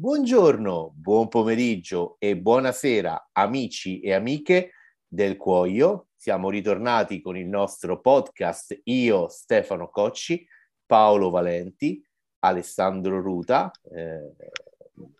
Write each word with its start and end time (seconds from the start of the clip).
Buongiorno, 0.00 0.94
buon 0.96 1.28
pomeriggio 1.28 2.16
e 2.18 2.34
buonasera 2.34 3.32
amici 3.32 4.00
e 4.00 4.14
amiche 4.14 4.70
del 5.06 5.36
Cuoio. 5.36 6.06
Siamo 6.16 6.48
ritornati 6.48 7.20
con 7.20 7.36
il 7.36 7.46
nostro 7.46 8.00
podcast 8.00 8.80
io, 8.84 9.28
Stefano 9.28 9.90
Cocci, 9.90 10.42
Paolo 10.86 11.28
Valenti, 11.28 12.02
Alessandro 12.38 13.20
Ruta. 13.20 13.70
Eh, 13.94 14.36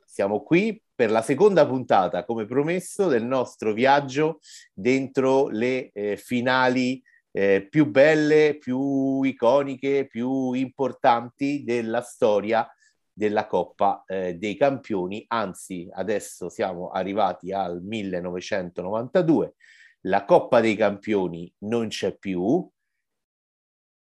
siamo 0.06 0.42
qui 0.42 0.82
per 0.94 1.10
la 1.10 1.20
seconda 1.20 1.66
puntata, 1.66 2.24
come 2.24 2.46
promesso, 2.46 3.06
del 3.08 3.26
nostro 3.26 3.74
viaggio 3.74 4.38
dentro 4.72 5.48
le 5.48 5.90
eh, 5.92 6.16
finali 6.16 7.02
eh, 7.32 7.66
più 7.68 7.84
belle, 7.84 8.56
più 8.56 9.20
iconiche, 9.24 10.06
più 10.06 10.54
importanti 10.54 11.64
della 11.64 12.00
storia 12.00 12.66
della 13.20 13.46
Coppa 13.46 14.02
eh, 14.06 14.36
dei 14.36 14.56
Campioni, 14.56 15.22
anzi 15.28 15.86
adesso 15.92 16.48
siamo 16.48 16.88
arrivati 16.88 17.52
al 17.52 17.82
1992, 17.82 19.56
la 20.04 20.24
Coppa 20.24 20.60
dei 20.60 20.74
Campioni 20.74 21.52
non 21.64 21.88
c'è 21.88 22.16
più, 22.16 22.66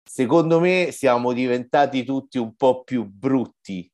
secondo 0.02 0.60
me 0.60 0.88
siamo 0.92 1.34
diventati 1.34 2.04
tutti 2.04 2.38
un 2.38 2.54
po' 2.54 2.84
più 2.84 3.04
brutti, 3.04 3.86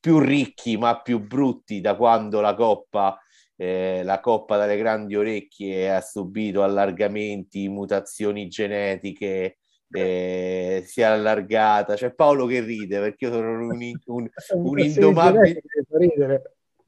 più 0.00 0.20
ricchi 0.20 0.78
ma 0.78 1.02
più 1.02 1.20
brutti 1.20 1.82
da 1.82 1.94
quando 1.94 2.40
la 2.40 2.54
Coppa, 2.54 3.20
eh, 3.56 4.02
la 4.04 4.20
Coppa 4.20 4.56
dalle 4.56 4.78
grandi 4.78 5.16
orecchie 5.16 5.94
ha 5.94 6.00
subito 6.00 6.62
allargamenti, 6.62 7.68
mutazioni 7.68 8.48
genetiche, 8.48 9.58
eh, 9.90 10.82
si 10.86 11.00
è 11.00 11.04
allargata. 11.04 11.94
C'è 11.94 12.12
Paolo 12.14 12.46
che 12.46 12.60
ride 12.60 12.98
perché 13.00 13.26
io 13.26 13.32
sono 13.32 13.50
un, 13.50 13.98
un, 14.06 14.28
un, 14.54 14.78
indomabile, 14.78 15.62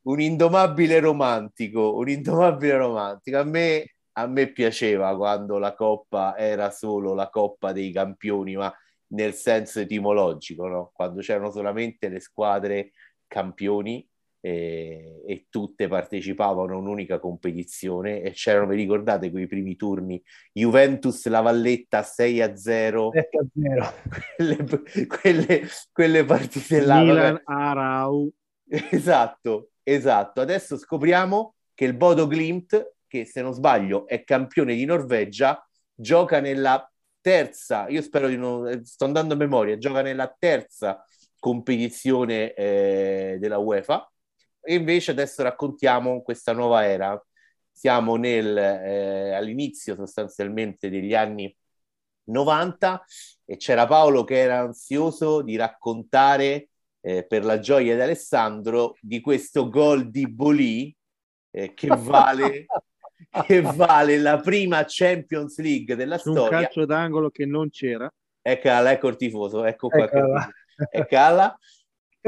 un 0.02 0.20
indomabile 0.20 1.00
romantico, 1.00 1.96
un 1.96 2.08
indomabile 2.08 2.76
romantico. 2.76 3.38
A 3.38 3.44
me, 3.44 3.94
a 4.12 4.26
me 4.26 4.52
piaceva 4.52 5.16
quando 5.16 5.58
la 5.58 5.74
coppa 5.74 6.36
era 6.36 6.70
solo 6.70 7.14
la 7.14 7.28
coppa 7.28 7.72
dei 7.72 7.92
campioni, 7.92 8.56
ma 8.56 8.72
nel 9.08 9.34
senso 9.34 9.80
etimologico, 9.80 10.66
no? 10.66 10.90
quando 10.92 11.20
c'erano 11.20 11.50
solamente 11.50 12.08
le 12.08 12.20
squadre 12.20 12.92
campioni 13.26 14.06
e, 14.40 15.22
e, 15.26 15.46
tutte 15.50 15.88
partecipavano 15.88 16.74
a 16.74 16.78
un'unica 16.78 17.18
competizione 17.18 18.22
e 18.22 18.30
c'erano, 18.32 18.68
vi 18.68 18.76
ricordate, 18.76 19.30
quei 19.30 19.46
primi 19.46 19.76
turni? 19.76 20.22
Juventus 20.52 21.26
La 21.26 21.40
Valletta 21.40 22.02
6 22.02 22.40
a 22.40 22.56
0, 22.56 23.10
7 23.12 23.38
a 23.38 23.46
0. 23.52 23.94
Quelle, 24.38 25.06
quelle, 25.06 25.68
quelle 25.92 26.24
partite 26.24 26.80
là 26.80 27.02
Milan 27.02 27.40
Arau. 27.44 28.30
Esatto, 28.90 29.70
esatto. 29.82 30.40
Adesso 30.40 30.76
scopriamo 30.76 31.54
che 31.74 31.84
il 31.84 31.94
Bodo 31.94 32.28
Glimt 32.28 32.96
che 33.08 33.24
se 33.24 33.40
non 33.40 33.52
sbaglio 33.52 34.06
è 34.06 34.22
campione 34.22 34.74
di 34.74 34.84
Norvegia 34.84 35.60
gioca 35.94 36.40
nella 36.40 36.88
terza 37.20 37.88
io 37.88 38.02
spero 38.02 38.28
di 38.28 38.36
non 38.36 38.84
sto 38.84 39.06
andando 39.06 39.34
a 39.34 39.36
memoria 39.36 39.78
gioca 39.78 40.02
nella 40.02 40.32
terza 40.38 41.02
competizione 41.38 42.52
eh, 42.52 43.36
della 43.40 43.58
UEFA 43.58 44.08
e 44.60 44.74
invece 44.74 45.12
adesso 45.12 45.42
raccontiamo 45.42 46.22
questa 46.22 46.52
nuova 46.52 46.84
era. 46.84 47.20
Siamo 47.70 48.16
nel, 48.16 48.56
eh, 48.56 49.32
all'inizio 49.34 49.94
sostanzialmente 49.94 50.90
degli 50.90 51.14
anni 51.14 51.54
90 52.24 53.04
e 53.44 53.56
c'era 53.56 53.86
Paolo 53.86 54.24
che 54.24 54.38
era 54.38 54.58
ansioso 54.58 55.42
di 55.42 55.56
raccontare 55.56 56.70
eh, 57.00 57.24
per 57.26 57.44
la 57.44 57.58
gioia 57.60 57.94
di 57.94 58.00
Alessandro 58.00 58.96
di 59.00 59.20
questo 59.20 59.68
gol 59.68 60.10
di 60.10 60.28
Bolì 60.28 60.94
eh, 61.50 61.72
che 61.72 61.88
vale 61.96 62.66
che 63.44 63.60
vale 63.60 64.18
la 64.18 64.38
prima 64.38 64.84
Champions 64.86 65.58
League 65.58 65.96
della 65.96 66.18
Su 66.18 66.30
storia. 66.30 66.58
Un 66.58 66.62
calcio 66.64 66.86
d'angolo 66.86 67.30
che 67.30 67.46
non 67.46 67.68
c'era. 67.70 68.12
Eccola, 68.40 68.92
ecco 68.92 69.08
il 69.08 69.16
tifoso, 69.16 69.64
ecco 69.64 69.88
qua. 69.88 70.04
Eccola. 70.04 70.48
Eccola. 70.90 71.58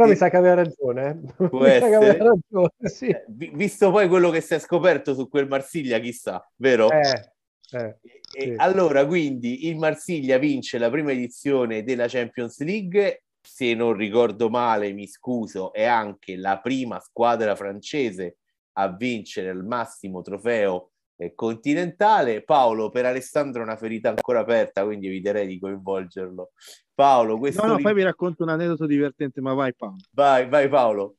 Però 0.00 0.12
mi 0.12 0.16
sa 0.16 0.30
che 0.30 0.36
aveva 0.36 0.54
ragione. 0.54 1.20
Eh. 1.38 1.48
Può 1.48 1.64
essere. 1.64 1.94
Aveva 1.94 2.32
ragione, 2.32 2.88
sì. 2.88 3.08
Eh, 3.08 3.24
visto 3.28 3.90
poi 3.90 4.08
quello 4.08 4.30
che 4.30 4.40
si 4.40 4.54
è 4.54 4.58
scoperto 4.58 5.14
su 5.14 5.28
quel 5.28 5.46
Marsiglia, 5.46 5.98
chissà, 5.98 6.42
vero? 6.56 6.90
Eh, 6.90 7.32
eh, 7.72 7.98
sì. 8.30 8.54
Allora, 8.56 9.06
quindi 9.06 9.68
il 9.68 9.76
Marsiglia 9.76 10.38
vince 10.38 10.78
la 10.78 10.90
prima 10.90 11.12
edizione 11.12 11.84
della 11.84 12.08
Champions 12.08 12.60
League, 12.60 13.24
se 13.42 13.74
non 13.74 13.92
ricordo 13.92 14.48
male, 14.48 14.92
mi 14.92 15.06
scuso, 15.06 15.72
è 15.72 15.84
anche 15.84 16.36
la 16.36 16.58
prima 16.60 16.98
squadra 17.00 17.54
francese 17.54 18.38
a 18.74 18.88
vincere 18.88 19.50
il 19.50 19.64
massimo 19.64 20.22
trofeo 20.22 20.86
eh, 20.86 20.89
continentale. 21.34 22.42
Paolo, 22.42 22.90
per 22.90 23.04
Alessandro 23.04 23.60
è 23.60 23.64
una 23.64 23.76
ferita 23.76 24.08
ancora 24.08 24.40
aperta, 24.40 24.84
quindi 24.84 25.06
eviterei 25.08 25.46
di 25.46 25.58
coinvolgerlo. 25.58 26.52
Paolo, 26.94 27.38
questo... 27.38 27.64
No, 27.64 27.74
no, 27.74 27.78
poi 27.78 27.94
vi 27.94 28.02
racconto 28.02 28.42
un 28.42 28.48
aneddoto 28.48 28.86
divertente, 28.86 29.40
ma 29.40 29.54
vai 29.54 29.74
Paolo. 29.74 29.96
Vai, 30.12 30.48
vai 30.48 30.68
Paolo. 30.68 31.16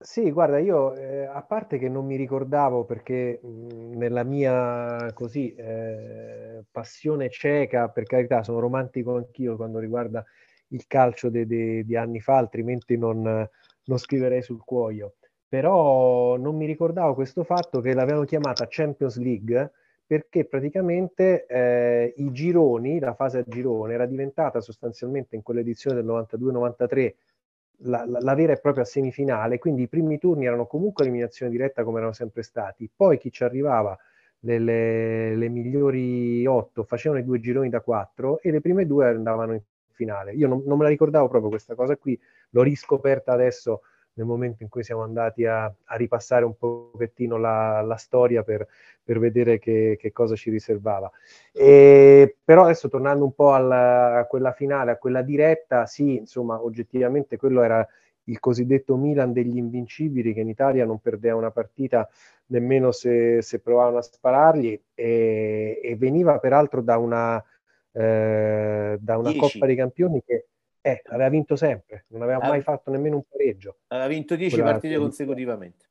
Sì, 0.00 0.30
guarda, 0.30 0.58
io 0.58 0.94
eh, 0.94 1.24
a 1.24 1.42
parte 1.42 1.76
che 1.76 1.88
non 1.88 2.06
mi 2.06 2.14
ricordavo 2.14 2.84
perché 2.84 3.40
mh, 3.42 3.96
nella 3.96 4.22
mia 4.22 5.12
così 5.12 5.52
eh, 5.54 6.64
passione 6.70 7.28
cieca, 7.30 7.88
per 7.88 8.04
carità, 8.04 8.44
sono 8.44 8.60
romantico 8.60 9.16
anch'io 9.16 9.56
quando 9.56 9.80
riguarda 9.80 10.24
il 10.68 10.86
calcio 10.86 11.30
di 11.30 11.96
anni 11.96 12.20
fa, 12.20 12.36
altrimenti 12.36 12.96
non, 12.96 13.22
non 13.22 13.98
scriverei 13.98 14.42
sul 14.42 14.62
cuoio 14.64 15.14
però 15.48 16.36
non 16.36 16.56
mi 16.56 16.66
ricordavo 16.66 17.14
questo 17.14 17.42
fatto 17.42 17.80
che 17.80 17.94
l'avevano 17.94 18.24
chiamata 18.24 18.66
Champions 18.68 19.16
League 19.18 19.72
perché 20.06 20.44
praticamente 20.46 21.46
eh, 21.46 22.14
i 22.16 22.32
gironi, 22.32 22.98
la 22.98 23.14
fase 23.14 23.38
a 23.38 23.44
girone, 23.46 23.94
era 23.94 24.06
diventata 24.06 24.60
sostanzialmente 24.60 25.36
in 25.36 25.42
quell'edizione 25.42 25.96
del 25.96 26.06
92-93 26.06 27.14
la, 27.82 28.04
la, 28.06 28.18
la, 28.20 28.34
vera 28.34 28.54
e 28.54 28.58
propria 28.58 28.84
semifinale, 28.84 29.58
quindi 29.58 29.82
i 29.82 29.88
primi 29.88 30.18
turni 30.18 30.46
erano 30.46 30.66
comunque 30.66 31.04
eliminazione 31.04 31.52
diretta 31.52 31.84
come 31.84 31.98
erano 31.98 32.12
sempre 32.12 32.42
stati, 32.42 32.90
poi 32.94 33.18
chi 33.18 33.30
ci 33.30 33.44
arrivava, 33.44 33.96
le, 34.40 34.58
le, 34.58 35.36
le 35.36 35.48
migliori 35.48 36.46
otto, 36.46 36.84
facevano 36.84 37.20
i 37.20 37.24
due 37.24 37.38
gironi 37.40 37.68
da 37.68 37.80
quattro 37.80 38.40
e 38.40 38.50
le 38.50 38.60
prime 38.60 38.86
due 38.86 39.08
andavano 39.08 39.52
in 39.52 39.60
finale. 39.92 40.32
Io 40.32 40.48
non, 40.48 40.62
non 40.64 40.78
me 40.78 40.84
la 40.84 40.90
ricordavo 40.90 41.28
proprio 41.28 41.50
questa 41.50 41.74
cosa 41.74 41.96
qui, 41.96 42.18
l'ho 42.50 42.62
riscoperta 42.62 43.32
adesso 43.32 43.82
nel 44.18 44.26
momento 44.26 44.62
in 44.62 44.68
cui 44.68 44.82
siamo 44.82 45.02
andati 45.02 45.46
a, 45.46 45.64
a 45.64 45.96
ripassare 45.96 46.44
un 46.44 46.56
pochettino 46.56 47.36
la, 47.36 47.80
la 47.82 47.96
storia 47.96 48.42
per, 48.42 48.66
per 49.02 49.18
vedere 49.18 49.58
che, 49.58 49.96
che, 49.98 50.12
cosa 50.12 50.34
ci 50.34 50.50
riservava. 50.50 51.10
E, 51.52 52.36
però 52.44 52.64
adesso 52.64 52.88
tornando 52.88 53.24
un 53.24 53.32
po' 53.32 53.54
alla, 53.54 54.18
a 54.18 54.24
quella 54.26 54.52
finale, 54.52 54.90
a 54.90 54.96
quella 54.96 55.22
diretta, 55.22 55.86
sì, 55.86 56.16
insomma, 56.16 56.62
oggettivamente 56.62 57.36
quello 57.36 57.62
era 57.62 57.86
il 58.24 58.40
cosiddetto 58.40 58.96
Milan 58.96 59.32
degli 59.32 59.56
invincibili 59.56 60.34
che 60.34 60.40
in 60.40 60.48
Italia 60.48 60.84
non 60.84 60.98
perdeva 60.98 61.36
una 61.36 61.50
partita 61.50 62.06
nemmeno 62.46 62.92
se, 62.92 63.40
se 63.40 63.60
provavano 63.60 63.98
a 63.98 64.02
sparargli 64.02 64.78
e, 64.94 65.80
e 65.82 65.96
veniva 65.96 66.38
peraltro 66.38 66.82
da 66.82 66.98
una, 66.98 67.42
eh, 67.92 68.98
da 69.00 69.16
una 69.16 69.34
Coppa 69.34 69.64
dei 69.64 69.76
Campioni 69.76 70.22
che 70.24 70.46
eh, 70.80 71.02
aveva 71.06 71.28
vinto 71.28 71.56
sempre, 71.56 72.04
non 72.08 72.22
aveva 72.22 72.38
mai 72.38 72.60
fatto 72.62 72.90
nemmeno 72.90 73.16
un 73.16 73.22
pareggio. 73.28 73.78
Aveva 73.88 74.08
vinto 74.08 74.36
10 74.36 74.60
partite 74.60 74.96
consecutivamente. 74.96 75.86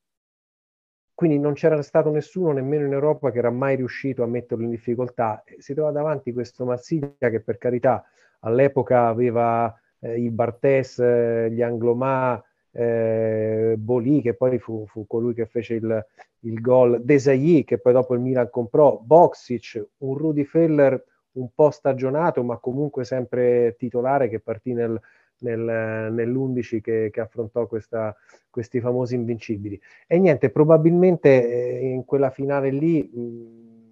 Quindi 1.13 1.39
non 1.39 1.53
c'era 1.53 1.81
stato 1.81 2.11
nessuno, 2.11 2.51
nemmeno 2.51 2.85
in 2.85 2.93
Europa, 2.93 3.31
che 3.31 3.39
era 3.39 3.49
mai 3.49 3.75
riuscito 3.75 4.21
a 4.21 4.27
metterlo 4.27 4.63
in 4.63 4.69
difficoltà. 4.69 5.43
Si 5.57 5.73
trova 5.73 5.89
davanti 5.89 6.31
questo 6.31 6.63
Marsiglia 6.63 7.29
che 7.31 7.39
per 7.39 7.57
carità 7.57 8.05
all'epoca 8.41 9.07
aveva 9.07 9.75
eh, 9.99 10.19
i 10.19 10.29
Bartes, 10.29 10.99
eh, 10.99 11.49
gli 11.51 11.63
Anglomà, 11.63 12.39
eh, 12.71 13.73
Bolì, 13.77 14.21
che 14.21 14.35
poi 14.35 14.59
fu, 14.59 14.85
fu, 14.85 15.07
colui 15.07 15.33
che 15.33 15.47
fece 15.47 15.73
il, 15.73 16.05
il 16.41 16.61
gol, 16.61 17.01
Desailly, 17.03 17.63
che 17.63 17.79
poi 17.79 17.93
dopo 17.93 18.13
il 18.13 18.19
Milan 18.19 18.51
comprò, 18.51 18.99
Boxic, 19.01 19.83
un 19.97 20.15
Rudy 20.15 20.43
Feller 20.43 21.03
un 21.37 21.49
po' 21.53 21.71
stagionato, 21.71 22.43
ma 22.43 22.57
comunque 22.57 23.03
sempre 23.03 23.75
titolare 23.77 24.27
che 24.29 24.39
partì 24.39 24.73
nel, 24.73 24.99
nel, 25.39 26.11
nell'11 26.11 26.81
che, 26.81 27.09
che 27.11 27.21
affrontò 27.21 27.67
questa, 27.67 28.15
questi 28.49 28.79
famosi 28.79 29.15
invincibili. 29.15 29.79
E 30.07 30.19
niente, 30.19 30.49
probabilmente 30.49 31.79
eh, 31.79 31.87
in 31.87 32.05
quella 32.05 32.29
finale 32.29 32.69
lì 32.71 33.09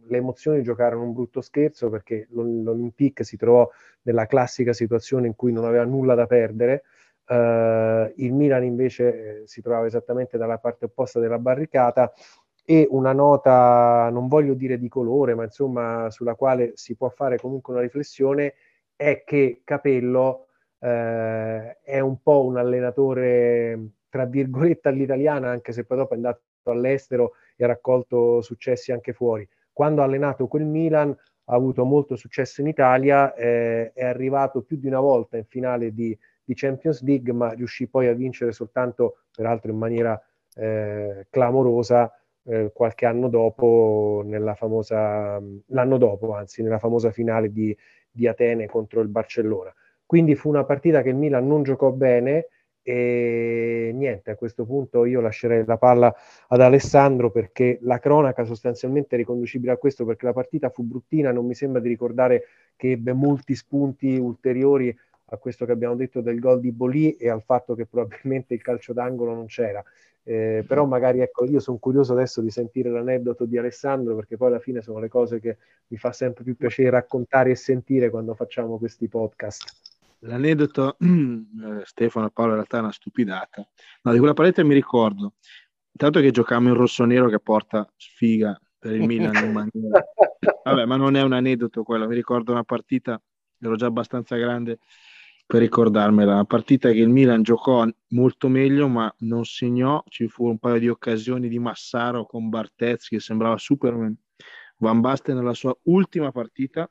le 0.08 0.18
emozioni 0.18 0.62
giocarono 0.62 1.04
un 1.04 1.14
brutto 1.14 1.42
scherzo 1.42 1.90
perché 1.90 2.28
l'Olympique 2.32 3.26
si 3.26 3.38
trovò 3.38 3.70
nella 4.04 4.28
classica 4.28 4.74
situazione 4.74 5.28
in 5.28 5.36
cui 5.36 5.52
non 5.52 5.66
aveva 5.66 5.84
nulla 5.84 6.16
da 6.16 6.28
perdere. 6.28 6.84
Uh, 7.28 8.14
il 8.18 8.34
Milan 8.34 8.64
invece 8.64 9.42
eh, 9.42 9.48
si 9.48 9.60
trovava 9.60 9.88
esattamente 9.88 10.38
dalla 10.38 10.60
parte 10.60 10.86
opposta 10.86 11.20
della 11.20 11.40
barricata 11.40 12.14
e 12.66 12.88
una 12.90 13.14
nota, 13.14 14.10
non 14.12 14.28
voglio 14.28 14.56
dire 14.56 14.80
di 14.80 14.90
colore, 14.90 15.36
ma 15.36 15.44
insomma 15.44 16.10
sulla 16.10 16.34
quale 16.34 16.72
si 16.76 16.96
può 16.96 17.10
fare 17.10 17.38
comunque 17.38 17.74
una 17.74 17.84
riflessione, 17.84 18.56
è 18.96 19.24
che 19.24 19.62
Capello 19.64 20.48
eh, 20.80 21.80
è 21.82 22.00
un 22.00 22.22
po' 22.22 22.44
un 22.46 22.58
allenatore 22.58 23.92
tra 24.10 24.26
virgolette 24.26 24.88
all'italiana, 24.88 25.50
anche 25.50 25.74
se 25.74 25.84
poi 25.84 25.98
dopo 25.98 26.14
è 26.14 26.16
andato 26.16 26.42
all'estero 26.64 27.34
e 27.56 27.66
ha 27.66 27.68
raccolto 27.68 28.42
successi 28.42 28.92
anche 28.92 29.14
fuori. 29.14 29.48
Quando 29.74 30.02
ha 30.02 30.06
allenato 30.06 30.48
quel 30.48 30.64
Milan 30.64 31.10
ha 31.10 31.54
avuto 31.54 31.84
molto 31.84 32.16
successo 32.16 32.62
in 32.62 32.68
Italia, 32.68 33.34
eh, 33.36 33.92
è 33.94 34.06
arrivato 34.06 34.62
più 34.62 34.78
di 34.78 34.88
una 34.88 35.02
volta 35.02 35.36
in 35.38 35.44
finale 35.46 35.94
di, 35.94 36.18
di, 36.44 36.54
Champions 36.56 37.04
League, 37.04 37.32
ma 37.34 37.52
riuscì 37.52 37.88
poi 37.88 38.08
a 38.08 38.14
vincere 38.14 38.54
soltanto, 38.54 39.18
peraltro 39.36 39.72
in 39.72 39.78
maniera 39.78 40.20
eh, 40.56 41.28
clamorosa, 41.30 42.12
eh, 42.46 42.72
qualche 42.74 43.06
anno 43.06 43.28
dopo, 43.30 44.22
nella 44.26 44.56
famosa, 44.56 45.42
l'anno 45.68 45.98
dopo, 45.98 46.34
anzi, 46.34 46.64
nella 46.64 46.80
famosa 46.80 47.12
finale 47.12 47.52
di, 47.52 47.76
di 48.10 48.28
Atene 48.28 48.68
contro 48.68 49.02
il 49.02 49.08
Barcellona. 49.08 49.74
Quindi 50.06 50.36
fu 50.36 50.50
una 50.50 50.64
partita 50.64 51.02
che 51.02 51.10
il 51.10 51.16
Milan 51.16 51.48
non 51.48 51.64
giocò 51.64 51.92
bene, 51.92 52.48
e 52.88 53.90
niente, 53.96 54.30
a 54.30 54.36
questo 54.36 54.64
punto 54.64 55.06
io 55.06 55.20
lascerei 55.20 55.66
la 55.66 55.78
palla 55.78 56.14
ad 56.50 56.62
Alessandro 56.62 57.32
perché 57.32 57.80
la 57.82 57.98
cronaca 57.98 58.46
sostanzialmente 58.46 59.16
è 59.16 59.18
riconducibile 59.18 59.72
a 59.72 59.78
questo 59.78 60.06
perché 60.06 60.28
la 60.28 60.34
partita 60.34 60.70
fu 60.70 60.84
bruttina, 60.84 61.32
non 61.32 61.48
mi 61.48 61.56
sembra 61.56 61.82
di 61.82 61.88
ricordare 61.88 62.44
che 62.76 62.92
ebbe 62.92 63.14
molti 63.14 63.56
spunti 63.56 64.16
ulteriori 64.18 64.96
a 65.28 65.38
questo 65.38 65.66
che 65.66 65.72
abbiamo 65.72 65.96
detto 65.96 66.22
del 66.22 66.40
gol 66.40 66.60
di 66.60 66.72
Bolì 66.72 67.16
e 67.16 67.30
al 67.30 67.42
fatto 67.42 67.74
che 67.74 67.86
probabilmente 67.86 68.54
il 68.54 68.62
calcio 68.62 68.94
d'angolo 68.94 69.34
non 69.34 69.48
c'era. 69.48 69.84
Eh, 70.28 70.64
però 70.68 70.86
magari 70.86 71.20
ecco, 71.20 71.46
io 71.46 71.60
sono 71.60 71.78
curioso 71.78 72.14
adesso 72.14 72.42
di 72.42 72.50
sentire 72.50 72.90
l'aneddoto 72.90 73.46
di 73.46 73.60
Alessandro 73.60 74.16
perché 74.16 74.38
poi 74.38 74.48
alla 74.48 74.60
fine 74.60 74.82
sono 74.82 75.00
le 75.00 75.08
cose 75.08 75.40
che 75.40 75.58
mi 75.88 75.98
fa 75.98 76.12
sempre 76.12 76.44
più 76.44 76.56
piacere 76.56 76.90
raccontare 76.90 77.52
e 77.52 77.56
sentire 77.56 78.10
quando 78.10 78.34
facciamo 78.34 78.78
questi 78.80 79.08
podcast. 79.08 79.94
L'aneddoto, 80.20 80.98
eh, 81.00 81.82
Stefano 81.84 82.30
Paolo, 82.32 82.52
in 82.52 82.56
realtà 82.56 82.78
è 82.78 82.82
una 82.82 82.92
stupidata. 82.92 83.68
No, 84.02 84.12
di 84.12 84.18
quella 84.18 84.34
parete 84.34 84.64
mi 84.64 84.74
ricordo, 84.74 85.34
intanto 85.92 86.20
che 86.20 86.32
giocavamo 86.32 86.70
in 86.70 86.76
rosso-nero 86.76 87.30
che 87.30 87.40
porta 87.40 87.88
sfiga 87.96 88.60
per 88.80 88.94
il 88.94 89.06
Milan. 89.06 89.70
Vabbè, 90.64 90.86
ma 90.86 90.96
non 90.96 91.16
è 91.16 91.22
un 91.22 91.34
aneddoto 91.34 91.84
quello, 91.84 92.08
mi 92.08 92.16
ricordo 92.16 92.52
una 92.52 92.64
partita, 92.64 93.22
ero 93.60 93.76
già 93.76 93.86
abbastanza 93.86 94.36
grande 94.38 94.80
per 95.48 95.62
ricordarmela, 95.62 96.34
una 96.34 96.46
partita 96.46 96.90
che 96.92 96.98
il 96.98 97.10
Milan 97.10 97.44
giocò 97.44 97.86
molto 98.10 98.48
meglio 98.48 98.88
ma 98.88 99.14
non 99.20 99.46
segnò, 99.46 100.04
ci 100.08 100.28
fu 100.28 100.48
un 100.48 100.58
paio 100.58 100.80
di 100.80 100.90
occasioni 100.90 101.48
di 101.48 101.60
Massaro 101.60 102.26
con 102.26 102.50
Bartez 102.50 103.08
che 103.08 103.20
sembrava 103.20 103.58
Superman, 103.58 104.16
Van 104.78 105.02
Basten 105.02 105.36
nella 105.36 105.54
sua 105.54 105.76
ultima 105.84 106.32
partita 106.32 106.90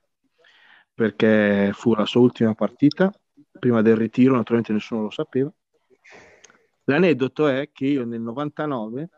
perché 0.94 1.72
fu 1.74 1.94
la 1.94 2.06
sua 2.06 2.20
ultima 2.20 2.54
partita. 2.54 3.12
Prima 3.58 3.82
del 3.82 3.96
ritiro, 3.96 4.36
naturalmente 4.36 4.72
nessuno 4.72 5.02
lo 5.02 5.10
sapeva. 5.10 5.52
L'aneddoto 6.84 7.48
è 7.48 7.70
che 7.72 7.86
io 7.86 8.04
nel 8.04 8.20
99, 8.20 9.08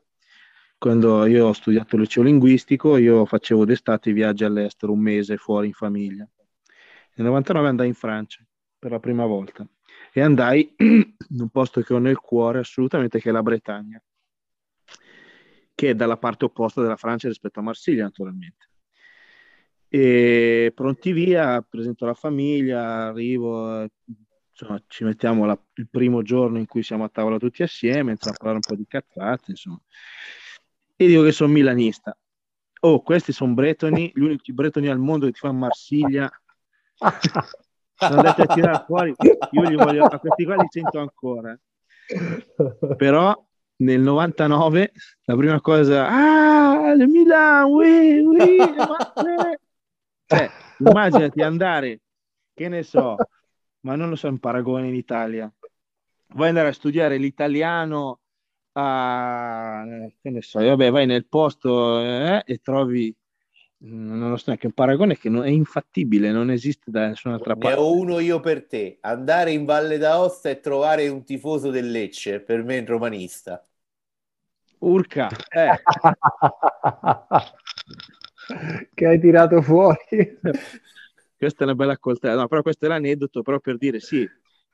quando 0.78 1.26
io 1.26 1.48
ho 1.48 1.52
studiato 1.52 1.96
il 1.96 2.02
liceo 2.02 2.22
linguistico, 2.22 2.96
io 2.96 3.26
facevo 3.26 3.64
d'estate 3.64 4.12
viaggi 4.12 4.44
all'estero, 4.44 4.92
un 4.92 5.00
mese 5.00 5.36
fuori 5.36 5.66
in 5.66 5.72
famiglia. 5.72 6.26
Nel 7.14 7.26
99 7.26 7.68
andai 7.68 7.88
in 7.88 7.94
Francia 7.94 8.46
per 8.78 8.90
la 8.90 9.00
prima 9.00 9.26
volta 9.26 9.66
e 10.16 10.22
andai 10.22 10.74
in 10.78 11.40
un 11.40 11.48
posto 11.50 11.82
che 11.82 11.92
ho 11.92 11.98
nel 11.98 12.18
cuore 12.18 12.60
assolutamente, 12.60 13.20
che 13.20 13.28
è 13.28 13.32
la 13.32 13.42
Bretagna, 13.42 14.02
che 15.74 15.90
è 15.90 15.94
dalla 15.94 16.16
parte 16.16 16.46
opposta 16.46 16.80
della 16.80 16.96
Francia 16.96 17.28
rispetto 17.28 17.60
a 17.60 17.62
Marsiglia, 17.62 18.04
naturalmente. 18.04 18.70
E 19.88 20.72
pronti 20.74 21.12
via, 21.12 21.60
presento 21.60 22.06
la 22.06 22.14
famiglia, 22.14 23.08
arrivo, 23.08 23.86
insomma, 24.50 24.82
ci 24.86 25.04
mettiamo 25.04 25.44
la, 25.44 25.58
il 25.74 25.88
primo 25.88 26.22
giorno 26.22 26.58
in 26.58 26.66
cui 26.66 26.82
siamo 26.82 27.04
a 27.04 27.10
tavola 27.10 27.36
tutti 27.36 27.62
assieme, 27.62 28.12
a 28.12 28.16
parlare 28.16 28.54
un 28.54 28.60
po' 28.60 28.74
di 28.74 28.86
cazzate, 28.86 29.50
insomma. 29.50 29.80
E 30.96 31.06
dico 31.06 31.22
che 31.22 31.32
sono 31.32 31.52
milanista. 31.52 32.16
Oh, 32.80 33.02
questi 33.02 33.32
sono 33.32 33.52
bretoni, 33.52 34.10
gli 34.14 34.20
unici 34.20 34.54
bretoni 34.54 34.88
al 34.88 34.98
mondo 34.98 35.26
che 35.26 35.32
ti 35.32 35.40
fanno 35.40 35.58
Marsiglia. 35.58 36.30
sono 37.96 38.16
andati 38.16 38.40
a 38.42 38.46
tirare 38.46 38.84
fuori, 38.86 39.14
io 39.50 39.62
li 39.62 39.74
voglio, 39.74 40.04
a 40.04 40.18
questi 40.18 40.44
qua 40.44 40.56
li 40.56 40.66
sento 40.68 40.98
ancora. 40.98 41.58
Però 42.96 43.46
nel 43.76 44.00
99 44.00 44.92
la 45.24 45.36
prima 45.36 45.60
cosa, 45.60 46.08
ah, 46.08 46.92
il 46.92 47.08
Milan, 47.08 47.64
oui, 47.64 48.20
oui, 48.20 48.58
cioè, 50.26 50.50
immaginati 50.78 51.42
andare, 51.42 52.00
che 52.54 52.68
ne 52.68 52.82
so, 52.82 53.16
ma 53.80 53.96
non 53.96 54.08
lo 54.08 54.16
so 54.16 54.28
in 54.28 54.38
paragone 54.38 54.88
in 54.88 54.94
Italia. 54.94 55.52
Vuoi 56.28 56.48
andare 56.48 56.68
a 56.68 56.72
studiare 56.72 57.16
l'italiano 57.16 58.20
a, 58.72 59.84
che 60.20 60.30
ne 60.30 60.42
so, 60.42 60.60
vabbè, 60.62 60.90
vai 60.90 61.06
nel 61.06 61.26
posto 61.26 62.00
eh, 62.00 62.42
e 62.44 62.58
trovi 62.58 63.14
non 63.88 64.30
lo 64.30 64.36
so 64.36 64.44
neanche 64.46 64.66
un 64.66 64.72
paragone 64.72 65.16
che 65.16 65.28
non, 65.28 65.44
è 65.44 65.50
infattibile, 65.50 66.32
non 66.32 66.50
esiste 66.50 66.90
da 66.90 67.06
nessun'altra 67.08 67.54
ne 67.54 67.60
parte. 67.60 67.76
Ne 67.76 67.82
ho 67.82 67.92
uno 67.92 68.18
io 68.18 68.40
per 68.40 68.66
te, 68.66 68.98
andare 69.00 69.52
in 69.52 69.64
Valle 69.64 69.98
d'Aosta 69.98 70.50
e 70.50 70.60
trovare 70.60 71.08
un 71.08 71.24
tifoso 71.24 71.70
del 71.70 71.90
Lecce, 71.90 72.40
per 72.40 72.62
me 72.62 72.78
è 72.78 72.80
un 72.80 72.86
romanista. 72.86 73.64
Urca, 74.78 75.28
eh. 75.48 75.70
che 78.94 79.06
hai 79.06 79.20
tirato 79.20 79.62
fuori. 79.62 80.38
questa 81.36 81.60
è 81.60 81.64
una 81.64 81.74
bella 81.74 81.98
coltellata, 81.98 82.40
no, 82.40 82.48
però 82.48 82.62
questo 82.62 82.86
è 82.86 82.88
l'aneddoto, 82.88 83.42
però 83.42 83.60
per 83.60 83.76
dire 83.76 84.00
sì, 84.00 84.26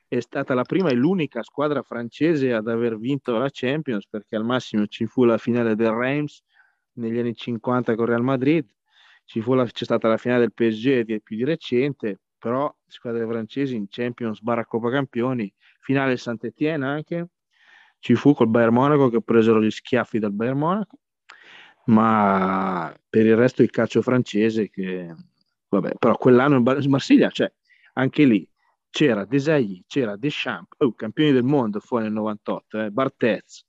è 0.08 0.20
stata 0.20 0.54
la 0.54 0.64
prima 0.64 0.90
e 0.90 0.94
l'unica 0.94 1.42
squadra 1.42 1.82
francese 1.82 2.52
ad 2.52 2.68
aver 2.68 2.98
vinto 2.98 3.36
la 3.36 3.48
Champions, 3.50 4.06
perché 4.08 4.36
al 4.36 4.44
massimo 4.44 4.86
ci 4.86 5.06
fu 5.06 5.24
la 5.24 5.38
finale 5.38 5.74
del 5.74 5.90
Reims 5.90 6.40
negli 6.94 7.18
anni 7.18 7.34
50 7.34 7.94
con 7.94 8.06
Real 8.06 8.22
Madrid, 8.22 8.66
la, 9.40 9.64
c'è 9.64 9.84
stata 9.84 10.08
la 10.08 10.16
finale 10.16 10.40
del 10.40 10.52
PSG 10.52 11.00
di, 11.02 11.20
più 11.20 11.36
di 11.36 11.44
recente, 11.44 12.20
però 12.38 12.74
squadre 12.86 13.26
francesi 13.26 13.74
in 13.76 13.86
Champions 13.88 14.40
barra 14.40 14.64
Coppa 14.66 14.90
Campioni, 14.90 15.52
finale 15.80 16.16
Saint-Étienne 16.16 16.86
anche, 16.86 17.28
ci 17.98 18.14
fu 18.14 18.34
col 18.34 18.48
Bayern 18.48 18.74
Monaco 18.74 19.08
che 19.08 19.22
presero 19.22 19.62
gli 19.62 19.70
schiaffi 19.70 20.18
dal 20.18 20.32
Bayern 20.32 20.58
Monaco, 20.58 20.98
ma 21.86 22.94
per 23.08 23.26
il 23.26 23.36
resto 23.36 23.62
il 23.62 23.70
calcio 23.70 24.02
francese 24.02 24.70
che 24.70 25.14
Vabbè, 25.72 25.94
però 25.98 26.18
quell'anno 26.18 26.56
in 26.56 26.90
Marsiglia, 26.90 27.30
cioè, 27.30 27.50
anche 27.94 28.24
lì 28.24 28.46
c'era 28.90 29.24
Desailly, 29.24 29.82
c'era 29.86 30.16
Deschamps, 30.16 30.76
oh, 30.76 30.92
campioni 30.92 31.32
del 31.32 31.44
mondo 31.44 31.80
fuori 31.80 32.04
nel 32.04 32.12
98, 32.12 32.78
eh, 32.78 32.90
Bartez. 32.90 33.64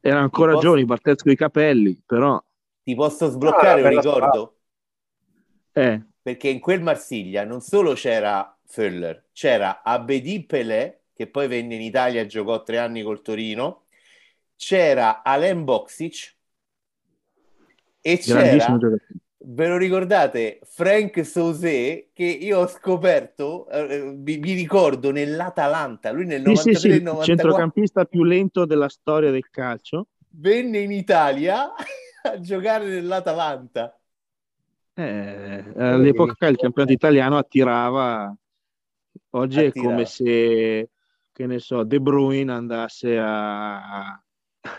Erano 0.00 0.24
ancora 0.24 0.50
posso... 0.52 0.64
giovani, 0.64 0.84
Bartez 0.84 1.22
con 1.22 1.30
i 1.30 1.36
capelli, 1.36 2.02
però... 2.04 2.42
Ti 2.82 2.94
posso 2.96 3.28
sbloccare 3.28 3.82
ah, 3.82 3.84
un 3.84 3.96
ricordo? 3.96 4.57
Eh. 5.72 6.02
Perché 6.20 6.48
in 6.48 6.60
quel 6.60 6.82
Marsiglia 6.82 7.44
non 7.44 7.60
solo 7.60 7.94
c'era 7.94 8.56
Föller, 8.66 9.28
c'era 9.32 9.82
Abedi 9.82 10.44
Pelé, 10.44 11.04
che 11.14 11.26
poi 11.26 11.48
venne 11.48 11.74
in 11.74 11.80
Italia 11.80 12.20
e 12.20 12.26
giocò 12.26 12.62
tre 12.62 12.78
anni 12.78 13.02
col 13.02 13.22
Torino, 13.22 13.84
c'era 14.56 15.22
Alain 15.22 15.64
Boxic 15.64 16.36
e 18.00 18.18
c'era 18.18 18.78
Ve 19.40 19.68
lo 19.68 19.76
ricordate? 19.78 20.60
Frank 20.64 21.24
Sauzé, 21.24 22.10
che 22.12 22.24
io 22.24 22.58
ho 22.58 22.66
scoperto, 22.66 23.68
eh, 23.70 24.02
mi, 24.02 24.36
mi, 24.36 24.52
ricordo 24.52 25.10
nell'Atalanta, 25.10 26.10
lui 26.10 26.26
nel 26.26 26.42
93 26.42 26.74
sì, 26.74 26.78
sì, 26.78 26.92
sì, 26.92 27.02
94, 27.02 27.24
centrocampista 27.24 28.04
più 28.04 28.24
lento 28.24 28.66
della 28.66 28.88
storia 28.88 29.30
del 29.30 29.48
calcio. 29.48 30.08
Venne 30.30 30.80
in 30.80 30.92
Italia 30.92 31.72
a 32.22 32.40
giocare 32.40 32.86
nell'Atalanta. 32.86 33.97
Eh, 35.00 35.64
all'epoca 35.76 36.48
il 36.48 36.56
campionato 36.56 36.92
italiano 36.92 37.36
attirava, 37.36 38.34
oggi 39.30 39.64
attirava. 39.64 39.68
è 39.68 39.90
come 39.92 40.04
se, 40.06 40.90
che 41.30 41.46
ne 41.46 41.60
so, 41.60 41.84
De 41.84 42.00
Bruyne 42.00 42.50
andasse 42.50 43.16
a, 43.16 44.20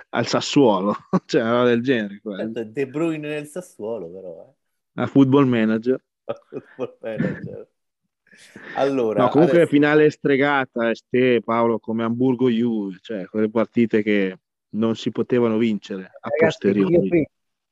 al 0.09 0.27
Sassuolo, 0.27 0.93
cioè 1.25 1.41
una 1.41 1.51
roba 1.51 1.69
del 1.69 1.81
genere. 1.81 2.19
Certo, 2.21 2.63
De 2.65 2.87
Bruyne 2.87 3.29
nel 3.29 3.45
Sassuolo, 3.47 4.11
però. 4.11 4.55
Eh. 4.93 5.01
A 5.01 5.07
football 5.07 5.47
manager. 5.47 6.03
A 6.25 6.33
football 6.33 6.97
manager. 6.99 7.67
Allora, 8.75 9.23
no, 9.23 9.29
comunque 9.29 9.57
adesso... 9.59 9.71
finale 9.71 10.09
stregata, 10.09 10.89
Este, 10.89 11.41
Paolo, 11.41 11.79
come 11.79 12.03
Hamburgo 12.03 12.49
Juve, 12.49 12.97
cioè 13.01 13.25
quelle 13.25 13.49
partite 13.49 14.03
che 14.03 14.37
non 14.71 14.97
si 14.97 15.11
potevano 15.11 15.57
vincere 15.57 16.03
a 16.03 16.27
Ragazzi, 16.27 16.67
posteriori. 16.67 17.29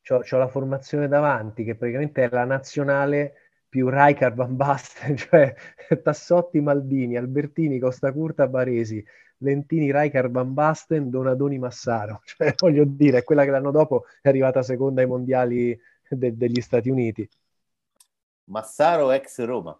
Io 0.10 0.24
ho 0.30 0.38
la 0.38 0.48
formazione 0.48 1.08
davanti, 1.08 1.64
che 1.64 1.76
praticamente 1.76 2.24
è 2.24 2.30
la 2.30 2.46
nazionale 2.46 3.34
più 3.68 3.90
Rijkaard 3.90 4.36
Van 4.36 4.56
Basten, 4.56 5.16
cioè 5.18 5.54
Tassotti 6.02 6.62
Maldini, 6.62 7.18
Albertini, 7.18 7.80
Costa 7.80 8.12
Curta, 8.12 8.48
Baresi, 8.48 9.04
Lentini, 9.40 9.92
Rijkaard, 9.92 10.32
Van 10.32 10.54
Basten, 10.54 11.10
Donadoni, 11.10 11.58
Massaro. 11.60 12.22
Cioè, 12.38 12.54
voglio 12.58 12.86
dire, 12.86 13.20
è 13.20 13.24
quella 13.24 13.44
che 13.44 13.52
l'anno 13.52 13.72
dopo 13.72 14.06
è 14.22 14.30
arrivata 14.30 14.64
seconda 14.64 15.02
ai 15.02 15.08
mondiali 15.08 15.78
de- 16.08 16.38
degli 16.38 16.62
Stati 16.62 16.90
Uniti. 16.90 17.28
Massaro 18.46 19.12
ex 19.12 19.44
Roma. 19.44 19.78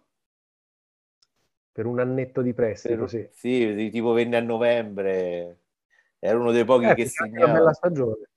Per 1.72 1.86
un 1.86 2.00
annetto 2.00 2.42
di 2.42 2.52
prestito, 2.52 3.06
per, 3.06 3.08
sì. 3.08 3.28
Sì, 3.32 3.88
tipo 3.90 4.12
venne 4.12 4.36
a 4.36 4.40
novembre. 4.40 5.60
era 6.18 6.36
uno 6.36 6.50
dei 6.50 6.64
pochi 6.64 6.86
eh, 6.86 6.94
che 6.94 7.06
segnava. 7.06 7.44
Una 7.46 7.58
bella 7.58 7.72
stagione. 7.72 8.28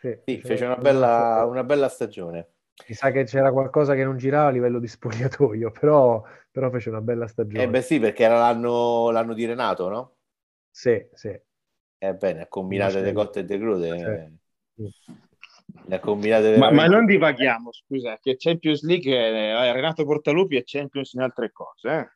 Sì, 0.00 0.16
sì 0.24 0.40
fece 0.40 0.64
una 0.64 0.76
bella, 0.76 1.44
una 1.44 1.64
bella 1.64 1.88
stagione. 1.88 2.52
Mi 2.86 2.94
sa 2.94 3.10
che 3.10 3.24
c'era 3.24 3.50
qualcosa 3.50 3.94
che 3.94 4.04
non 4.04 4.16
girava 4.16 4.46
a 4.48 4.52
livello 4.52 4.78
di 4.78 4.86
spogliatoio, 4.86 5.72
però, 5.78 6.22
però 6.50 6.70
fece 6.70 6.90
una 6.90 7.00
bella 7.00 7.26
stagione. 7.26 7.64
Eh 7.64 7.68
beh 7.68 7.82
sì, 7.82 7.98
perché 7.98 8.22
era 8.22 8.38
l'anno, 8.38 9.10
l'anno 9.10 9.34
di 9.34 9.44
Renato, 9.44 9.88
no? 9.88 10.14
Sì, 10.70 11.04
sì. 11.12 11.36
Ebbene, 11.98 12.38
eh, 12.38 12.42
ha 12.42 12.46
combinato 12.46 13.00
le 13.00 13.12
cotte 13.12 13.40
e 13.40 13.44
de 13.44 13.58
crude. 13.58 14.38
Le 15.86 15.96
ha 15.96 16.00
combinate 16.00 16.56
ma, 16.56 16.70
ma, 16.70 16.86
non 16.86 17.04
divaghiamo, 17.04 17.72
scusa, 17.72 18.16
che 18.20 18.36
Champions 18.38 18.84
League 18.84 19.12
è, 19.12 19.32
eh, 19.32 19.72
Renato 19.72 20.04
Portalupi 20.04 20.56
è 20.56 20.62
Champions 20.64 21.14
in 21.14 21.22
altre 21.22 21.50
cose. 21.50 21.88
Eh? 21.88 22.08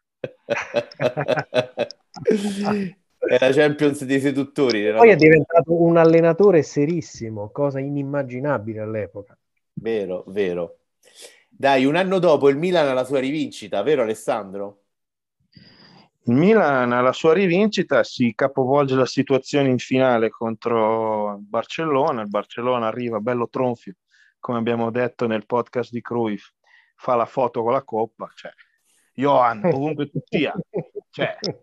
è 3.27 3.39
la 3.39 3.53
Champions 3.53 4.05
dei 4.05 4.21
seduttori. 4.21 4.93
Poi 4.93 5.11
è 5.11 5.17
diventato 5.17 5.81
un 5.81 5.97
allenatore 5.97 6.63
serissimo, 6.63 7.51
cosa 7.51 7.79
inimmaginabile 7.79 8.81
all'epoca. 8.81 9.39
Vero, 9.75 10.25
vero. 10.27 10.79
Dai, 11.49 11.85
un 11.85 11.97
anno 11.97 12.19
dopo 12.19 12.49
il 12.49 12.57
Milan 12.57 12.89
ha 12.89 12.93
la 12.93 13.05
sua 13.05 13.21
rivincita, 13.21 13.83
vero 13.83 14.03
Alessandro? 14.03 14.81
Il 16.25 16.35
Milan 16.35 16.93
alla 16.93 17.13
sua 17.13 17.35
rivincita 17.35 18.03
si 18.05 18.33
capovolge 18.35 18.95
la 18.95 19.07
situazione 19.07 19.69
in 19.69 19.79
finale 19.79 20.31
contro 20.31 21.35
il 21.35 21.43
Barcellona. 21.43 22.23
Il 22.23 22.29
Barcellona 22.29 22.87
arriva 22.87 23.19
bello 23.21 23.49
tronfio, 23.49 23.95
come 24.39 24.59
abbiamo 24.59 24.91
detto 24.91 25.27
nel 25.27 25.47
podcast 25.47 25.91
di 25.91 26.01
Cruyff, 26.01 26.51
fa 26.97 27.17
la 27.17 27.27
foto 27.27 27.63
con 27.63 27.73
la 27.73 27.83
coppa. 27.83 28.31
Cioè, 28.35 28.53
Johan, 29.15 29.65
ovunque 29.65 30.11
tu 30.11 30.21
sia, 30.25 30.55
cioè, 31.11 31.37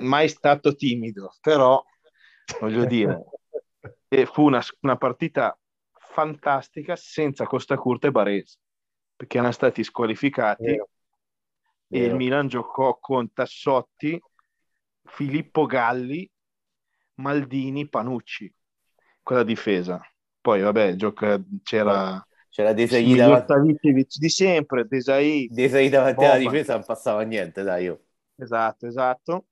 mai 0.00 0.28
stato 0.28 0.74
timido, 0.74 1.34
però 1.40 1.82
voglio 2.60 2.84
dire, 2.84 3.24
fu 4.32 4.44
una, 4.44 4.62
una 4.80 4.96
partita 4.96 5.58
fantastica 5.92 6.96
senza 6.96 7.44
Costa 7.44 7.76
Curta 7.76 8.08
e 8.08 8.10
Baresi, 8.10 8.56
perché 9.14 9.38
erano 9.38 9.52
stati 9.52 9.82
squalificati. 9.84 10.64
Eh 10.64 10.84
e 11.94 12.06
il 12.06 12.16
Milan 12.16 12.48
giocò 12.48 12.98
con 12.98 13.32
Tassotti, 13.32 14.20
Filippo 15.04 15.64
Galli, 15.64 16.28
Maldini, 17.14 17.88
Panucci, 17.88 18.52
quella 19.22 19.44
difesa. 19.44 20.00
Poi 20.40 20.60
vabbè, 20.60 20.94
gioca, 20.96 21.40
c'era... 21.62 22.24
C'era 22.48 22.72
Desai 22.72 23.14
davanti 23.14 23.92
di 23.92 24.28
sempre, 24.28 24.86
Desai. 24.86 25.48
Desai 25.50 25.88
davanti 25.88 26.24
alla 26.24 26.38
difesa 26.38 26.74
non 26.74 26.84
passava 26.84 27.22
niente, 27.22 27.62
dai 27.62 27.84
io. 27.84 28.04
Esatto, 28.36 28.86
esatto. 28.86 29.46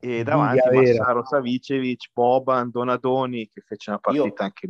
E 0.00 0.22
davanti 0.22 0.68
Massaro 0.72 1.24
Savicevic, 1.24 2.10
Boban, 2.12 2.70
Donadoni, 2.70 3.50
che 3.52 3.60
fece 3.60 3.90
una 3.90 3.98
partita 3.98 4.24
io... 4.24 4.34
anche 4.36 4.68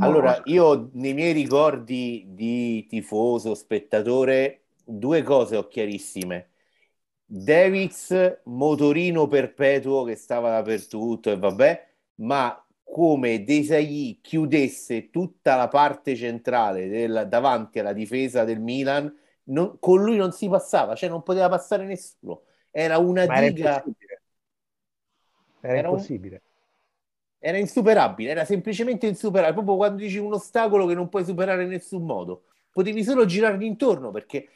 allora, 0.00 0.40
io 0.44 0.90
nei 0.94 1.12
miei 1.12 1.32
ricordi 1.32 2.24
di 2.28 2.86
tifoso, 2.86 3.54
spettatore, 3.54 4.62
due 4.84 5.22
cose 5.22 5.56
ho 5.56 5.68
chiarissime. 5.68 6.50
Davids, 7.24 8.40
motorino 8.44 9.26
perpetuo 9.26 10.04
che 10.04 10.16
stava 10.16 10.50
dappertutto 10.50 11.30
e 11.30 11.38
vabbè, 11.38 11.88
ma 12.16 12.56
come 12.82 13.42
Desai 13.42 14.18
chiudesse 14.22 15.10
tutta 15.10 15.56
la 15.56 15.68
parte 15.68 16.14
centrale 16.14 16.88
del, 16.88 17.26
davanti 17.28 17.78
alla 17.78 17.92
difesa 17.94 18.44
del 18.44 18.60
Milan, 18.60 19.14
non, 19.44 19.78
con 19.78 20.02
lui 20.02 20.16
non 20.16 20.32
si 20.32 20.48
passava, 20.48 20.94
cioè 20.94 21.08
non 21.08 21.22
poteva 21.22 21.48
passare 21.48 21.84
nessuno. 21.84 22.42
Era 22.70 22.98
una 22.98 23.26
ma 23.26 23.40
diga. 23.40 23.82
Era, 23.82 23.84
era 25.62 25.88
impossibile. 25.88 26.42
Un... 26.44 26.50
Era 27.44 27.58
insuperabile, 27.58 28.30
era 28.30 28.44
semplicemente 28.44 29.06
insuperabile. 29.06 29.54
Proprio 29.54 29.76
quando 29.76 30.02
dici 30.02 30.18
un 30.18 30.32
ostacolo 30.32 30.86
che 30.86 30.94
non 30.94 31.08
puoi 31.08 31.24
superare 31.24 31.64
in 31.64 31.70
nessun 31.70 32.04
modo, 32.04 32.44
potevi 32.70 33.02
solo 33.02 33.24
girargli 33.24 33.64
intorno 33.64 34.10
perché 34.10 34.48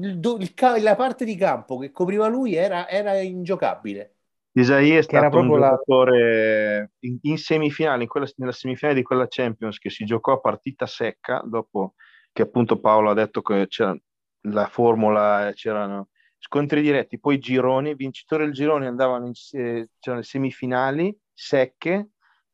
il, 0.00 0.20
il, 0.20 0.82
la 0.82 0.96
parte 0.96 1.24
di 1.24 1.36
campo 1.36 1.78
che 1.78 1.90
copriva 1.90 2.26
lui 2.28 2.54
era, 2.54 2.88
era 2.88 3.18
ingiocabile. 3.18 4.14
Isai 4.52 4.96
è 4.96 5.02
stato 5.02 5.38
un 5.38 5.48
giocatore 5.48 6.78
la... 6.78 6.88
in, 7.00 7.18
in, 7.22 7.38
semifinale, 7.38 8.02
in 8.02 8.08
quella, 8.08 8.26
nella 8.36 8.52
semifinale 8.52 8.96
di 8.96 9.04
quella 9.04 9.26
Champions 9.28 9.78
che 9.78 9.90
si 9.90 10.04
giocò 10.04 10.32
a 10.32 10.40
partita 10.40 10.86
secca 10.86 11.42
dopo 11.44 11.94
che 12.32 12.42
appunto 12.42 12.80
Paolo 12.80 13.10
ha 13.10 13.14
detto 13.14 13.40
che 13.42 13.66
c'era 13.68 13.96
la 14.42 14.66
formula, 14.66 15.50
c'erano 15.54 16.08
scontri 16.38 16.80
diretti, 16.80 17.18
poi 17.18 17.38
gironi, 17.38 17.94
vincitori 17.94 18.44
del 18.44 18.52
girone 18.52 18.86
andavano 18.86 19.26
in 19.26 19.32
eh, 19.52 19.88
le 20.00 20.22
semifinali 20.22 21.16
secche 21.32 22.10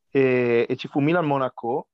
e, 0.09 0.65
e 0.67 0.75
ci 0.75 0.87
fu 0.87 0.99
Milan-Monaco 0.99 1.89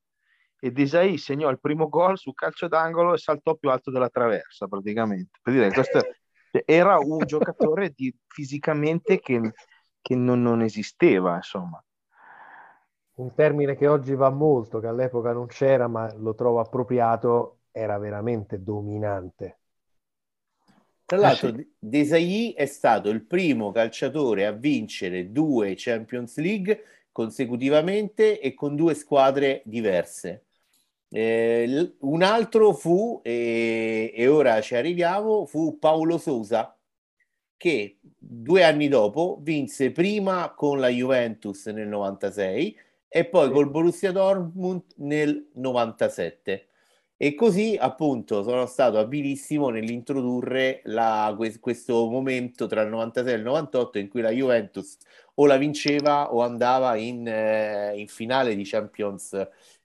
e 0.60 0.71
Desai 0.71 1.17
segnò 1.17 1.50
il 1.50 1.60
primo 1.60 1.89
gol 1.89 2.17
su 2.17 2.33
calcio 2.33 2.67
d'angolo 2.67 3.13
e 3.13 3.17
saltò 3.17 3.55
più 3.55 3.69
alto 3.69 3.89
della 3.89 4.10
traversa 4.10 4.67
praticamente. 4.67 5.39
Per 5.41 5.53
dire, 5.53 5.71
questo 5.71 6.00
era 6.65 7.00
un 7.00 7.25
giocatore 7.25 7.93
di, 7.95 8.13
fisicamente 8.27 9.19
che, 9.19 9.53
che 10.01 10.15
non, 10.15 10.41
non, 10.41 10.62
esisteva, 10.62 11.36
insomma. 11.36 11.83
Un 13.13 13.33
termine 13.33 13.75
che 13.75 13.88
oggi 13.88 14.13
va 14.13 14.29
molto, 14.29 14.79
che 14.79 14.88
all'epoca 14.88 15.33
non 15.33 15.48
c'era, 15.48 15.88
ma 15.88 16.13
lo 16.15 16.36
trovo 16.36 16.60
appropriato, 16.60 17.62
era 17.71 17.98
veramente 17.98 18.62
dominante. 18.62 19.61
Tra 21.12 21.20
l'altro, 21.20 21.50
eh 21.50 21.56
sì. 21.56 21.68
Desai 21.77 22.53
è 22.53 22.65
stato 22.65 23.10
il 23.10 23.25
primo 23.25 23.74
calciatore 23.74 24.46
a 24.46 24.53
vincere 24.53 25.34
due 25.34 25.74
Champions 25.75 26.38
League 26.38 26.84
consecutivamente 27.12 28.39
e 28.39 28.53
con 28.53 28.77
due 28.77 28.94
squadre 28.94 29.62
diverse. 29.65 30.46
Eh, 31.10 31.96
un 32.00 32.24
altro 32.24 32.72
fu, 32.72 33.20
e, 33.25 34.13
e, 34.15 34.27
ora 34.30 34.62
ci 34.62 34.75
arriviamo, 34.75 35.46
fu 35.46 35.77
Paolo 35.80 36.18
Sousa, 36.18 36.80
che 37.58 38.00
due 38.18 38.63
anni 38.63 38.88
dopo 38.88 39.38
vinse 39.41 39.91
prima 39.91 40.53
con 40.56 40.80
la 40.80 40.88
Juventus 40.88 41.65
nel 41.65 41.89
96 41.89 42.80
e 43.10 43.25
poi 43.25 43.51
col 43.51 43.70
Borussia 43.70 44.13
Dortmund 44.13 44.84
nel 44.96 45.50
97. 45.56 46.68
E 47.24 47.36
così 47.36 47.78
appunto 47.80 48.42
sono 48.42 48.66
stato 48.66 48.98
abilissimo 48.98 49.70
nell'introdurre 49.70 50.82
la, 50.86 51.36
questo 51.60 52.10
momento 52.10 52.66
tra 52.66 52.82
il 52.82 52.90
96 52.90 53.34
e 53.34 53.36
il 53.36 53.44
98 53.44 54.00
in 54.00 54.10
cui 54.10 54.22
la 54.22 54.32
Juventus 54.32 54.98
o 55.36 55.46
la 55.46 55.58
vinceva 55.58 56.34
o 56.34 56.42
andava 56.42 56.96
in, 56.96 57.28
eh, 57.28 57.94
in 57.96 58.08
finale 58.08 58.56
di 58.56 58.63
Champions 58.63 59.34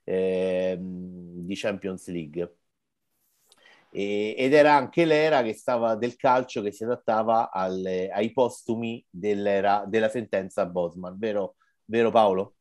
eh, 0.03 0.77
di 0.79 1.55
Champions 1.55 2.07
League. 2.07 2.55
E, 3.91 4.35
ed 4.37 4.53
era 4.53 4.75
anche 4.75 5.05
l'era 5.05 5.41
stava 5.53 5.95
del 5.95 6.15
calcio 6.15 6.61
che 6.61 6.71
si 6.71 6.83
adattava 6.83 7.51
alle, 7.51 8.09
ai 8.09 8.31
postumi 8.31 9.05
dell'era, 9.09 9.85
della 9.87 10.09
sentenza 10.09 10.65
Bosman, 10.65 11.17
vero, 11.17 11.55
vero 11.85 12.09
Paolo? 12.11 12.56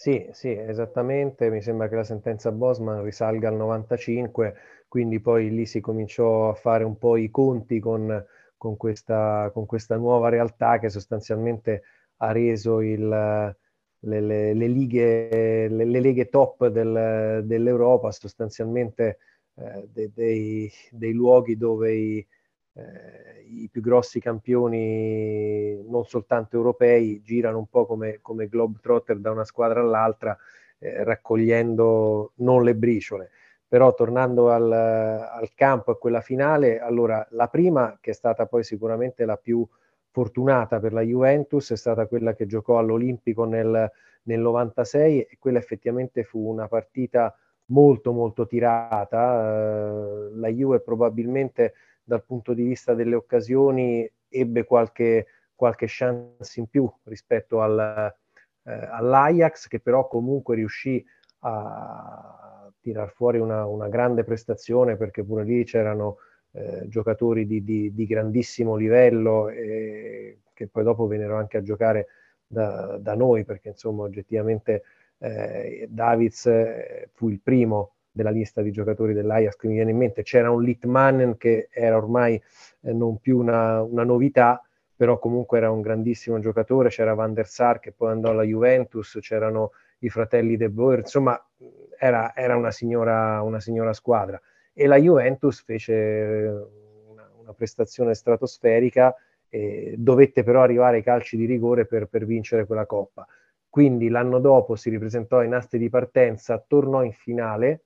Sì, 0.00 0.28
sì, 0.32 0.50
esattamente. 0.52 1.50
Mi 1.50 1.60
sembra 1.60 1.88
che 1.88 1.96
la 1.96 2.04
sentenza 2.04 2.52
Bosman 2.52 3.02
risalga 3.02 3.48
al 3.48 3.56
95, 3.56 4.54
quindi 4.86 5.18
poi 5.20 5.50
lì 5.50 5.66
si 5.66 5.80
cominciò 5.80 6.50
a 6.50 6.54
fare 6.54 6.84
un 6.84 6.96
po' 6.98 7.16
i 7.16 7.30
conti 7.30 7.80
con, 7.80 8.24
con, 8.56 8.76
questa, 8.76 9.50
con 9.52 9.66
questa 9.66 9.96
nuova 9.96 10.28
realtà 10.28 10.78
che 10.78 10.88
sostanzialmente 10.88 11.82
ha 12.18 12.30
reso 12.30 12.80
il, 12.80 13.08
le, 13.08 14.20
le, 14.20 14.54
le, 14.54 14.66
lighe, 14.68 15.68
le, 15.68 15.84
le 15.84 16.00
leghe 16.00 16.28
top 16.28 16.68
del, 16.68 17.42
dell'Europa, 17.44 18.12
sostanzialmente 18.12 19.18
eh, 19.56 19.88
de, 19.92 20.10
dei, 20.14 20.70
dei, 20.92 21.12
luoghi 21.12 21.56
dove 21.56 21.92
i, 21.92 22.26
eh, 22.78 23.44
i, 23.48 23.68
più 23.70 23.80
grossi 23.80 24.20
campioni, 24.20 25.82
non 25.88 26.04
soltanto 26.04 26.56
europei, 26.56 27.20
girano 27.22 27.58
un 27.58 27.66
po' 27.66 27.86
come, 27.86 28.20
come 28.22 28.48
Globetrotter 28.48 29.18
da 29.18 29.30
una 29.30 29.44
squadra 29.44 29.80
all'altra, 29.80 30.36
eh, 30.78 31.04
raccogliendo 31.04 32.32
non 32.36 32.62
le 32.62 32.74
briciole. 32.74 33.30
Però 33.66 33.92
tornando 33.94 34.50
al, 34.50 34.72
al 34.72 35.50
campo, 35.54 35.90
a 35.90 35.98
quella 35.98 36.20
finale, 36.20 36.78
allora 36.78 37.26
la 37.32 37.48
prima, 37.48 37.98
che 38.00 38.12
è 38.12 38.14
stata 38.14 38.46
poi 38.46 38.64
sicuramente 38.64 39.24
la 39.26 39.36
più 39.36 39.66
fortunata 40.10 40.80
per 40.80 40.92
la 40.92 41.02
Juventus 41.02 41.70
è 41.72 41.76
stata 41.76 42.06
quella 42.06 42.34
che 42.34 42.46
giocò 42.46 42.78
all'Olimpico 42.78 43.44
nel, 43.44 43.90
nel 44.22 44.40
96 44.40 45.22
e 45.22 45.36
quella 45.38 45.58
effettivamente 45.58 46.24
fu 46.24 46.48
una 46.48 46.66
partita 46.66 47.36
molto 47.66 48.12
molto 48.12 48.46
tirata. 48.46 50.28
Eh, 50.28 50.30
la 50.34 50.48
Juve 50.48 50.80
probabilmente 50.80 51.74
dal 52.08 52.24
punto 52.24 52.54
di 52.54 52.62
vista 52.62 52.94
delle 52.94 53.14
occasioni 53.14 54.10
ebbe 54.28 54.64
qualche, 54.64 55.26
qualche 55.54 55.84
chance 55.86 56.58
in 56.58 56.66
più 56.66 56.90
rispetto 57.02 57.60
al, 57.60 58.14
eh, 58.62 58.72
all'Ajax 58.72 59.68
che 59.68 59.78
però 59.78 60.08
comunque 60.08 60.54
riuscì 60.54 61.04
a 61.40 62.70
tirar 62.80 63.12
fuori 63.12 63.38
una, 63.38 63.66
una 63.66 63.88
grande 63.88 64.24
prestazione 64.24 64.96
perché 64.96 65.22
pure 65.22 65.44
lì 65.44 65.62
c'erano 65.64 66.16
eh, 66.52 66.88
giocatori 66.88 67.46
di, 67.46 67.62
di, 67.62 67.92
di, 67.92 68.06
grandissimo 68.06 68.74
livello 68.74 69.50
eh, 69.50 70.38
che 70.54 70.66
poi 70.66 70.84
dopo 70.84 71.06
vennero 71.06 71.36
anche 71.36 71.58
a 71.58 71.62
giocare 71.62 72.06
da, 72.46 72.96
da 72.98 73.14
noi, 73.14 73.44
perché 73.44 73.68
insomma 73.68 74.04
oggettivamente 74.04 74.82
eh, 75.18 75.86
Davids 75.90 76.46
eh, 76.46 77.10
fu 77.12 77.28
il 77.28 77.40
primo 77.40 77.96
della 78.18 78.30
lista 78.30 78.62
di 78.62 78.72
giocatori 78.72 79.12
dell'Ajax 79.12 79.54
che 79.54 79.68
mi 79.68 79.74
viene 79.74 79.92
in 79.92 79.96
mente. 79.96 80.24
C'era 80.24 80.50
un 80.50 80.60
Litmanen 80.60 81.36
che 81.36 81.68
era 81.70 81.96
ormai 81.96 82.34
eh, 82.80 82.92
non 82.92 83.18
più 83.18 83.38
una, 83.38 83.80
una, 83.80 84.02
novità, 84.02 84.60
però 84.96 85.20
comunque 85.20 85.58
era 85.58 85.70
un 85.70 85.80
grandissimo 85.80 86.40
giocatore. 86.40 86.88
C'era 86.88 87.14
Van 87.14 87.32
der 87.32 87.46
Sar 87.46 87.78
che 87.78 87.92
poi 87.92 88.10
andò 88.10 88.30
alla 88.30 88.42
Juventus, 88.42 89.18
c'erano 89.20 89.70
i 90.00 90.08
fratelli 90.08 90.56
De 90.56 90.68
Boer, 90.68 90.98
insomma 90.98 91.40
era, 91.96 92.34
era 92.34 92.56
una, 92.56 92.72
signora, 92.72 93.40
una, 93.42 93.60
signora, 93.60 93.92
squadra. 93.92 94.40
E 94.72 94.86
la 94.86 94.96
Juventus 94.96 95.62
fece 95.62 95.92
una, 97.08 97.30
una 97.40 97.52
prestazione 97.52 98.14
stratosferica, 98.14 99.14
dovette 99.96 100.42
però 100.42 100.62
arrivare 100.62 100.96
ai 100.96 101.02
calci 101.02 101.36
di 101.36 101.46
rigore 101.46 101.86
per, 101.86 102.06
per 102.06 102.26
vincere 102.26 102.66
quella 102.66 102.84
coppa. 102.84 103.26
Quindi 103.68 104.08
l'anno 104.08 104.40
dopo 104.40 104.74
si 104.74 104.90
ripresentò 104.90 105.38
ai 105.38 105.48
nastri 105.48 105.78
di 105.78 105.88
partenza, 105.88 106.62
tornò 106.66 107.02
in 107.04 107.12
finale 107.12 107.82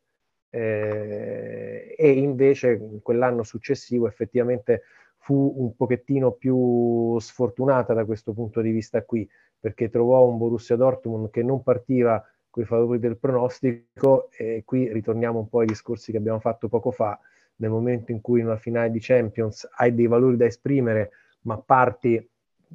eh, 0.55 1.95
e 1.97 2.11
invece 2.11 2.73
in 2.73 3.01
quell'anno 3.01 3.43
successivo 3.43 4.07
effettivamente 4.07 4.83
fu 5.17 5.55
un 5.57 5.75
pochettino 5.75 6.33
più 6.33 7.19
sfortunata 7.19 7.95
da 7.95 8.05
questo 8.05 8.35
punto 8.35 8.61
di 8.61 8.71
vista 8.71 9.03
qui, 9.03 9.27
perché 9.59 9.89
trovò 9.89 10.27
un 10.27 10.37
Borussia 10.37 10.77
Dortmund 10.77 11.31
che 11.31 11.43
non 11.43 11.63
partiva 11.63 12.23
con 12.51 12.65
i 12.65 12.67
favori 12.67 12.99
del 12.99 13.17
pronostico 13.17 14.29
e 14.37 14.63
qui 14.67 14.93
ritorniamo 14.93 15.39
un 15.39 15.49
po' 15.49 15.61
ai 15.61 15.67
discorsi 15.67 16.11
che 16.13 16.19
abbiamo 16.19 16.41
fatto 16.41 16.69
poco 16.69 16.91
fa, 16.91 17.19
nel 17.57 17.71
momento 17.71 18.13
in 18.13 18.21
cui 18.21 18.41
in 18.41 18.47
una 18.47 18.59
finale 18.59 18.91
di 18.91 18.99
Champions 19.01 19.67
hai 19.77 19.95
dei 19.95 20.07
valori 20.07 20.37
da 20.37 20.45
esprimere, 20.45 21.13
ma 21.43 21.57
parti 21.57 22.29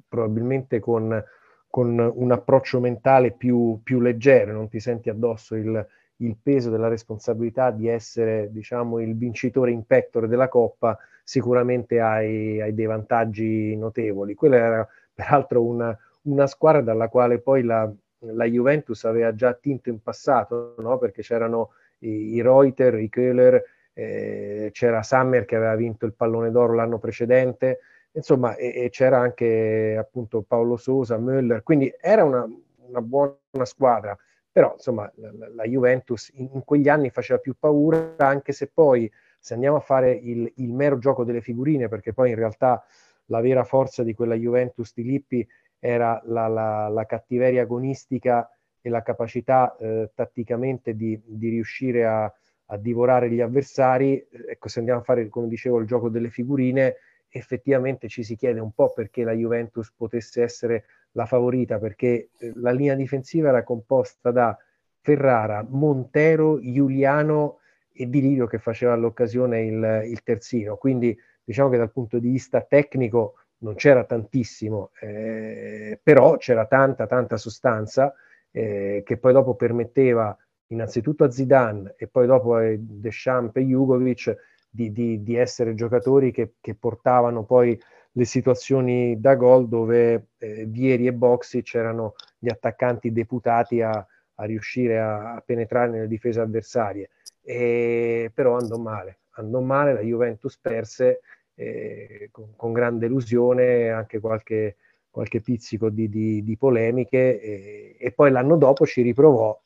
probabilmente 0.08 0.80
con, 0.80 1.24
con 1.70 2.12
un 2.16 2.32
approccio 2.32 2.80
mentale 2.80 3.34
più, 3.34 3.82
più 3.84 4.00
leggero, 4.00 4.54
non 4.54 4.68
ti 4.68 4.80
senti 4.80 5.10
addosso 5.10 5.56
il, 5.56 5.86
il 6.18 6.38
peso 6.42 6.70
della 6.70 6.88
responsabilità 6.88 7.72
di 7.72 7.88
essere, 7.88 8.50
diciamo, 8.52 9.00
il 9.00 9.16
vincitore 9.16 9.72
in 9.72 9.86
pectore 9.86 10.28
della 10.28 10.48
Coppa, 10.48 10.98
sicuramente 11.24 12.00
hai, 12.00 12.62
hai 12.62 12.74
dei 12.74 12.86
vantaggi 12.86 13.76
notevoli. 13.76 14.34
Quella 14.34 14.56
era 14.56 14.88
peraltro 15.14 15.64
una, 15.64 15.96
una 16.24 16.48
squadra 16.48 16.82
dalla 16.82 17.10
quale 17.10 17.40
poi 17.40 17.64
la, 17.64 17.92
la, 18.20 18.46
Juventus 18.46 19.04
aveva 19.04 19.34
già 19.36 19.50
attinto 19.50 19.90
in 19.90 20.02
passato, 20.02 20.76
no? 20.80 20.98
perché 20.98 21.22
c'erano 21.22 21.72
i, 22.00 22.34
i 22.34 22.42
Reuter, 22.42 22.96
i 22.96 23.10
Köhler, 23.10 23.64
eh, 23.94 24.70
c'era 24.72 25.04
Summer 25.04 25.46
che 25.46 25.56
aveva 25.56 25.76
vinto 25.76 26.06
il 26.06 26.14
pallone 26.14 26.52
d'oro 26.52 26.74
l'anno 26.74 26.98
precedente, 27.00 27.80
insomma, 28.12 28.56
e, 28.56 28.86
e 28.86 28.90
c'era 28.90 29.20
anche 29.20 29.96
appunto 30.00 30.44
Paolo 30.48 30.78
Sosa, 30.78 31.18
Müller, 31.18 31.62
quindi 31.64 31.94
era 32.00 32.24
una, 32.24 32.48
una 32.88 33.02
buona 33.02 33.36
squadra 33.64 34.18
però 34.58 34.74
insomma 34.74 35.08
la, 35.18 35.32
la 35.54 35.64
Juventus 35.66 36.32
in, 36.34 36.50
in, 36.52 36.64
quegli 36.64 36.90
anni 36.90 37.12
faceva 37.12 37.38
più 37.38 37.54
paura, 37.60 38.16
anche 38.18 38.54
se 38.54 38.72
poi 38.74 39.08
se 39.38 39.54
andiamo 39.54 39.76
a 39.78 39.82
fare 39.82 40.12
il, 40.14 40.52
il, 40.56 40.74
mero 40.74 40.98
gioco 40.98 41.24
delle 41.24 41.42
figurine, 41.42 41.88
perché 41.88 42.12
poi 42.12 42.32
in 42.32 42.38
realtà 42.38 42.84
la 43.26 43.40
vera 43.40 43.64
forza 43.64 44.02
di 44.02 44.16
quella 44.16 44.34
Juventus 44.34 44.94
di 44.96 45.04
Lippi 45.04 45.48
era 45.78 46.20
la, 46.26 46.48
la, 46.48 46.88
la 46.88 47.06
cattiveria 47.06 47.62
agonistica 47.62 48.50
e 48.82 48.90
la 48.90 49.04
capacità 49.04 49.76
eh, 49.76 50.10
tatticamente 50.16 50.96
di, 50.96 51.22
di 51.24 51.50
riuscire 51.50 52.08
a, 52.08 52.24
a, 52.66 52.78
divorare 52.78 53.30
gli 53.30 53.42
avversari. 53.42 54.28
Ecco, 54.28 54.70
se 54.70 54.80
andiamo 54.80 55.02
a 55.02 55.04
fare, 55.04 55.30
come 55.30 55.50
dicevo, 55.50 55.78
il 55.78 55.86
gioco 55.86 56.10
delle 56.10 56.32
figurine, 56.32 56.96
effettivamente 57.30 58.08
ci 58.08 58.24
si 58.24 58.36
chiede 58.36 58.60
un 58.60 58.72
po' 58.72 58.92
perché 58.92 59.24
la 59.24 59.34
Juventus 59.34 59.94
potesse 59.96 60.42
essere 60.42 60.86
la 61.18 61.26
favorita 61.26 61.80
perché 61.80 62.30
eh, 62.38 62.54
la 62.56 62.72
linea 62.72 62.94
difensiva 62.94 63.50
era 63.50 63.64
composta 63.64 64.30
da 64.32 64.56
Ferrara, 65.02 65.66
Montero, 65.68 66.60
Giuliano 66.62 67.60
e 67.92 68.08
Di 68.08 68.22
Lirio 68.22 68.46
che 68.46 68.60
faceva 68.60 68.94
all'occasione 68.94 69.64
il, 69.64 70.02
il 70.06 70.22
terzino. 70.24 70.78
Quindi 70.78 71.18
diciamo 71.44 71.70
che 71.70 71.78
dal 71.78 71.92
punto 71.92 72.20
di 72.20 72.30
vista 72.30 72.62
tecnico 72.62 73.36
non 73.60 73.74
c'era 73.74 74.04
tantissimo, 74.04 74.92
eh, 75.02 76.00
però 76.04 76.38
c'era 76.38 76.68
tanta, 76.68 77.08
tanta 77.08 77.38
sostanza 77.38 78.14
eh, 78.52 79.02
che 79.04 79.18
poi 79.18 79.34
dopo 79.34 79.56
permetteva 79.56 80.38
innanzitutto 80.68 81.24
a 81.24 81.32
Zidane 81.32 81.96
e 81.98 82.08
poi 82.08 82.28
dopo 82.28 82.56
a 82.56 82.76
Deschamps 82.78 83.56
e 83.56 83.62
Jugovic 83.62 84.36
di, 84.70 84.92
di, 84.92 85.24
di 85.24 85.36
essere 85.36 85.74
giocatori 85.74 86.32
che, 86.32 86.54
che 86.62 86.76
portavano 86.76 87.44
poi 87.44 87.80
le 88.18 88.26
situazioni 88.26 89.20
da 89.20 89.36
gol 89.36 89.68
dove 89.68 90.30
eh, 90.40 90.66
Vieri 90.66 91.06
e 91.06 91.14
Boxi 91.14 91.62
c'erano 91.62 92.16
gli 92.40 92.50
attaccanti 92.50 93.12
deputati 93.12 93.82
a, 93.82 93.92
a 93.92 94.44
riuscire 94.44 95.00
a, 95.00 95.36
a, 95.36 95.44
penetrare 95.46 95.92
nelle 95.92 96.08
difese 96.08 96.40
avversarie. 96.40 97.12
E, 97.44 98.32
però 98.34 98.58
andò 98.58 98.78
male, 98.78 99.20
andò 99.34 99.60
male, 99.60 99.94
la 99.94 100.02
Juventus 100.02 100.58
perse 100.58 101.22
eh, 101.54 102.30
con, 102.32 102.56
con, 102.56 102.74
grande 102.74 103.06
illusione, 103.06 103.92
anche 103.92 104.20
qualche, 104.20 104.78
qualche 105.12 105.40
pizzico 105.40 105.90
di, 105.90 106.10
di, 106.10 106.44
di 106.44 106.58
polemiche 106.58 107.40
e, 107.40 107.98
e, 108.00 108.12
poi 108.12 108.32
l'anno 108.32 108.58
dopo 108.58 108.88
ci 108.88 109.04
riprovò 109.04 109.60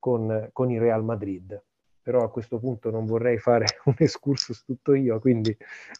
con, 0.00 0.48
con 0.52 0.70
il 0.72 0.80
Real 0.80 1.04
Madrid 1.04 1.62
però 2.04 2.22
a 2.22 2.30
questo 2.30 2.58
punto 2.58 2.90
non 2.90 3.06
vorrei 3.06 3.38
fare 3.38 3.64
un 3.86 3.94
excursus 3.96 4.62
tutto 4.64 4.92
io, 4.92 5.18
quindi 5.18 5.56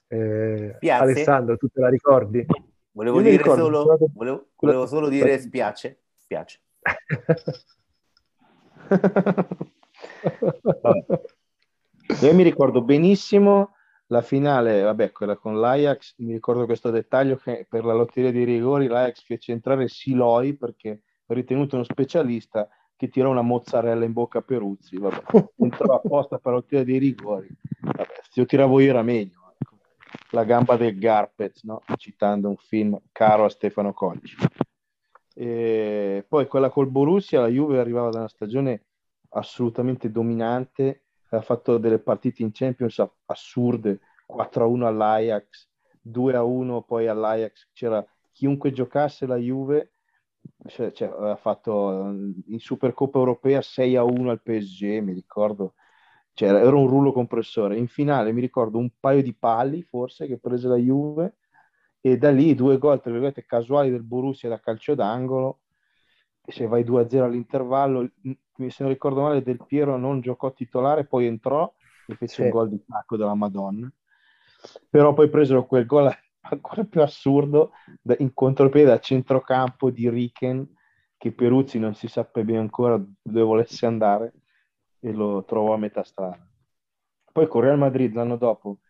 eh, 0.09 0.77
Alessandro, 0.87 1.57
tu 1.57 1.69
te 1.69 1.81
la 1.81 1.89
ricordi? 1.89 2.45
Volevo, 2.91 3.23
dire 3.23 3.43
solo, 3.43 3.97
volevo, 4.13 4.49
volevo 4.55 4.87
solo 4.87 5.09
dire 5.09 5.39
spiace, 5.39 6.03
spiace. 6.15 6.61
Io 12.21 12.35
mi 12.35 12.43
ricordo 12.43 12.83
benissimo 12.83 13.77
la 14.09 14.21
finale, 14.21 14.83
vabbè, 14.83 15.11
quella 15.11 15.37
con 15.37 15.59
l'Ajax, 15.59 16.17
mi 16.19 16.35
ricordo 16.35 16.67
questo 16.67 16.91
dettaglio 16.91 17.37
che 17.37 17.67
per 17.69 17.87
la 17.87 17.95
lotteria 17.95 18.31
dei 18.31 18.45
rigori 18.45 18.87
l'Ajax 18.87 19.25
fece 19.25 19.53
entrare 19.53 19.89
Siloi 19.89 20.55
perché 20.55 21.01
ritenuto 21.29 21.77
uno 21.77 21.85
specialista 21.85 22.69
che 22.97 23.09
tirò 23.09 23.31
una 23.31 23.43
mozzarella 23.43 24.05
in 24.05 24.13
bocca 24.13 24.39
a 24.39 24.43
Peruzzi, 24.43 24.97
vabbè. 24.99 25.23
entrò 25.59 25.95
apposta 25.95 26.39
per 26.39 26.55
ottenere 26.55 26.87
dei 26.87 26.99
rigori. 26.99 27.49
Vabbè, 27.81 28.21
se 28.23 28.41
io 28.41 28.47
tiravo 28.47 28.81
io 28.81 28.91
era 28.91 29.03
meglio. 29.03 29.53
Ecco. 29.59 29.77
La 30.31 30.45
gamba 30.45 30.77
del 30.77 30.99
Garpez, 30.99 31.63
no? 31.65 31.83
citando 31.97 32.49
un 32.49 32.57
film 32.57 32.99
caro 33.13 33.45
a 33.45 33.49
Stefano 33.49 33.93
Cocci. 33.93 34.37
E 35.35 36.25
poi 36.29 36.47
quella 36.47 36.71
col 36.71 36.89
Borussia, 36.89 37.41
la 37.41 37.49
Juve 37.49 37.81
arrivava 37.81 38.11
da 38.11 38.19
una 38.19 38.29
stagione 38.29 38.85
assolutamente 39.31 40.11
dominante, 40.11 41.03
ha 41.31 41.41
fatto 41.41 41.79
delle 41.79 41.99
partite 41.99 42.43
in 42.43 42.53
Champions 42.53 43.05
assurde, 43.27 43.99
4-1 44.33 44.83
all'Ajax, 44.83 45.69
2-1 46.09 46.83
poi 46.85 47.09
all'Ajax, 47.09 47.71
c'era 47.73 48.05
chiunque 48.31 48.73
giocasse 48.73 49.27
la 49.27 49.37
Juve 49.37 49.94
cioè, 50.67 50.93
cioè, 50.93 51.09
aveva 51.09 51.37
fatto 51.37 51.91
in 52.47 52.59
Supercoppa 52.59 53.19
europea 53.19 53.61
6 53.61 53.97
a 53.97 54.03
1 54.03 54.31
al 54.31 54.43
PSG, 54.43 55.01
mi 55.01 55.13
ricordo, 55.13 55.75
cioè, 56.33 56.49
era 56.49 56.77
un 56.77 56.87
rullo 56.87 57.13
compressore. 57.13 57.77
In 57.77 57.89
finale 57.89 58.33
mi 58.33 58.41
ricordo 58.41 58.79
un 58.79 58.91
paio 58.99 59.23
di 59.23 59.35
pali, 59.35 59.83
forse, 59.83 60.27
che 60.27 60.39
prese 60.39 60.69
la 60.69 60.77
Juve, 60.77 61.37
e 62.01 62.17
da 62.19 62.31
lì 62.31 62.55
due 62.55 62.79
gol, 62.79 63.01
tra 63.01 63.11
virgolette, 63.11 63.47
casuali 63.47 63.91
del 63.91 64.03
Borussia 64.03 64.49
da 64.49 64.61
calcio 64.61 64.95
d'angolo, 64.95 65.61
e 66.45 66.53
se 66.53 66.67
vai 66.67 66.85
2-0 66.85 67.23
a 67.23 67.25
all'intervallo, 67.25 68.11
se 68.23 68.77
non 68.79 68.89
ricordo 68.89 69.23
male, 69.23 69.43
Del 69.43 69.65
Piero 69.67 69.97
non 69.97 70.21
giocò 70.21 70.53
titolare, 70.53 71.07
poi 71.07 71.27
entrò 71.27 71.73
e 72.07 72.15
fece 72.17 72.35
sì. 72.35 72.43
un 72.43 72.51
gol 72.51 72.69
di 72.69 72.85
tacco 72.85 73.17
della 73.17 73.35
Madonna. 73.35 73.91
Però 74.89 75.13
poi 75.13 75.29
presero 75.29 75.67
quel 75.67 75.87
gol 75.87 76.11
ancora 76.51 76.85
più 76.85 77.03
assurdo 77.03 77.73
in 78.19 78.33
contropiede 78.35 78.93
a 78.93 78.99
centrocampo 78.99 79.91
di 79.91 80.09
Riken 80.09 80.67
che 81.17 81.33
Peruzzi 81.33 81.79
non 81.79 81.95
si 81.95 82.07
saprebbe 82.09 82.57
ancora 82.57 83.03
dove 83.23 83.43
volesse 83.43 83.87
andare 83.87 84.33
e 85.01 85.13
lo 85.13 85.45
trovò 85.45 85.75
a 85.75 85.79
metà 85.79 86.03
strada. 86.03 86.47
Poi 87.33 87.49
con 87.49 87.63
Real 87.63 87.79
Madrid 87.79 88.15
l'anno 88.15 88.37
dopo, 88.37 88.81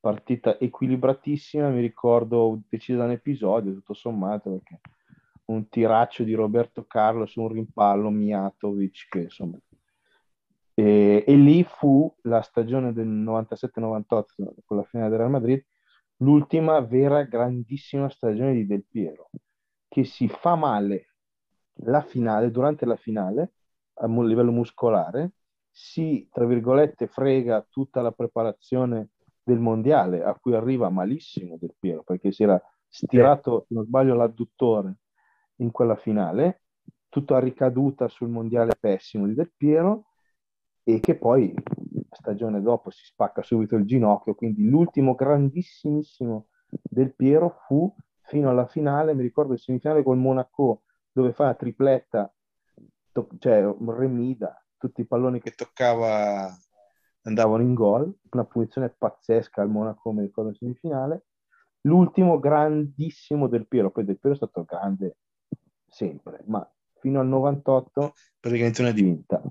partita 0.00 0.58
equilibratissima, 0.58 1.68
mi 1.68 1.80
ricordo 1.80 2.60
decisa 2.68 3.04
un 3.04 3.10
episodio, 3.10 3.74
tutto 3.74 3.94
sommato, 3.94 4.50
perché 4.50 4.80
un 5.46 5.68
tiraccio 5.68 6.24
di 6.24 6.34
Roberto 6.34 6.84
Carlos, 6.86 7.36
un 7.36 7.48
rimpallo 7.48 8.10
Mijatovic, 8.10 9.08
che 9.08 9.20
insomma... 9.20 9.58
E, 10.74 11.24
e 11.26 11.34
lì 11.34 11.62
fu 11.64 12.12
la 12.22 12.40
stagione 12.40 12.92
del 12.92 13.06
97-98, 13.06 14.24
con 14.64 14.76
la 14.78 14.84
finale 14.84 15.10
del 15.10 15.18
Real 15.18 15.30
Madrid, 15.30 15.64
l'ultima 16.22 16.80
vera 16.80 17.24
grandissima 17.24 18.08
stagione 18.08 18.54
di 18.54 18.66
Del 18.66 18.84
Piero, 18.88 19.30
che 19.88 20.04
si 20.04 20.28
fa 20.28 20.54
male 20.54 21.14
la 21.84 22.00
finale, 22.02 22.50
durante 22.50 22.86
la 22.86 22.96
finale, 22.96 23.52
a 23.94 24.06
livello 24.06 24.52
muscolare, 24.52 25.32
si, 25.70 26.28
tra 26.30 26.46
virgolette, 26.46 27.08
frega 27.08 27.66
tutta 27.68 28.00
la 28.02 28.12
preparazione 28.12 29.10
del 29.42 29.58
mondiale, 29.58 30.22
a 30.22 30.34
cui 30.34 30.54
arriva 30.54 30.88
malissimo 30.90 31.56
Del 31.58 31.74
Piero, 31.78 32.02
perché 32.02 32.30
si 32.30 32.44
era 32.44 32.60
stirato, 32.88 33.64
se 33.66 33.74
non 33.74 33.84
sbaglio, 33.84 34.14
l'adduttore 34.14 34.98
in 35.56 35.70
quella 35.72 35.96
finale, 35.96 36.62
tutto 37.08 37.34
a 37.34 37.40
ricaduta 37.40 38.08
sul 38.08 38.28
mondiale 38.28 38.76
pessimo 38.78 39.26
di 39.26 39.34
Del 39.34 39.52
Piero 39.54 40.04
e 40.84 41.00
che 41.00 41.16
poi 41.16 41.52
stagione 42.14 42.60
dopo 42.60 42.90
si 42.90 43.04
spacca 43.04 43.42
subito 43.42 43.76
il 43.76 43.84
ginocchio, 43.84 44.34
quindi 44.34 44.68
l'ultimo 44.68 45.14
grandissimissimo 45.14 46.48
Del 46.68 47.14
Piero 47.14 47.56
fu 47.66 47.94
fino 48.22 48.48
alla 48.48 48.66
finale, 48.66 49.14
mi 49.14 49.22
ricordo 49.22 49.52
il 49.52 49.58
semifinale 49.58 50.02
col 50.02 50.16
Monaco 50.16 50.84
dove 51.10 51.32
fa 51.32 51.44
la 51.44 51.54
tripletta, 51.54 52.32
to- 53.12 53.28
cioè 53.38 53.62
remida, 53.86 54.64
tutti 54.78 55.02
i 55.02 55.06
palloni 55.06 55.40
che 55.40 55.50
toccava 55.50 56.50
andavano 57.22 57.62
in 57.62 57.74
gol, 57.74 58.12
una 58.30 58.44
punizione 58.44 58.90
pazzesca 58.90 59.60
al 59.60 59.68
Monaco, 59.70 60.12
mi 60.12 60.22
ricordo 60.22 60.50
in 60.50 60.56
semifinale. 60.56 61.26
L'ultimo 61.82 62.38
grandissimo 62.38 63.48
Del 63.48 63.66
Piero, 63.66 63.90
poi 63.90 64.04
Del 64.04 64.18
Piero 64.18 64.34
è 64.34 64.38
stato 64.38 64.64
grande 64.64 65.16
sempre, 65.86 66.42
ma 66.46 66.66
fino 67.00 67.20
al 67.20 67.26
98 67.26 68.14
praticamente 68.40 68.80
una 68.80 68.92
divinità. 68.92 69.42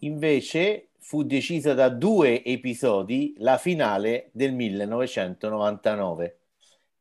Invece 0.00 0.88
fu 0.98 1.22
decisa 1.22 1.72
da 1.72 1.88
due 1.88 2.44
episodi 2.44 3.34
la 3.38 3.58
finale 3.58 4.30
del 4.32 4.52
1999. 4.52 6.38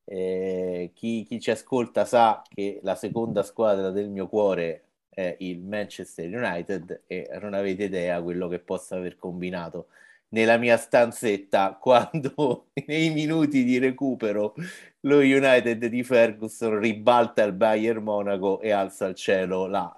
Eh, 0.06 0.92
chi, 0.94 1.26
chi, 1.28 1.40
ci 1.42 1.52
ascolta 1.52 2.06
sa 2.06 2.44
che 2.48 2.80
la 2.84 2.96
seconda 2.96 3.42
squadra 3.44 3.90
del 3.90 4.10
mio 4.10 4.28
cuore 4.28 4.84
è 5.10 5.36
il 5.40 5.62
Manchester 5.62 6.32
United 6.32 7.04
e 7.08 7.28
non 7.42 7.54
avete 7.56 7.86
idea 7.86 8.22
quello 8.22 8.48
che 8.48 8.60
possa 8.60 8.96
aver 8.98 9.18
combinato 9.18 9.88
nella 10.36 10.58
mia 10.58 10.76
stanzetta 10.76 11.78
quando 11.80 12.68
nei 12.88 13.10
minuti 13.12 13.64
di 13.64 13.80
recupero 13.80 14.54
lo 15.02 15.18
United 15.20 15.86
di 15.86 16.04
Ferguson 16.04 16.78
ribalta 16.80 17.44
il 17.44 17.54
Bayern 17.54 18.04
Monaco 18.04 18.60
e 18.60 18.72
alza 18.72 19.06
al 19.06 19.16
cielo 19.16 19.66
la, 19.68 19.96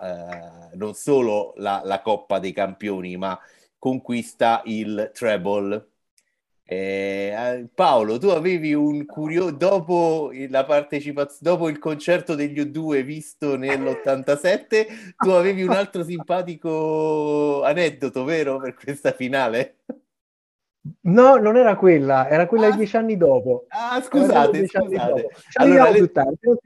eh, 0.71 0.75
non 0.77 0.93
solo 0.93 1.53
la, 1.57 1.81
la 1.83 2.01
Coppa 2.01 2.37
dei 2.37 2.53
Campioni 2.53 3.17
ma 3.17 3.37
conquista 3.79 4.61
il 4.65 5.11
treble 5.13 5.89
eh, 6.69 7.69
Paolo, 7.73 8.17
tu 8.17 8.27
avevi 8.27 8.73
un 8.73 9.05
curioso 9.05 9.51
dopo 9.51 10.31
la 10.49 10.65
partecipazione, 10.65 11.39
dopo 11.39 11.69
il 11.69 11.79
concerto 11.79 12.35
degli 12.35 12.59
U2 12.59 13.03
visto 13.05 13.55
nell'87, 13.55 15.13
tu 15.15 15.29
avevi 15.29 15.63
un 15.63 15.71
altro 15.71 16.03
simpatico 16.03 17.63
aneddoto, 17.63 18.25
vero, 18.25 18.59
per 18.59 18.73
questa 18.73 19.13
finale? 19.13 19.77
No, 21.01 21.35
non 21.35 21.57
era 21.57 21.75
quella, 21.75 22.29
era 22.29 22.45
quella 22.45 22.67
ah, 22.67 22.71
di 22.71 22.77
dieci 22.77 22.97
anni 22.97 23.17
dopo. 23.17 23.65
Ah, 23.69 24.01
scusate, 24.01 24.67
scusate. 24.67 25.27
Allora, 25.53 25.85
Ale- 25.85 26.11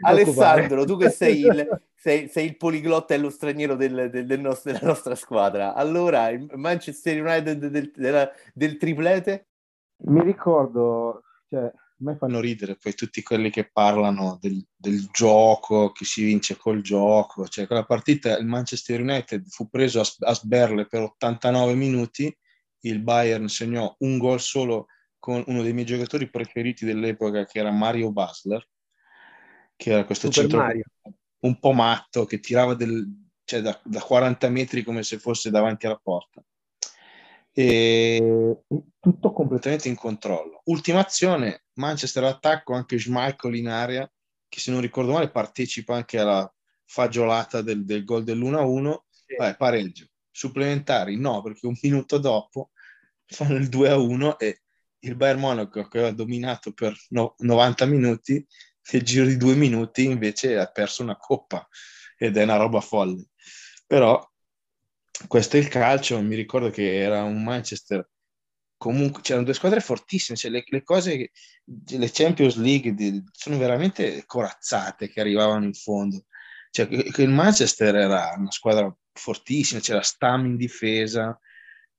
Alessandro, 0.01 0.85
tu 0.85 0.97
che 0.97 1.09
sei 1.09 1.41
il, 1.41 1.81
sei, 1.95 2.27
sei 2.27 2.45
il 2.45 2.57
poliglotta 2.57 3.13
e 3.13 3.17
lo 3.17 3.29
straniero 3.29 3.75
del, 3.75 4.09
del, 4.11 4.25
del 4.25 4.39
nostro, 4.39 4.71
della 4.71 4.87
nostra 4.87 5.15
squadra, 5.15 5.73
allora 5.73 6.29
il 6.29 6.49
Manchester 6.55 7.21
United 7.23 7.65
del, 7.67 7.91
del, 7.95 8.31
del 8.53 8.77
triplete? 8.77 9.45
mi 10.03 10.21
ricordo, 10.23 11.23
cioè, 11.47 11.63
a 11.63 11.71
me 11.97 12.15
fanno 12.15 12.39
ridere 12.39 12.75
poi 12.75 12.93
tutti 12.93 13.21
quelli 13.21 13.49
che 13.49 13.69
parlano 13.71 14.37
del, 14.41 14.65
del, 14.75 15.07
gioco, 15.11 15.91
che 15.91 16.05
si 16.05 16.23
vince 16.23 16.57
col 16.57 16.81
gioco, 16.81 17.47
cioè 17.47 17.67
quella 17.67 17.85
partita 17.85 18.37
il 18.37 18.45
Manchester 18.45 19.01
United 19.01 19.47
fu 19.47 19.69
preso 19.69 19.99
a, 19.99 20.05
a 20.29 20.33
sberle 20.33 20.87
per 20.87 21.01
89 21.01 21.73
minuti, 21.75 22.35
il 22.81 23.01
Bayern 23.01 23.47
segnò 23.47 23.93
un 23.99 24.17
gol 24.17 24.39
solo 24.39 24.87
con 25.19 25.43
uno 25.47 25.61
dei 25.61 25.73
miei 25.73 25.85
giocatori 25.85 26.29
preferiti 26.29 26.85
dell'epoca 26.85 27.45
che 27.45 27.59
era 27.59 27.71
Mario 27.71 28.11
Basler, 28.11 28.67
che 29.75 29.91
era 29.91 30.05
questo 30.05 30.31
Super 30.31 30.41
centro 30.41 30.59
Mario. 30.59 30.83
un 31.41 31.59
po' 31.59 31.73
matto 31.73 32.25
che 32.25 32.39
tirava 32.39 32.73
del, 32.73 33.07
cioè 33.43 33.61
da, 33.61 33.79
da 33.83 34.01
40 34.01 34.49
metri 34.49 34.83
come 34.83 35.03
se 35.03 35.19
fosse 35.19 35.51
davanti 35.51 35.85
alla 35.85 35.99
porta 36.01 36.43
e 37.53 38.63
tutto 38.99 39.33
completamente 39.33 39.89
in 39.89 39.95
controllo. 39.95 40.61
Ultima 40.65 40.99
azione, 40.99 41.65
Manchester 41.73 42.23
attacco, 42.23 42.73
anche 42.73 42.97
Schmeichel 42.97 43.55
in 43.55 43.67
area, 43.67 44.09
che 44.47 44.59
se 44.59 44.71
non 44.71 44.81
ricordo 44.81 45.11
male 45.11 45.29
partecipa 45.29 45.95
anche 45.95 46.19
alla 46.19 46.51
fagiolata 46.85 47.61
del, 47.61 47.85
del 47.85 48.03
gol 48.03 48.23
dell'1-1, 48.23 48.97
sì. 49.09 49.35
Vabbè, 49.37 49.57
pareggio. 49.57 50.07
Supplementari 50.29 51.17
no, 51.17 51.41
perché 51.41 51.67
un 51.67 51.77
minuto 51.81 52.17
dopo 52.17 52.70
fanno 53.31 53.55
il 53.55 53.69
2-1 53.69 54.37
e 54.37 54.61
il 54.99 55.15
Bayern 55.15 55.39
Monaco 55.39 55.87
che 55.87 55.97
aveva 55.97 56.13
dominato 56.13 56.73
per 56.73 56.95
no, 57.09 57.35
90 57.39 57.85
minuti, 57.85 58.45
nel 58.91 59.03
giro 59.03 59.25
di 59.25 59.37
due 59.37 59.55
minuti 59.55 60.03
invece 60.03 60.57
ha 60.57 60.67
perso 60.67 61.03
una 61.03 61.17
coppa 61.17 61.67
ed 62.17 62.37
è 62.37 62.43
una 62.43 62.57
roba 62.57 62.81
folle. 62.81 63.29
Però 63.87 64.23
questo 65.27 65.57
è 65.57 65.59
il 65.59 65.67
calcio, 65.67 66.21
mi 66.21 66.35
ricordo 66.35 66.69
che 66.69 66.97
era 66.97 67.23
un 67.23 67.43
Manchester, 67.43 68.07
comunque 68.77 69.21
c'erano 69.21 69.45
due 69.45 69.53
squadre 69.53 69.79
fortissime, 69.79 70.37
cioè 70.37 70.51
le, 70.51 70.63
le 70.65 70.83
cose, 70.83 71.31
le 71.63 72.11
Champions 72.11 72.55
League 72.55 72.93
di, 72.93 73.23
sono 73.31 73.57
veramente 73.57 74.23
corazzate 74.25 75.09
che 75.09 75.19
arrivavano 75.19 75.65
in 75.65 75.73
fondo. 75.73 76.25
Cioè, 76.71 76.87
il 76.89 77.29
Manchester 77.29 77.95
era 77.95 78.33
una 78.37 78.51
squadra 78.51 78.93
fortissima, 79.13 79.81
c'era 79.81 80.01
Stam 80.01 80.45
in 80.45 80.57
difesa, 80.57 81.37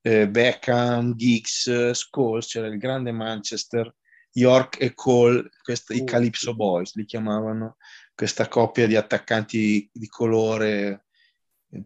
eh, 0.02 0.28
Beckham, 0.28 1.14
Giggs, 1.14 1.90
Scholes, 1.92 2.46
c'era 2.46 2.66
il 2.66 2.78
grande 2.78 3.12
Manchester, 3.12 3.94
York 4.32 4.80
e 4.80 4.94
Cole, 4.94 5.48
questi, 5.62 5.94
uh, 5.94 5.96
i 5.96 6.04
Calypso 6.04 6.54
Boys 6.54 6.94
li 6.94 7.04
chiamavano, 7.04 7.76
questa 8.14 8.48
coppia 8.48 8.86
di 8.86 8.96
attaccanti 8.96 9.88
di 9.92 10.06
colore 10.08 11.06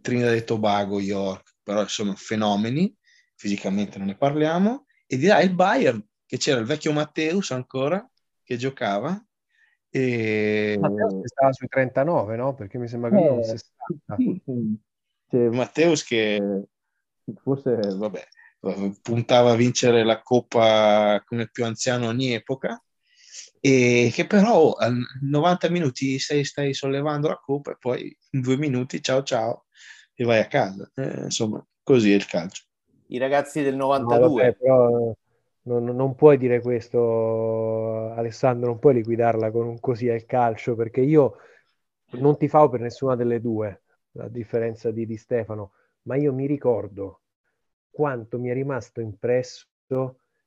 Trinidad 0.01 0.35
e 0.35 0.45
Tobago, 0.45 1.01
York, 1.01 1.57
però 1.63 1.87
sono 1.87 2.15
fenomeni, 2.15 2.95
fisicamente 3.35 3.99
non 3.99 4.09
ne 4.09 4.17
parliamo, 4.17 4.87
e 5.07 5.17
di 5.17 5.27
là 5.27 5.41
il 5.41 5.55
Bayern, 5.55 6.05
che 6.25 6.39
c'era 6.39 6.59
il 6.59 6.67
vecchio 6.67 6.93
Matteus 6.93 7.51
ancora, 7.51 8.09
che 8.43 8.57
giocava. 8.57 9.21
E... 9.89 10.77
Matteus 10.81 11.21
che 11.21 11.29
stava 11.29 11.53
sui 11.53 11.69
39, 11.69 12.37
no? 12.37 12.55
Perché 12.55 12.79
mi 12.79 12.89
sembra 12.89 13.11
che 13.11 13.17
eh, 13.17 13.29
non 13.29 13.43
60. 13.43 14.17
Sì, 14.17 14.43
sì. 14.45 14.79
Cioè, 15.29 15.49
Matteus 15.49 16.05
che 16.05 16.69
forse, 17.35 17.77
vabbè, 17.97 18.27
puntava 19.03 19.53
a 19.53 19.57
vincere 19.57 20.05
la 20.05 20.23
Coppa 20.23 21.23
come 21.27 21.49
più 21.49 21.65
anziano 21.65 22.07
ogni 22.07 22.33
epoca, 22.33 22.81
e 23.61 24.11
che 24.13 24.27
però 24.27 24.73
a 24.73 24.93
90 25.23 25.71
minuti 25.71 26.19
stai, 26.19 26.45
stai 26.45 26.75
sollevando 26.75 27.29
la 27.29 27.41
Coppa 27.43 27.73
e 27.73 27.77
poi 27.79 28.19
in 28.31 28.41
due 28.41 28.57
minuti 28.57 29.03
ciao 29.03 29.23
ciao 29.23 29.67
e 30.15 30.25
vai 30.25 30.41
a 30.41 30.47
casa. 30.47 30.91
Eh, 30.95 31.25
insomma, 31.25 31.65
così 31.83 32.13
è 32.13 32.15
il 32.15 32.27
calcio. 32.27 32.65
I 33.09 33.19
ragazzi 33.19 33.63
del 33.63 33.77
92. 33.77 34.19
No, 34.19 34.35
vabbè, 34.35 34.57
però 34.57 35.15
non, 35.63 35.85
non, 35.85 36.15
puoi 36.15 36.39
dire 36.39 36.61
questo, 36.61 38.13
Alessandro, 38.13 38.69
non 38.69 38.79
puoi 38.79 38.95
liquidarla 38.95 39.51
con 39.51 39.67
un 39.67 39.79
così 39.79 40.09
al 40.09 40.25
calcio, 40.25 40.75
perché 40.75 41.01
io 41.01 41.37
non 42.13 42.37
ti 42.37 42.49
favo 42.49 42.71
per 42.71 42.81
nessuna 42.81 43.15
delle 43.15 43.41
due, 43.41 43.83
a 44.19 44.29
differenza 44.29 44.91
di, 44.91 45.07
di 45.07 45.17
Stefano, 45.17 45.73
ma 46.07 46.17
io 46.17 46.33
mi 46.33 46.47
ricordo 46.47 47.21
quanto 47.91 48.39
mi 48.39 48.49
è 48.49 48.53
rimasto 48.53 49.01
impresso 49.01 49.69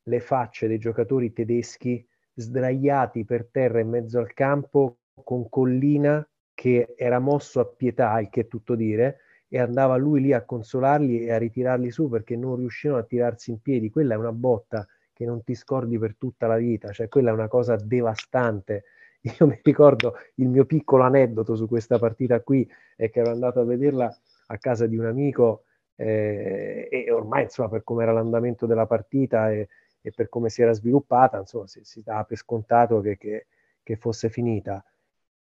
le 0.02 0.20
facce 0.20 0.68
dei 0.68 0.78
giocatori 0.78 1.32
tedeschi 1.32 2.06
sdraiati 2.34 3.24
per 3.24 3.48
terra 3.50 3.80
in 3.80 3.88
mezzo 3.88 4.18
al 4.18 4.32
campo 4.32 4.98
con 5.22 5.48
Collina 5.48 6.26
che 6.54 6.94
era 6.96 7.18
mosso 7.18 7.60
a 7.60 7.64
pietà, 7.64 8.18
il 8.20 8.28
che 8.28 8.42
è 8.42 8.46
tutto 8.46 8.74
dire, 8.74 9.20
e 9.48 9.58
andava 9.58 9.96
lui 9.96 10.20
lì 10.20 10.32
a 10.32 10.44
consolarli 10.44 11.24
e 11.24 11.32
a 11.32 11.38
ritirarli 11.38 11.90
su 11.90 12.08
perché 12.08 12.36
non 12.36 12.56
riuscivano 12.56 13.00
a 13.00 13.04
tirarsi 13.04 13.50
in 13.50 13.60
piedi. 13.60 13.90
Quella 13.90 14.14
è 14.14 14.18
una 14.18 14.32
botta 14.32 14.86
che 15.12 15.24
non 15.24 15.42
ti 15.42 15.54
scordi 15.54 15.98
per 15.98 16.16
tutta 16.16 16.46
la 16.46 16.56
vita, 16.56 16.92
cioè 16.92 17.08
quella 17.08 17.30
è 17.30 17.32
una 17.32 17.48
cosa 17.48 17.76
devastante. 17.76 18.84
Io 19.38 19.46
mi 19.46 19.58
ricordo 19.62 20.14
il 20.36 20.48
mio 20.48 20.66
piccolo 20.66 21.02
aneddoto 21.02 21.56
su 21.56 21.66
questa 21.66 21.98
partita 21.98 22.40
qui 22.42 22.70
è 22.94 23.10
che 23.10 23.20
ero 23.20 23.30
andato 23.30 23.60
a 23.60 23.64
vederla 23.64 24.14
a 24.52 24.58
casa 24.58 24.86
di 24.86 24.96
un 24.96 25.06
amico 25.06 25.64
eh, 25.96 26.88
e 26.90 27.10
ormai 27.10 27.44
insomma 27.44 27.68
per 27.68 27.84
come 27.84 28.02
era 28.02 28.12
l'andamento 28.12 28.66
della 28.66 28.86
partita 28.86 29.50
e, 29.50 29.68
e, 30.00 30.10
per 30.10 30.28
come 30.28 30.48
si 30.48 30.62
era 30.62 30.72
sviluppata 30.72 31.38
insomma 31.38 31.66
si, 31.66 31.80
si 31.84 32.02
dava 32.02 32.24
per 32.24 32.36
scontato 32.36 33.00
che, 33.00 33.16
che, 33.16 33.46
che 33.82 33.96
fosse 33.96 34.28
finita 34.28 34.84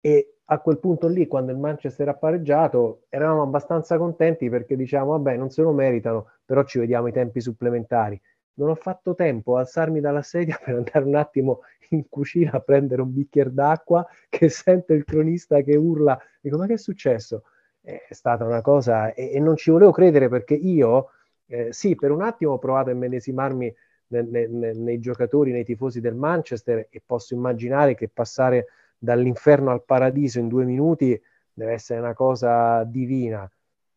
e 0.01 0.37
a 0.49 0.59
quel 0.59 0.79
punto 0.79 1.07
lì, 1.07 1.27
quando 1.27 1.51
il 1.51 1.57
Manchester 1.57 2.07
ha 2.07 2.13
pareggiato, 2.13 3.03
eravamo 3.09 3.41
abbastanza 3.41 3.97
contenti 3.97 4.49
perché 4.49 4.77
diciamo, 4.77 5.11
vabbè, 5.11 5.35
non 5.35 5.49
se 5.49 5.61
lo 5.61 5.73
meritano, 5.73 6.31
però 6.45 6.63
ci 6.63 6.79
vediamo 6.79 7.07
i 7.07 7.11
tempi 7.11 7.41
supplementari. 7.41 8.19
Non 8.53 8.69
ho 8.69 8.75
fatto 8.75 9.13
tempo 9.13 9.57
a 9.57 9.61
alzarmi 9.61 9.99
dalla 9.99 10.21
sedia 10.21 10.57
per 10.63 10.75
andare 10.75 11.03
un 11.03 11.15
attimo 11.15 11.61
in 11.89 12.07
cucina 12.07 12.51
a 12.53 12.59
prendere 12.61 13.01
un 13.01 13.13
bicchiere 13.13 13.53
d'acqua 13.53 14.07
che 14.29 14.49
sento 14.49 14.93
il 14.93 15.03
cronista 15.03 15.59
che 15.61 15.75
urla. 15.75 16.17
Dico, 16.39 16.57
ma 16.57 16.65
che 16.65 16.73
è 16.73 16.77
successo? 16.77 17.43
È 17.87 18.13
stata 18.13 18.43
una 18.43 18.61
cosa 18.61 19.13
e, 19.13 19.31
e 19.31 19.39
non 19.39 19.55
ci 19.55 19.71
volevo 19.71 19.91
credere 19.91 20.27
perché 20.27 20.55
io, 20.55 21.11
eh, 21.45 21.71
sì, 21.71 21.95
per 21.95 22.11
un 22.11 22.21
attimo 22.21 22.53
ho 22.53 22.57
provato 22.57 22.89
a 22.89 22.93
immedesimarmi 22.93 23.73
nei, 24.07 24.47
nei, 24.49 24.77
nei 24.77 24.99
giocatori, 24.99 25.51
nei 25.51 25.63
tifosi 25.63 26.01
del 26.01 26.15
Manchester 26.15 26.87
e 26.89 27.01
posso 27.05 27.33
immaginare 27.33 27.95
che 27.95 28.09
passare 28.09 28.67
dall'inferno 28.97 29.71
al 29.71 29.83
paradiso 29.83 30.39
in 30.39 30.47
due 30.49 30.65
minuti 30.65 31.19
deve 31.53 31.73
essere 31.73 31.99
una 31.99 32.13
cosa 32.13 32.83
divina, 32.83 33.49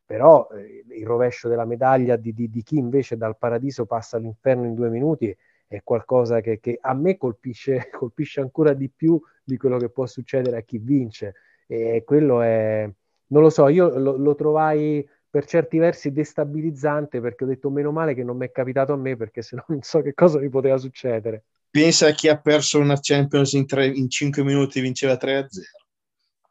però 0.07 0.49
eh, 0.53 0.85
il 0.89 1.07
rovescio 1.07 1.49
della 1.49 1.65
medaglia 1.65 2.17
di, 2.17 2.33
di, 2.33 2.49
di, 2.49 2.63
chi 2.63 2.79
invece 2.79 3.17
dal 3.17 3.37
paradiso 3.37 3.87
passa 3.87 4.17
all'inferno 4.17 4.67
in 4.67 4.75
due 4.75 4.89
minuti 4.89 5.37
è 5.67 5.83
qualcosa 5.83 6.41
che, 6.41 6.59
che 6.59 6.79
a 6.81 6.95
me 6.95 7.17
colpisce, 7.17 7.91
colpisce, 7.97 8.41
ancora 8.41 8.73
di 8.73 8.89
più 8.89 9.21
di 9.43 9.57
quello 9.57 9.79
che 9.79 9.89
può 9.89 10.07
succedere 10.07 10.59
a 10.59 10.63
chi 10.63 10.79
vince. 10.79 11.35
E 11.67 12.03
quello 12.05 12.41
è, 12.41 12.91
non 13.31 13.43
lo 13.43 13.51
so, 13.51 13.69
io 13.69 13.99
lo, 13.99 14.17
lo 14.17 14.35
trovai 14.35 15.07
per 15.29 15.47
certi 15.47 15.79
versi 15.79 16.13
destabilizzante 16.13 17.21
perché 17.21 17.45
ho 17.45 17.47
detto 17.47 17.71
meno 17.71 17.93
male 17.93 18.15
che 18.15 18.25
non 18.25 18.37
mi 18.37 18.47
è 18.47 18.51
capitato 18.51 18.93
a 18.93 18.97
me 18.97 19.17
perché 19.17 19.43
se 19.43 19.57
no 19.57 19.65
non 19.69 19.83
so 19.83 20.03
che 20.03 20.15
cosa 20.15 20.39
mi 20.39 20.49
poteva 20.49 20.77
succedere. 20.77 21.45
Pensa 21.71 22.09
a 22.09 22.11
chi 22.13 22.29
ha 22.29 22.37
perso 22.37 22.81
una 22.81 22.99
Champions 23.01 23.53
in, 23.53 23.65
tre, 23.65 23.87
in 23.87 24.11
5 24.11 24.43
minuti 24.43 24.81
vinceva 24.81 25.17
3-0. 25.17 25.47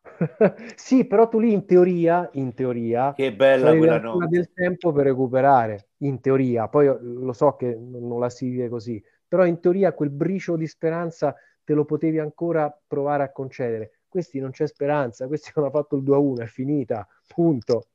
sì, 0.76 1.06
però 1.06 1.28
tu 1.28 1.39
lì 1.39 1.52
in 1.52 1.65
teoria, 1.65 2.30
in 2.34 2.54
teoria, 2.54 3.13
che 3.13 3.34
bella 3.34 3.76
quella 3.76 4.00
notte. 4.00 4.28
del 4.28 4.52
tempo 4.54 4.92
per 4.94 5.06
recuperare, 5.06 5.89
in 6.00 6.22
teoria, 6.22 6.68
poi 6.68 6.88
lo 7.02 7.34
so 7.34 7.56
che 7.56 7.76
non 7.76 8.20
la 8.20 8.30
si 8.30 8.50
vive 8.50 8.70
così, 8.70 9.02
però 9.28 9.46
in 9.46 9.60
teoria 9.60 9.94
quel 9.94 10.10
briciolo 10.10 10.58
di 10.58 10.68
speranza 10.68 11.36
te 11.63 11.74
lo 11.74 11.86
potevi 11.86 12.20
ancora 12.20 12.76
provare 12.88 13.24
a 13.24 13.32
concedere. 13.32 13.99
Questi 14.10 14.39
non 14.39 14.52
c'è 14.52 14.67
speranza, 14.67 15.28
questi 15.28 15.52
hanno 15.56 15.69
fatto 15.69 15.95
il 15.95 16.04
2-1, 16.04 16.41
è 16.41 16.48
finita, 16.48 17.08
punto. 17.28 17.88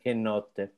Che 0.00 0.14
notte. 0.14 0.76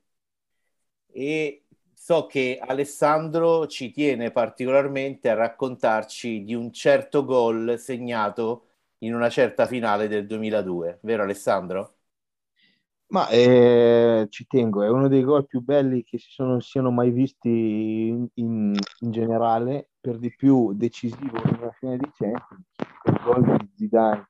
E 1.07 1.63
so 1.93 2.27
che 2.27 2.59
Alessandro 2.61 3.65
ci 3.67 3.89
tiene 3.89 4.29
particolarmente 4.31 5.29
a 5.29 5.33
raccontarci 5.33 6.43
di 6.43 6.53
un 6.53 6.71
certo 6.71 7.25
gol 7.25 7.79
segnato 7.79 8.65
in 8.99 9.15
una 9.15 9.29
certa 9.29 9.65
finale 9.65 10.07
del 10.07 10.27
2002, 10.27 10.99
vero 11.01 11.23
Alessandro? 11.23 11.95
Ma 13.07 13.29
eh, 13.29 14.27
ci 14.29 14.47
tengo, 14.47 14.83
è 14.83 14.89
uno 14.89 15.07
dei 15.07 15.23
gol 15.23 15.45
più 15.45 15.61
belli 15.61 16.03
che 16.03 16.17
si 16.17 16.31
sono, 16.31 16.59
siano 16.59 16.91
mai 16.91 17.11
visti 17.11 17.49
in, 17.49 18.27
in, 18.35 18.75
in, 18.99 19.11
generale, 19.11 19.89
per 20.01 20.17
di 20.17 20.33
più 20.35 20.73
decisivo 20.73 21.37
in 21.45 21.57
una 21.59 21.71
fine 21.71 21.97
di 21.97 22.09
Champions, 22.11 22.65
il 23.05 23.21
gol 23.23 23.57
di 23.57 23.69
Zidane 23.75 24.29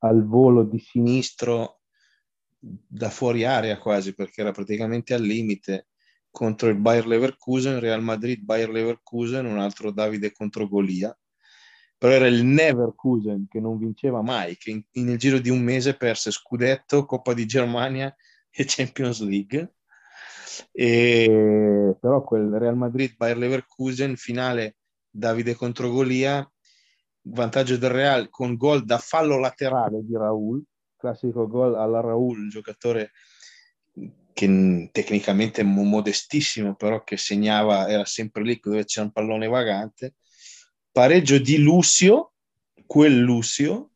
al 0.00 0.24
volo 0.24 0.64
di 0.64 0.78
sinistro 0.78 1.80
da 2.58 3.10
fuori 3.10 3.44
area 3.44 3.78
quasi, 3.78 4.14
perché 4.14 4.40
era 4.40 4.52
praticamente 4.52 5.14
al 5.14 5.22
limite 5.22 5.88
contro 6.30 6.68
il 6.68 6.76
Bayer 6.76 7.06
Leverkusen, 7.06 7.80
Real 7.80 8.02
Madrid, 8.02 8.42
Bayer 8.42 8.70
Leverkusen, 8.70 9.46
un 9.46 9.58
altro 9.58 9.90
Davide 9.90 10.32
contro 10.32 10.68
Golia 10.68 11.16
però 11.98 12.12
era 12.12 12.28
il 12.28 12.44
Neverkusen 12.44 13.48
che 13.48 13.58
non 13.58 13.76
vinceva 13.76 14.22
mai, 14.22 14.56
che 14.56 14.70
in, 14.70 14.84
nel 15.04 15.18
giro 15.18 15.40
di 15.40 15.50
un 15.50 15.60
mese 15.60 15.96
perse 15.96 16.30
scudetto, 16.30 17.04
Coppa 17.04 17.34
di 17.34 17.44
Germania 17.44 18.14
e 18.48 18.64
Champions 18.66 19.20
League. 19.20 19.74
E, 20.70 21.96
però 22.00 22.22
quel 22.22 22.50
Real 22.50 22.76
Madrid 22.76 23.16
Bayer 23.16 23.36
Leverkusen 23.36 24.14
finale 24.16 24.76
Davide 25.10 25.54
contro 25.54 25.90
Golia 25.90 26.48
vantaggio 27.30 27.76
del 27.76 27.90
Real 27.90 28.28
con 28.28 28.56
gol 28.56 28.84
da 28.84 28.98
fallo 28.98 29.38
laterale 29.38 30.00
di 30.02 30.14
Raul 30.14 30.62
classico 30.96 31.46
gol 31.46 31.76
alla 31.76 32.00
Raul 32.00 32.48
giocatore 32.48 33.12
che 34.32 34.88
tecnicamente 34.92 35.62
modestissimo 35.62 36.74
però 36.74 37.02
che 37.02 37.16
segnava 37.16 37.88
era 37.88 38.04
sempre 38.04 38.42
lì 38.42 38.58
dove 38.62 38.84
c'era 38.84 39.06
un 39.06 39.12
pallone 39.12 39.46
vagante 39.46 40.14
pareggio 40.98 41.38
di 41.38 41.58
Lucio, 41.58 42.32
quel 42.84 43.16
Lucio 43.16 43.92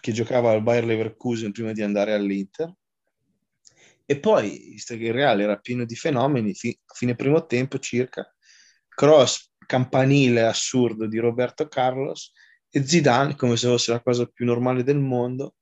che 0.00 0.12
giocava 0.12 0.50
al 0.50 0.62
Bayer 0.62 0.84
Leverkusen 0.84 1.50
prima 1.50 1.72
di 1.72 1.80
andare 1.80 2.12
all'Inter. 2.12 2.74
E 4.04 4.18
poi, 4.18 4.70
visto 4.72 4.96
che 4.96 5.04
il 5.04 5.12
Real 5.14 5.40
era 5.40 5.56
pieno 5.56 5.86
di 5.86 5.94
fenomeni, 5.94 6.52
fi- 6.52 6.78
fine 6.92 7.14
primo 7.14 7.46
tempo 7.46 7.78
circa, 7.78 8.30
cross 8.86 9.49
campanile 9.70 10.42
assurdo 10.42 11.06
di 11.06 11.18
Roberto 11.18 11.68
Carlos 11.68 12.32
e 12.68 12.84
Zidane, 12.84 13.36
come 13.36 13.56
se 13.56 13.68
fosse 13.68 13.92
la 13.92 14.02
cosa 14.02 14.26
più 14.26 14.44
normale 14.44 14.82
del 14.82 14.98
mondo, 14.98 15.54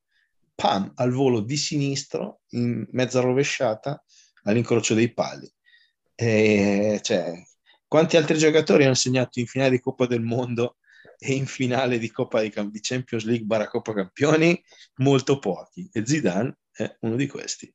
pam, 0.54 0.92
al 0.94 1.12
volo 1.12 1.40
di 1.40 1.58
sinistro, 1.58 2.40
in 2.52 2.86
mezza 2.92 3.20
rovesciata, 3.20 4.02
all'incrocio 4.44 4.94
dei 4.94 5.12
pali. 5.12 5.46
E, 6.14 7.00
cioè, 7.02 7.34
quanti 7.86 8.16
altri 8.16 8.38
giocatori 8.38 8.84
hanno 8.84 8.94
segnato 8.94 9.40
in 9.40 9.46
finale 9.46 9.72
di 9.72 9.80
Coppa 9.80 10.06
del 10.06 10.22
Mondo 10.22 10.78
e 11.18 11.34
in 11.34 11.44
finale 11.44 11.98
di 11.98 12.10
Coppa 12.10 12.40
di, 12.40 12.50
di 12.70 12.80
Champions 12.80 13.24
League 13.24 13.44
barra 13.44 13.68
Coppa 13.68 13.92
Campioni? 13.92 14.58
Molto 14.96 15.38
pochi. 15.38 15.86
E 15.92 16.06
Zidane 16.06 16.60
è 16.72 16.96
uno 17.00 17.16
di 17.16 17.26
questi. 17.26 17.70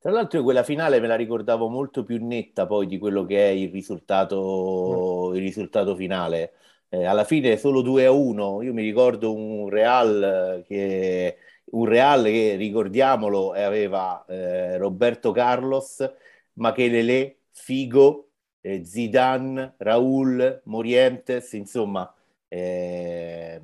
Tra 0.00 0.10
l'altro 0.12 0.42
quella 0.42 0.62
finale 0.62 0.98
me 0.98 1.06
la 1.06 1.14
ricordavo 1.14 1.68
molto 1.68 2.04
più 2.04 2.24
netta 2.26 2.64
poi 2.66 2.86
di 2.86 2.96
quello 2.98 3.26
che 3.26 3.48
è 3.48 3.50
il 3.50 3.70
risultato, 3.70 5.28
mm. 5.30 5.34
il 5.34 5.42
risultato 5.42 5.94
finale. 5.94 6.54
Eh, 6.88 7.04
alla 7.04 7.24
fine 7.24 7.58
solo 7.58 7.82
2 7.82 8.06
a 8.06 8.10
1. 8.10 8.62
Io 8.62 8.72
mi 8.72 8.82
ricordo 8.82 9.34
un 9.34 9.68
Real 9.68 10.64
che, 10.66 11.36
un 11.72 11.84
Real 11.84 12.24
che 12.24 12.56
ricordiamolo, 12.56 13.52
aveva 13.52 14.24
eh, 14.26 14.78
Roberto 14.78 15.32
Carlos, 15.32 16.10
Machele 16.54 17.40
Figo, 17.50 18.30
eh, 18.62 18.82
Zidane, 18.84 19.74
Raul, 19.78 20.62
Morientes, 20.64 21.52
insomma, 21.52 22.10
eh, 22.48 23.60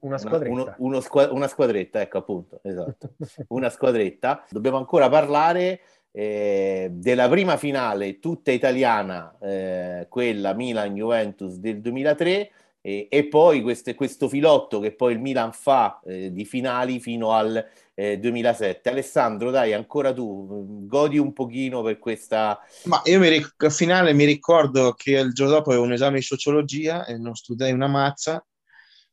una 0.00 0.18
squadretta. 0.18 0.52
Uno, 0.52 0.74
uno 0.78 1.00
squa- 1.00 1.32
una 1.32 1.48
squadretta, 1.48 2.00
ecco 2.00 2.18
appunto, 2.18 2.60
esatto, 2.62 3.14
una 3.48 3.70
squadretta. 3.70 4.44
Dobbiamo 4.50 4.76
ancora 4.76 5.08
parlare 5.08 5.80
eh, 6.12 6.88
della 6.92 7.28
prima 7.28 7.56
finale 7.56 8.18
tutta 8.18 8.50
italiana, 8.50 9.36
eh, 9.40 10.06
quella 10.08 10.54
Milan-Juventus 10.54 11.54
del 11.56 11.80
2003, 11.80 12.50
e, 12.82 13.08
e 13.10 13.26
poi 13.26 13.60
questo, 13.60 13.94
questo, 13.94 14.28
filotto 14.28 14.80
che 14.80 14.92
poi 14.92 15.12
il 15.12 15.20
Milan 15.20 15.52
fa 15.52 16.00
eh, 16.04 16.32
di 16.32 16.46
finali 16.46 16.98
fino 16.98 17.32
al 17.32 17.64
eh, 17.94 18.18
2007. 18.18 18.88
Alessandro, 18.88 19.50
dai, 19.50 19.74
ancora 19.74 20.12
tu, 20.14 20.86
godi 20.86 21.18
un 21.18 21.32
pochino 21.34 21.82
per 21.82 21.98
questa... 21.98 22.58
Ma 22.84 23.02
io 23.04 23.18
mi 23.18 23.28
ric- 23.28 23.62
al 23.62 23.72
finale 23.72 24.14
mi 24.14 24.24
ricordo 24.24 24.94
che 24.94 25.18
il 25.18 25.32
giorno 25.32 25.54
dopo 25.54 25.70
avevo 25.70 25.84
un 25.84 25.92
esame 25.92 26.16
di 26.16 26.24
sociologia 26.24 27.04
e 27.04 27.18
non 27.18 27.34
studiai 27.34 27.72
una 27.72 27.88
mazza 27.88 28.42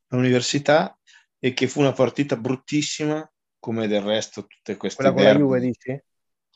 all'università 0.09 0.97
e 1.39 1.53
che 1.53 1.67
fu 1.67 1.79
una 1.79 1.93
partita 1.93 2.35
bruttissima, 2.35 3.29
come 3.59 3.87
del 3.87 4.01
resto 4.01 4.45
tutte 4.45 4.77
queste... 4.77 5.03
Quella 5.03 5.15
con 5.15 5.23
la 5.23 5.35
Juve, 5.35 5.59
dici? 5.59 6.03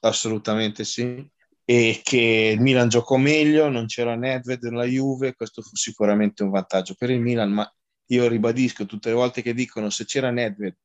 Assolutamente 0.02 0.84
sì 0.84 1.30
e 1.72 2.02
che 2.04 2.52
il 2.54 2.60
Milan 2.60 2.90
giocò 2.90 3.16
meglio, 3.16 3.70
non 3.70 3.86
c'era 3.86 4.16
Nedved 4.16 4.64
nella 4.64 4.84
Juve, 4.84 5.36
questo 5.36 5.62
fu 5.62 5.74
sicuramente 5.76 6.44
un 6.44 6.50
vantaggio 6.50 6.96
per 6.96 7.10
il 7.12 7.22
Milan, 7.22 7.50
ma 7.50 7.76
io 8.08 8.28
ribadisco 8.28 8.86
tutte 8.86 9.08
le 9.08 9.16
volte 9.16 9.42
che 9.42 9.54
dicono 9.54 9.90
se 9.90 10.04
c'era 10.04 10.32
Nedved, 10.32 10.76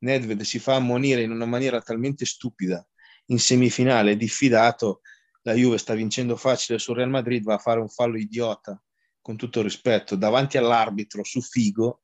Nedved 0.00 0.42
si 0.42 0.58
fa 0.58 0.74
ammonire 0.74 1.22
in 1.22 1.30
una 1.30 1.46
maniera 1.46 1.80
talmente 1.80 2.26
stupida 2.26 2.86
in 3.28 3.38
semifinale, 3.38 4.18
diffidato, 4.18 5.00
la 5.44 5.54
Juve 5.54 5.78
sta 5.78 5.94
vincendo 5.94 6.36
facile 6.36 6.78
sul 6.78 6.96
Real 6.96 7.08
Madrid, 7.08 7.42
va 7.42 7.54
a 7.54 7.58
fare 7.58 7.80
un 7.80 7.88
fallo 7.88 8.18
idiota, 8.18 8.78
con 9.22 9.36
tutto 9.36 9.62
rispetto, 9.62 10.14
davanti 10.14 10.58
all'arbitro 10.58 11.24
su 11.24 11.40
Figo, 11.40 12.02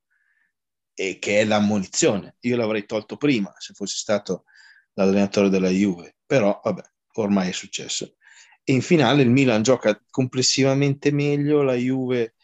e 0.95 1.19
che 1.19 1.41
è 1.41 1.45
l'ammonizione. 1.45 2.37
Io 2.41 2.57
l'avrei 2.57 2.87
tolto 2.87 3.17
prima 3.17 3.53
se 3.59 3.73
fossi 3.75 3.97
stato 3.97 4.45
l'allenatore 4.95 5.49
della 5.49 5.71
Juve, 5.71 6.17
però 6.27 6.61
vabbè, 6.63 6.83
ormai 7.15 7.49
è 7.49 7.53
successo 7.53 8.15
e 8.65 8.73
in 8.73 8.83
finale 8.83 9.23
il 9.23 9.31
Milan 9.31 9.63
gioca 9.63 10.01
complessivamente 10.11 11.11
meglio, 11.11 11.63
la 11.63 11.75
Juve 11.75 12.35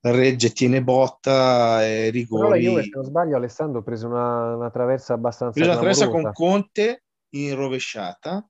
regge, 0.00 0.52
tiene 0.52 0.82
botta 0.82 1.84
e 1.84 2.10
rigori. 2.10 2.42
Però 2.42 2.54
la 2.54 2.56
Juve, 2.56 2.82
se 2.84 2.90
non 2.94 3.04
sbaglio, 3.04 3.36
Alessandro 3.36 3.80
ha 3.80 3.82
preso 3.82 4.06
una, 4.06 4.54
una 4.54 4.70
traversa 4.70 5.14
abbastanza 5.14 5.52
preso 5.52 5.70
una 5.70 5.78
traversa 5.78 6.08
con 6.08 6.32
Conte 6.32 7.04
in 7.30 7.54
rovesciata. 7.54 8.48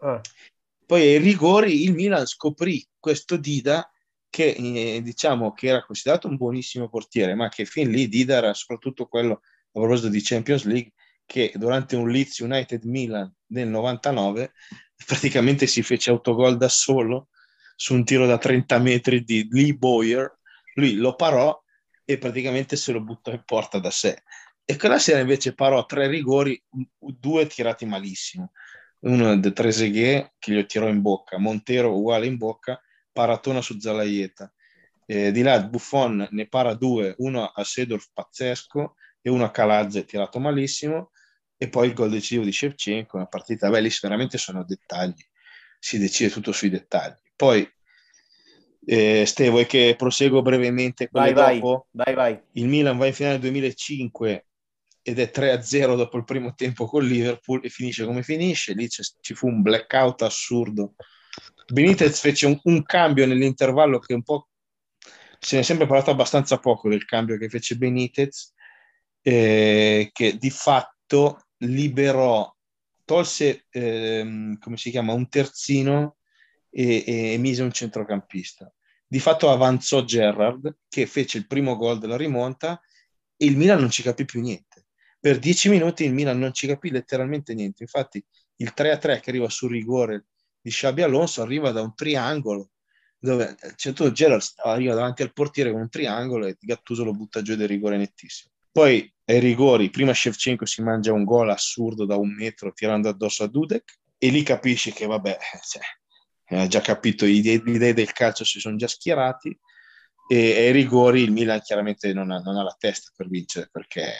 Ah. 0.00 0.20
Poi 0.84 1.00
ai 1.00 1.18
rigori 1.18 1.84
il 1.84 1.94
Milan 1.94 2.26
scoprì 2.26 2.86
questo 2.98 3.36
Dida 3.36 3.90
che 4.30 4.50
eh, 4.50 5.02
diciamo 5.02 5.52
che 5.52 5.68
era 5.68 5.84
considerato 5.84 6.28
un 6.28 6.36
buonissimo 6.36 6.88
portiere, 6.88 7.34
ma 7.34 7.48
che 7.48 7.64
fin 7.64 7.90
lì 7.90 8.08
Dida 8.08 8.36
era 8.36 8.54
soprattutto 8.54 9.06
quello 9.06 9.34
a 9.34 9.80
proposito 9.80 10.08
di 10.08 10.22
Champions 10.22 10.64
League 10.64 10.92
che 11.24 11.52
durante 11.56 11.94
un 11.94 12.08
Leeds 12.08 12.38
United 12.38 12.84
Milan 12.84 13.32
nel 13.48 13.68
99 13.68 14.52
praticamente 15.06 15.66
si 15.66 15.82
fece 15.82 16.10
autogol 16.10 16.56
da 16.56 16.68
solo 16.68 17.28
su 17.76 17.94
un 17.94 18.04
tiro 18.04 18.26
da 18.26 18.38
30 18.38 18.78
metri 18.78 19.22
di 19.22 19.46
Lee 19.50 19.74
Boyer, 19.74 20.38
lui 20.74 20.94
lo 20.94 21.14
parò 21.14 21.56
e 22.04 22.18
praticamente 22.18 22.76
se 22.76 22.92
lo 22.92 23.00
buttò 23.02 23.30
in 23.30 23.42
porta 23.44 23.78
da 23.78 23.90
sé. 23.90 24.22
E 24.64 24.76
quella 24.76 24.98
sera 24.98 25.20
invece 25.20 25.54
parò 25.54 25.86
tre 25.86 26.08
rigori, 26.08 26.60
due 26.98 27.46
tirati 27.46 27.86
malissimo. 27.86 28.52
Uno 29.00 29.38
di 29.38 29.52
Trezeguet 29.52 30.32
che 30.38 30.52
gli 30.52 30.66
tirò 30.66 30.88
in 30.88 31.02
bocca, 31.02 31.38
Montero 31.38 31.96
uguale 31.96 32.26
in 32.26 32.36
bocca, 32.36 32.80
paratona 33.12 33.60
su 33.60 33.78
Zalaieta. 33.78 34.52
Eh, 35.06 35.32
di 35.32 35.42
là 35.42 35.62
Buffon 35.62 36.28
ne 36.30 36.46
para 36.48 36.74
due, 36.74 37.14
uno 37.18 37.46
a 37.46 37.64
Sedorf 37.64 38.10
pazzesco 38.12 38.94
e 39.22 39.30
uno 39.30 39.44
a 39.44 39.50
Calazze 39.50 40.04
tirato 40.04 40.38
malissimo 40.38 41.12
e 41.56 41.68
poi 41.68 41.88
il 41.88 41.94
gol 41.94 42.10
decisivo 42.10 42.44
di 42.44 42.52
Shevchenko, 42.52 43.16
una 43.16 43.26
partita, 43.26 43.68
beh 43.70 43.80
lì 43.80 43.90
veramente 44.00 44.38
sono 44.38 44.64
dettagli, 44.64 45.24
si 45.78 45.98
decide 45.98 46.30
tutto 46.30 46.52
sui 46.52 46.68
dettagli. 46.68 47.16
Poi 47.34 47.68
eh, 48.90 49.26
Ste, 49.26 49.48
vuoi 49.50 49.66
che 49.66 49.94
proseguo 49.98 50.40
brevemente 50.40 51.08
vai, 51.10 51.32
dopo? 51.32 51.88
Vai, 51.90 52.14
vai, 52.14 52.40
Il 52.52 52.68
Milan 52.68 52.96
va 52.96 53.06
in 53.06 53.12
finale 53.12 53.34
nel 53.34 53.42
2005 53.42 54.46
ed 55.02 55.18
è 55.18 55.30
3-0 55.34 55.96
dopo 55.96 56.16
il 56.16 56.24
primo 56.24 56.54
tempo 56.54 56.86
con 56.86 57.04
Liverpool 57.04 57.60
e 57.62 57.68
finisce 57.68 58.04
come 58.04 58.22
finisce. 58.22 58.72
Lì 58.72 58.88
ci 58.88 59.34
fu 59.34 59.48
un 59.48 59.62
blackout 59.62 60.22
assurdo. 60.22 60.94
Benitez 61.70 62.20
fece 62.20 62.46
un, 62.46 62.58
un 62.64 62.82
cambio 62.82 63.26
nell'intervallo 63.26 63.98
che 63.98 64.14
un 64.14 64.22
po' 64.22 64.48
se 65.38 65.56
ne 65.56 65.62
è 65.62 65.64
sempre 65.64 65.86
parlato 65.86 66.10
abbastanza 66.10 66.58
poco 66.58 66.88
del 66.88 67.04
cambio 67.04 67.38
che 67.38 67.48
fece 67.48 67.76
Benitez, 67.76 68.52
eh, 69.22 70.10
che 70.12 70.36
di 70.36 70.50
fatto 70.50 71.46
liberò, 71.58 72.52
tolse, 73.04 73.66
ehm, 73.70 74.58
come 74.58 74.76
si 74.76 74.90
chiama, 74.90 75.12
un 75.12 75.28
terzino 75.28 76.16
e, 76.70 77.04
e, 77.06 77.38
mise 77.38 77.62
un 77.62 77.72
centrocampista. 77.72 78.72
Di 79.06 79.20
fatto 79.20 79.50
avanzò 79.50 80.04
Gerrard, 80.04 80.78
che 80.88 81.06
fece 81.06 81.38
il 81.38 81.46
primo 81.46 81.76
gol 81.76 81.98
della 81.98 82.16
rimonta 82.16 82.80
e 83.36 83.46
il 83.46 83.56
Milan 83.56 83.80
non 83.80 83.90
ci 83.90 84.02
capì 84.02 84.24
più 84.24 84.40
niente. 84.40 84.86
Per 85.20 85.38
dieci 85.38 85.68
minuti 85.68 86.04
il 86.04 86.12
Milan 86.12 86.38
non 86.38 86.52
ci 86.52 86.66
capì 86.66 86.90
letteralmente 86.90 87.54
niente. 87.54 87.82
Infatti 87.82 88.22
il 88.56 88.72
3-3 88.76 89.20
che 89.20 89.30
arriva 89.30 89.48
sul 89.48 89.70
rigore 89.70 90.26
di 90.68 90.74
Xabi 90.74 91.02
Alonso 91.02 91.40
arriva 91.42 91.70
da 91.72 91.80
un 91.80 91.94
triangolo 91.94 92.70
dove 93.18 93.56
certo 93.74 94.12
Gerrard 94.12 94.42
arriva 94.58 94.94
davanti 94.94 95.22
al 95.22 95.32
portiere 95.32 95.72
con 95.72 95.80
un 95.80 95.88
triangolo 95.88 96.46
e 96.46 96.56
Gattuso 96.60 97.02
lo 97.02 97.12
butta 97.12 97.42
giù 97.42 97.56
del 97.56 97.66
rigore 97.66 97.96
nettissimo. 97.96 98.52
Poi 98.70 99.12
ai 99.24 99.40
rigori, 99.40 99.90
prima 99.90 100.14
Shevchenko 100.14 100.64
si 100.66 100.82
mangia 100.82 101.12
un 101.12 101.24
gol 101.24 101.50
assurdo 101.50 102.04
da 102.04 102.16
un 102.16 102.32
metro 102.32 102.72
tirando 102.72 103.08
addosso 103.08 103.42
a 103.42 103.48
Dudek 103.48 103.98
e 104.16 104.28
lì 104.28 104.42
capisci 104.44 104.92
che 104.92 105.06
vabbè, 105.06 105.36
cioè, 105.68 106.60
ha 106.60 106.66
già 106.68 106.80
capito, 106.80 107.26
gli 107.26 107.44
idee 107.44 107.94
del 107.94 108.12
calcio 108.12 108.44
si 108.44 108.60
sono 108.60 108.76
già 108.76 108.86
schierati 108.86 109.58
e 110.28 110.66
ai 110.66 110.72
rigori 110.72 111.22
il 111.22 111.32
Milan 111.32 111.60
chiaramente 111.60 112.12
non 112.12 112.30
ha, 112.30 112.38
non 112.38 112.56
ha 112.56 112.62
la 112.62 112.76
testa 112.78 113.10
per 113.16 113.28
vincere 113.28 113.68
perché 113.72 114.12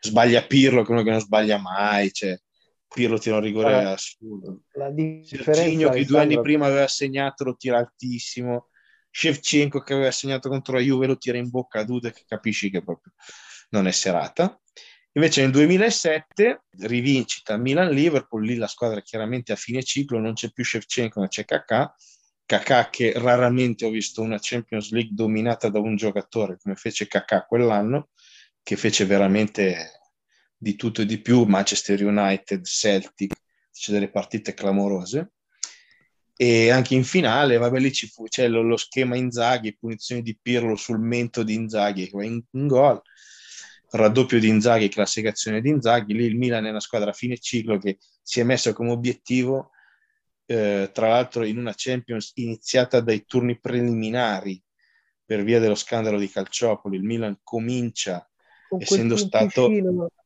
sbaglia 0.00 0.42
Pirlo, 0.42 0.84
che 0.84 0.92
uno 0.92 1.02
che 1.02 1.10
non 1.10 1.20
sbaglia 1.20 1.58
mai, 1.58 2.12
cioè, 2.12 2.38
Pirlo 2.92 3.18
tira 3.18 3.36
un 3.36 3.42
rigore 3.42 3.74
allora, 3.74 3.92
assurdo. 3.92 4.60
Differenza 4.92 5.90
che 5.90 6.04
due 6.04 6.20
anni 6.20 6.40
prima 6.40 6.66
aveva 6.66 6.86
segnato 6.88 7.44
lo 7.44 7.56
tira 7.56 7.78
altissimo. 7.78 8.68
Shevchenko 9.10 9.80
che 9.80 9.92
aveva 9.92 10.10
segnato 10.10 10.48
contro 10.48 10.74
la 10.74 10.80
Juve 10.80 11.06
lo 11.06 11.18
tira 11.18 11.36
in 11.36 11.50
bocca 11.50 11.80
a 11.80 11.84
Dude 11.84 12.12
che 12.12 12.24
capisci 12.26 12.70
che 12.70 12.82
proprio 12.82 13.12
non 13.70 13.86
è 13.86 13.90
serata. 13.90 14.58
Invece 15.14 15.42
nel 15.42 15.50
2007 15.50 16.62
rivincita 16.78 17.58
Milan-Liverpool, 17.58 18.44
lì 18.44 18.56
la 18.56 18.66
squadra 18.66 19.02
chiaramente 19.02 19.52
a 19.52 19.56
fine 19.56 19.82
ciclo, 19.82 20.18
non 20.18 20.32
c'è 20.32 20.50
più 20.50 20.64
Shevchenko 20.64 21.20
ma 21.20 21.28
c'è 21.28 21.44
Kakà. 21.44 21.94
Kakà 22.44 22.88
che 22.90 23.12
raramente 23.16 23.84
ho 23.84 23.90
visto 23.90 24.22
una 24.22 24.38
Champions 24.40 24.90
League 24.90 25.12
dominata 25.14 25.68
da 25.68 25.78
un 25.78 25.96
giocatore 25.96 26.58
come 26.60 26.74
fece 26.74 27.06
Kakà 27.06 27.44
quell'anno, 27.44 28.08
che 28.62 28.76
fece 28.76 29.04
veramente 29.04 30.01
di 30.62 30.76
tutto 30.76 31.02
e 31.02 31.06
di 31.06 31.18
più, 31.18 31.42
Manchester 31.42 32.00
United, 32.06 32.64
Celtic, 32.64 33.34
c'è 33.72 33.90
delle 33.90 34.08
partite 34.08 34.54
clamorose. 34.54 35.32
E 36.36 36.70
anche 36.70 36.94
in 36.94 37.02
finale, 37.02 37.56
vabbè, 37.56 37.80
lì 37.80 37.92
ci 37.92 38.06
fu, 38.06 38.26
c'è 38.28 38.46
lo, 38.46 38.62
lo 38.62 38.76
schema 38.76 39.16
Inzaghi, 39.16 39.76
punizione 39.76 40.22
di 40.22 40.38
Pirlo 40.40 40.76
sul 40.76 41.00
mento 41.00 41.42
di 41.42 41.54
Inzaghi 41.54 42.04
che 42.04 42.16
va 42.16 42.24
in, 42.24 42.40
in 42.52 42.68
gol, 42.68 43.02
raddoppio 43.90 44.38
di 44.38 44.46
Inzaghi, 44.46 44.88
classificazione 44.88 45.60
di 45.60 45.68
Inzaghi, 45.68 46.14
lì 46.14 46.26
il 46.26 46.36
Milan 46.36 46.66
è 46.66 46.70
una 46.70 46.78
squadra 46.78 47.10
a 47.10 47.12
fine 47.14 47.38
ciclo 47.38 47.76
che 47.78 47.98
si 48.22 48.38
è 48.38 48.44
messa 48.44 48.72
come 48.72 48.92
obiettivo, 48.92 49.70
eh, 50.46 50.90
tra 50.92 51.08
l'altro 51.08 51.44
in 51.44 51.58
una 51.58 51.74
Champions 51.74 52.30
iniziata 52.34 53.00
dai 53.00 53.24
turni 53.24 53.58
preliminari 53.58 54.62
per 55.24 55.42
via 55.42 55.58
dello 55.58 55.74
scandalo 55.74 56.20
di 56.20 56.30
Calciopoli, 56.30 56.96
il 56.98 57.02
Milan 57.02 57.40
comincia 57.42 58.24
essendo 58.78 59.16
stato 59.16 59.68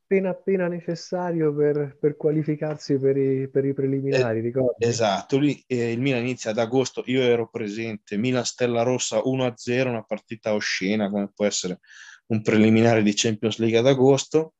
appena 0.07 0.31
appena 0.31 0.69
necessario 0.69 1.53
per, 1.53 1.99
per 1.99 2.17
qualificarsi 2.17 2.97
per 2.97 3.17
i, 3.17 3.49
per 3.51 3.65
i 3.65 3.75
preliminari, 3.75 4.39
eh, 4.39 4.43
ricordi? 4.43 4.87
Esatto, 4.87 5.37
lì 5.37 5.63
eh, 5.67 5.91
il 5.91 6.01
Milan 6.01 6.23
inizia 6.23 6.53
ad 6.53 6.59
agosto, 6.59 7.03
io 7.07 7.23
ero 7.23 7.49
presente, 7.49 8.17
Milan 8.17 8.45
Stella 8.45 8.83
Rossa 8.83 9.19
1-0, 9.19 9.89
una 9.89 10.05
partita 10.05 10.55
oscena 10.55 11.11
come 11.11 11.33
può 11.35 11.45
essere 11.45 11.81
un 12.27 12.41
preliminare 12.41 13.03
di 13.03 13.15
Champions 13.15 13.59
League 13.59 13.79
ad 13.79 13.87
agosto 13.89 14.55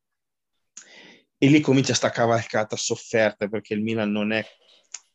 e 1.39 1.47
lì 1.47 1.61
comincia 1.61 1.95
sta 1.95 2.11
cavalcata 2.11 2.75
sofferta 2.75 3.47
perché 3.47 3.75
il 3.75 3.83
Milan 3.83 4.11
non 4.11 4.33
è 4.33 4.45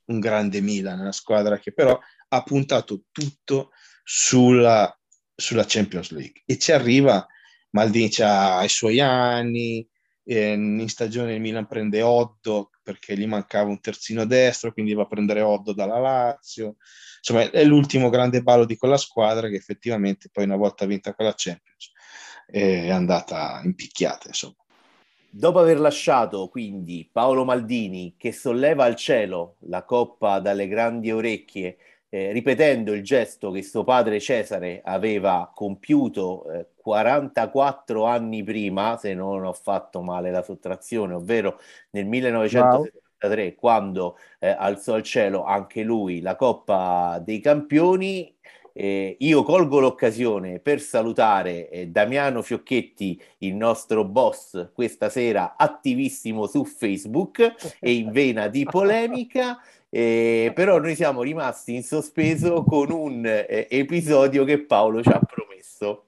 un 0.05 0.19
grande 0.19 0.61
Milan, 0.61 0.99
è 0.99 1.01
una 1.01 1.11
squadra 1.11 1.59
che 1.59 1.73
però 1.73 1.99
ha 2.29 2.43
puntato 2.43 3.03
tutto 3.11 3.71
sulla, 4.01 4.97
sulla 5.35 5.65
Champions 5.67 6.11
League 6.11 6.43
e 6.45 6.57
ci 6.57 6.71
arriva 6.71 7.27
Maldini 7.71 8.09
ha 8.19 8.63
i 8.63 8.69
suoi 8.69 8.99
anni, 8.99 9.85
in 10.23 10.85
stagione 10.87 11.33
il 11.33 11.41
Milan 11.41 11.67
prende 11.67 12.01
Oddo 12.01 12.69
perché 12.83 13.17
gli 13.17 13.25
mancava 13.25 13.69
un 13.69 13.79
terzino 13.79 14.25
destro, 14.25 14.71
quindi 14.73 14.93
va 14.93 15.03
a 15.03 15.07
prendere 15.07 15.41
Oddo 15.41 15.73
dalla 15.73 15.99
Lazio. 15.99 16.75
Insomma, 17.17 17.49
è 17.49 17.63
l'ultimo 17.63 18.09
grande 18.09 18.41
ballo 18.41 18.65
di 18.65 18.77
quella 18.77 18.97
squadra 18.97 19.47
che 19.47 19.55
effettivamente 19.55 20.29
poi 20.31 20.45
una 20.45 20.55
volta 20.55 20.85
vinta 20.85 21.13
quella 21.13 21.33
Champions 21.35 21.91
è 22.45 22.89
andata 22.89 23.61
impicchiata, 23.63 24.27
insomma. 24.27 24.55
Dopo 25.29 25.59
aver 25.59 25.79
lasciato 25.79 26.49
quindi 26.49 27.09
Paolo 27.09 27.45
Maldini 27.45 28.15
che 28.17 28.33
solleva 28.33 28.83
al 28.83 28.95
cielo 28.95 29.55
la 29.61 29.85
coppa 29.85 30.39
dalle 30.39 30.67
grandi 30.67 31.09
orecchie 31.09 31.77
eh, 32.13 32.33
ripetendo 32.33 32.91
il 32.91 33.03
gesto 33.03 33.51
che 33.51 33.63
suo 33.63 33.85
padre 33.85 34.19
Cesare 34.19 34.81
aveva 34.83 35.49
compiuto 35.55 36.51
eh, 36.51 36.67
44 36.75 38.03
anni 38.03 38.43
prima, 38.43 38.97
se 38.97 39.13
non 39.13 39.45
ho 39.45 39.53
fatto 39.53 40.01
male 40.01 40.29
la 40.29 40.43
sottrazione, 40.43 41.13
ovvero 41.13 41.57
nel 41.91 42.05
1973, 42.05 43.43
wow. 43.43 43.55
quando 43.55 44.17
eh, 44.39 44.49
alzò 44.49 44.95
al 44.95 45.03
cielo 45.03 45.45
anche 45.45 45.83
lui 45.83 46.19
la 46.19 46.35
Coppa 46.35 47.21
dei 47.23 47.39
Campioni. 47.39 48.35
Io 48.73 49.43
colgo 49.43 49.81
l'occasione 49.81 50.59
per 50.59 50.79
salutare 50.79 51.69
eh, 51.69 51.87
Damiano 51.87 52.41
Fiocchetti, 52.41 53.21
il 53.39 53.53
nostro 53.53 54.05
boss, 54.05 54.71
questa 54.73 55.09
sera 55.09 55.55
attivissimo 55.57 56.47
su 56.47 56.63
Facebook 56.63 57.75
e 57.79 57.93
in 57.93 58.11
vena 58.11 58.47
di 58.47 58.63
polemica. 58.71 59.59
Eh, 59.93 60.53
però 60.55 60.79
noi 60.79 60.95
siamo 60.95 61.21
rimasti 61.21 61.75
in 61.75 61.83
sospeso 61.83 62.63
con 62.63 62.91
un 62.91 63.25
eh, 63.25 63.67
episodio 63.69 64.45
che 64.45 64.63
Paolo 64.63 65.03
ci 65.03 65.09
ha 65.09 65.19
promesso. 65.19 66.05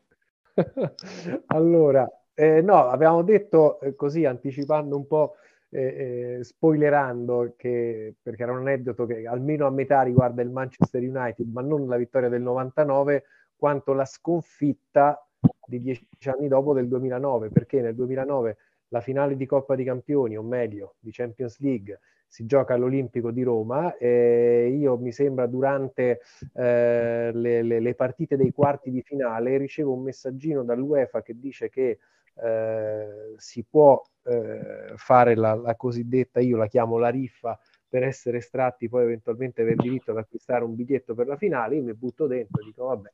allora, 1.48 2.10
eh, 2.34 2.62
no, 2.62 2.88
abbiamo 2.88 3.24
detto 3.24 3.82
eh, 3.82 3.94
così, 3.94 4.24
anticipando 4.24 4.96
un 4.96 5.06
po', 5.06 5.36
eh, 5.70 6.38
eh, 6.38 6.44
spoilerando, 6.46 7.56
che, 7.58 8.16
perché 8.22 8.44
era 8.44 8.54
un 8.54 8.60
aneddoto 8.60 9.06
che 9.06 9.28
almeno 9.28 9.68
a 9.68 9.70
metà 9.70 10.02
riguarda 10.02 10.42
il 10.42 10.50
Manchester 10.50 11.02
United, 11.02 11.46
ma 11.52 11.62
non 11.62 11.86
la 11.86 11.98
vittoria 11.98 12.30
del 12.30 12.42
99, 12.42 13.26
quanto 13.58 13.92
la 13.92 14.06
sconfitta 14.06 15.28
di 15.68 15.82
dieci 15.82 16.08
anni 16.30 16.48
dopo 16.48 16.74
del 16.74 16.88
2009, 16.88 17.50
perché 17.50 17.82
nel 17.82 17.96
2009 17.96 18.58
la 18.88 19.02
finale 19.02 19.36
di 19.36 19.46
Coppa 19.46 19.76
dei 19.76 19.84
Campioni, 19.84 20.38
o 20.38 20.42
meglio, 20.42 20.96
di 21.00 21.12
Champions 21.12 21.60
League, 21.60 22.00
si 22.34 22.48
gioca 22.48 22.74
all'Olimpico 22.74 23.30
di 23.30 23.44
Roma. 23.44 23.96
e 23.96 24.76
io 24.76 24.98
mi 24.98 25.12
sembra 25.12 25.46
durante 25.46 26.22
eh, 26.56 27.30
le, 27.32 27.62
le, 27.62 27.80
le, 27.80 27.94
partite 27.94 28.36
dei 28.36 28.52
quarti 28.52 28.90
di 28.90 29.04
finale 29.04 29.58
ricevo 29.58 29.94
un 29.94 30.02
messaggino 30.02 30.64
dall'UEFA 30.64 31.22
che 31.22 31.38
dice 31.38 31.70
che 31.70 32.00
eh, 32.44 33.36
si 33.38 33.64
può 33.70 34.02
eh, 34.24 34.94
fare 34.96 35.36
la, 35.36 35.54
la, 35.54 35.76
cosiddetta, 35.76 36.40
io 36.40 36.58
la 36.58 36.66
chiamo 36.66 36.98
la 36.98 37.10
riffa, 37.10 37.60
per 37.88 38.02
essere 38.02 38.38
estratti 38.38 38.90
poi 38.90 39.04
eventualmente 39.04 39.62
aver 39.62 39.76
diritto 39.76 40.10
ad 40.10 40.18
acquistare 40.18 40.64
un 40.64 40.74
biglietto 40.74 41.14
per 41.14 41.28
la 41.28 41.38
finale. 41.38 41.76
Io 41.76 41.84
mi 41.84 41.94
butto 41.94 42.26
dentro 42.26 42.64
e 42.64 42.66
dico 42.66 42.86
vabbè 42.86 43.12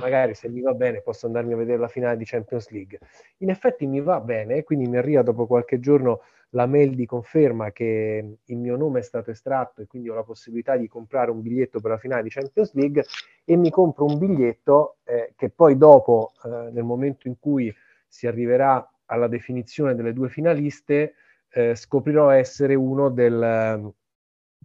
magari 0.00 0.34
se 0.34 0.48
mi 0.48 0.60
va 0.60 0.74
bene 0.74 1.00
posso 1.00 1.26
andarmi 1.26 1.52
a 1.52 1.56
vedere 1.56 1.78
la 1.78 1.88
finale 1.88 2.16
di 2.16 2.24
Champions 2.24 2.70
League. 2.70 2.98
In 3.38 3.50
effetti 3.50 3.86
mi 3.86 4.00
va 4.00 4.20
bene, 4.20 4.62
quindi 4.64 4.86
mi 4.88 4.96
arriva 4.96 5.22
dopo 5.22 5.46
qualche 5.46 5.80
giorno 5.80 6.22
la 6.50 6.66
mail 6.66 6.94
di 6.94 7.06
conferma 7.06 7.72
che 7.72 8.38
il 8.42 8.56
mio 8.56 8.76
nome 8.76 9.00
è 9.00 9.02
stato 9.02 9.30
estratto 9.30 9.82
e 9.82 9.86
quindi 9.86 10.08
ho 10.08 10.14
la 10.14 10.22
possibilità 10.22 10.76
di 10.76 10.88
comprare 10.88 11.30
un 11.30 11.42
biglietto 11.42 11.80
per 11.80 11.90
la 11.90 11.98
finale 11.98 12.22
di 12.22 12.30
Champions 12.30 12.72
League 12.74 13.04
e 13.44 13.56
mi 13.56 13.70
compro 13.70 14.04
un 14.04 14.18
biglietto 14.18 14.98
eh, 15.04 15.32
che 15.36 15.50
poi 15.50 15.76
dopo, 15.76 16.32
eh, 16.44 16.70
nel 16.70 16.84
momento 16.84 17.28
in 17.28 17.38
cui 17.38 17.74
si 18.06 18.26
arriverà 18.26 18.88
alla 19.06 19.28
definizione 19.28 19.94
delle 19.94 20.12
due 20.12 20.28
finaliste, 20.28 21.14
eh, 21.50 21.74
scoprirò 21.74 22.30
essere 22.30 22.74
uno 22.74 23.08
del, 23.08 23.92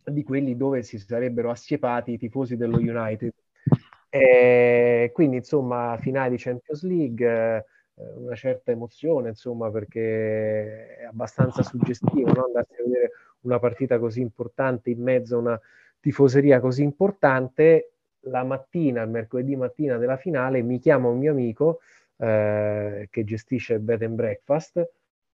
di 0.03 0.23
quelli 0.23 0.55
dove 0.55 0.83
si 0.83 0.97
sarebbero 0.99 1.49
assiepati 1.49 2.13
i 2.13 2.17
tifosi 2.17 2.55
dello 2.57 2.77
United 2.77 3.33
e 4.13 5.09
quindi 5.13 5.37
insomma 5.37 5.95
finale 5.97 6.31
di 6.31 6.37
Champions 6.37 6.83
League, 6.83 7.65
una 7.95 8.35
certa 8.35 8.71
emozione, 8.71 9.29
insomma, 9.29 9.71
perché 9.71 10.97
è 10.97 11.03
abbastanza 11.05 11.63
suggestivo 11.63 12.33
no? 12.33 12.45
andarsi 12.45 12.73
a 12.73 12.83
vedere 12.83 13.11
una 13.41 13.57
partita 13.59 13.99
così 13.99 14.19
importante 14.19 14.89
in 14.89 15.01
mezzo 15.01 15.35
a 15.37 15.39
una 15.39 15.61
tifoseria 16.01 16.59
così 16.59 16.83
importante. 16.83 17.93
La 18.25 18.43
mattina, 18.43 19.01
il 19.01 19.09
mercoledì 19.09 19.55
mattina 19.55 19.97
della 19.97 20.17
finale, 20.17 20.61
mi 20.61 20.77
chiama 20.79 21.07
un 21.07 21.17
mio 21.17 21.31
amico 21.31 21.79
eh, 22.17 23.07
che 23.09 23.23
gestisce 23.23 23.79
bed 23.79 24.03
and 24.03 24.15
breakfast 24.15 24.89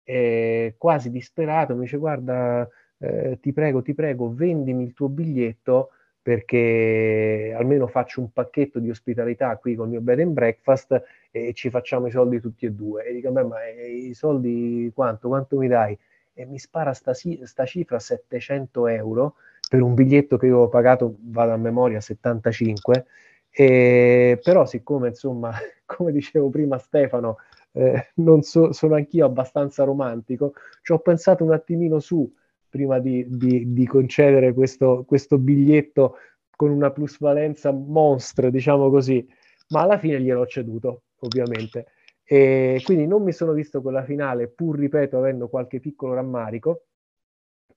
e 0.03 0.75
quasi 0.77 1.11
disperato 1.11 1.75
mi 1.75 1.83
dice 1.83 1.97
guarda 1.97 2.69
eh, 2.99 3.39
ti 3.41 3.55
prego 3.55 3.81
ti 3.81 3.95
prego 3.95 4.35
vendimi 4.35 4.85
il 4.85 4.93
tuo 4.93 5.09
biglietto 5.09 5.93
perché 6.25 7.55
almeno 7.55 7.87
faccio 7.87 8.23
un 8.23 8.33
pacchetto 8.33 8.79
di 8.79 8.89
ospitalità 8.89 9.55
qui 9.59 9.75
con 9.75 9.85
il 9.85 9.91
mio 9.93 10.01
bed 10.01 10.21
and 10.21 10.33
breakfast 10.33 11.03
e 11.31 11.53
ci 11.53 11.69
facciamo 11.69 12.07
i 12.07 12.11
soldi 12.11 12.41
tutti 12.41 12.65
e 12.65 12.71
due. 12.71 13.05
E 13.05 13.13
dico, 13.13 13.31
beh, 13.31 13.45
ma 13.45 13.57
i 13.69 14.15
soldi 14.15 14.91
quanto? 14.95 15.29
Quanto 15.29 15.59
mi 15.59 15.69
dai? 15.69 15.97
E 16.33 16.47
mi 16.47 16.59
spara 16.59 16.95
sta, 16.95 17.13
sta 17.13 17.67
cifra 17.67 17.99
700 17.99 18.87
euro 18.87 19.35
per 19.69 19.83
un 19.83 19.93
biglietto 19.93 20.39
che 20.39 20.47
io 20.47 20.61
ho 20.61 20.69
pagato, 20.71 21.17
vado 21.21 21.53
a 21.53 21.59
memoria, 21.59 22.01
75. 22.01 23.05
E, 23.51 24.41
però 24.43 24.65
siccome, 24.65 25.09
insomma, 25.09 25.53
come 25.85 26.11
dicevo 26.11 26.49
prima 26.49 26.79
Stefano, 26.79 27.37
eh, 27.73 28.13
non 28.15 28.41
so, 28.41 28.73
sono 28.73 28.95
anch'io 28.95 29.27
abbastanza 29.27 29.85
romantico, 29.85 30.55
ci 30.81 30.93
ho 30.93 31.01
pensato 31.01 31.45
un 31.45 31.53
attimino 31.53 32.01
su 32.01 32.27
prima 32.75 32.99
di, 32.99 33.25
di, 33.29 33.73
di 33.73 33.87
concedere 33.87 34.53
questo, 34.53 35.05
questo 35.07 35.39
biglietto 35.39 36.17
con 36.51 36.71
una 36.71 36.91
plusvalenza 36.91 37.71
monstra, 37.71 38.51
diciamo 38.51 38.91
così, 38.91 39.25
ma 39.69 39.83
alla 39.83 39.97
fine 39.97 40.21
gliel'ho 40.21 40.45
ceduto, 40.45 41.03
ovviamente. 41.21 41.87
E 42.25 42.81
quindi 42.83 43.07
non 43.07 43.23
mi 43.23 43.31
sono 43.31 43.53
visto 43.53 43.81
quella 43.81 44.03
finale, 44.03 44.49
pur 44.49 44.77
ripeto, 44.77 45.17
avendo 45.17 45.49
qualche 45.49 45.79
piccolo 45.79 46.15
rammarico, 46.15 46.87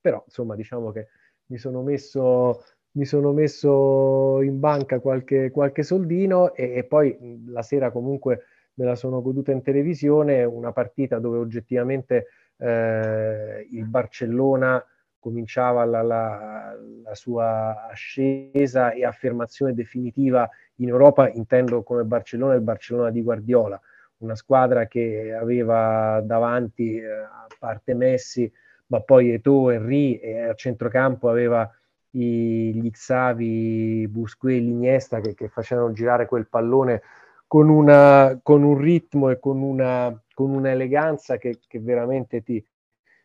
però 0.01 0.23
insomma 0.25 0.55
diciamo 0.55 0.91
che 0.91 1.09
mi 1.51 1.59
sono 1.59 1.83
messo, 1.83 2.63
mi 2.93 3.05
sono 3.05 3.33
messo 3.33 4.41
in 4.41 4.59
banca 4.59 4.99
qualche, 4.99 5.51
qualche 5.51 5.83
soldino 5.83 6.55
e, 6.55 6.73
e 6.73 6.83
poi 6.85 7.43
la 7.45 7.61
sera 7.61 7.91
comunque 7.91 8.45
me 8.73 8.85
la 8.85 8.95
sono 8.95 9.21
goduta 9.21 9.51
in 9.51 9.61
televisione, 9.61 10.43
una 10.43 10.71
partita 10.71 11.19
dove 11.19 11.37
oggettivamente 11.37 12.25
eh, 12.57 13.67
il 13.71 13.85
Barcellona 13.85 14.83
cominciava 15.19 15.83
la, 15.85 16.01
la, 16.01 16.77
la, 17.03 17.15
sua 17.15 17.87
ascesa 17.89 18.91
e 18.91 19.03
affermazione 19.03 19.73
definitiva 19.73 20.49
in 20.75 20.89
Europa, 20.89 21.29
intendo 21.29 21.83
come 21.83 22.03
Barcellona 22.03 22.53
il 22.53 22.61
Barcellona 22.61 23.09
di 23.09 23.21
Guardiola, 23.21 23.79
una 24.17 24.35
squadra 24.35 24.87
che 24.87 25.33
aveva 25.33 26.21
davanti, 26.23 26.97
eh, 26.97 27.09
a 27.09 27.47
parte 27.59 27.93
Messi, 27.93 28.51
ma 28.87 29.01
poi 29.01 29.31
Eto'o, 29.33 29.69
Henry 29.69 30.13
e 30.13 30.43
a 30.43 30.53
centrocampo 30.53 31.29
aveva 31.29 31.69
i, 32.11 32.73
gli 32.73 32.89
Xavi, 32.89 34.07
Busquets, 34.07 34.61
l'Iniesta 34.61 35.19
che, 35.19 35.33
che 35.33 35.49
facevano 35.49 35.91
girare 35.91 36.25
quel 36.25 36.47
pallone 36.47 37.01
con, 37.47 37.69
una, 37.69 38.39
con 38.41 38.63
un 38.63 38.77
ritmo 38.77 39.29
e 39.29 39.39
con 39.39 39.61
una, 39.61 40.17
con 40.38 40.51
un'eleganza 40.51 41.38
che, 41.38 41.61
che 41.65 41.79
veramente 41.79 42.43
ti, 42.43 42.63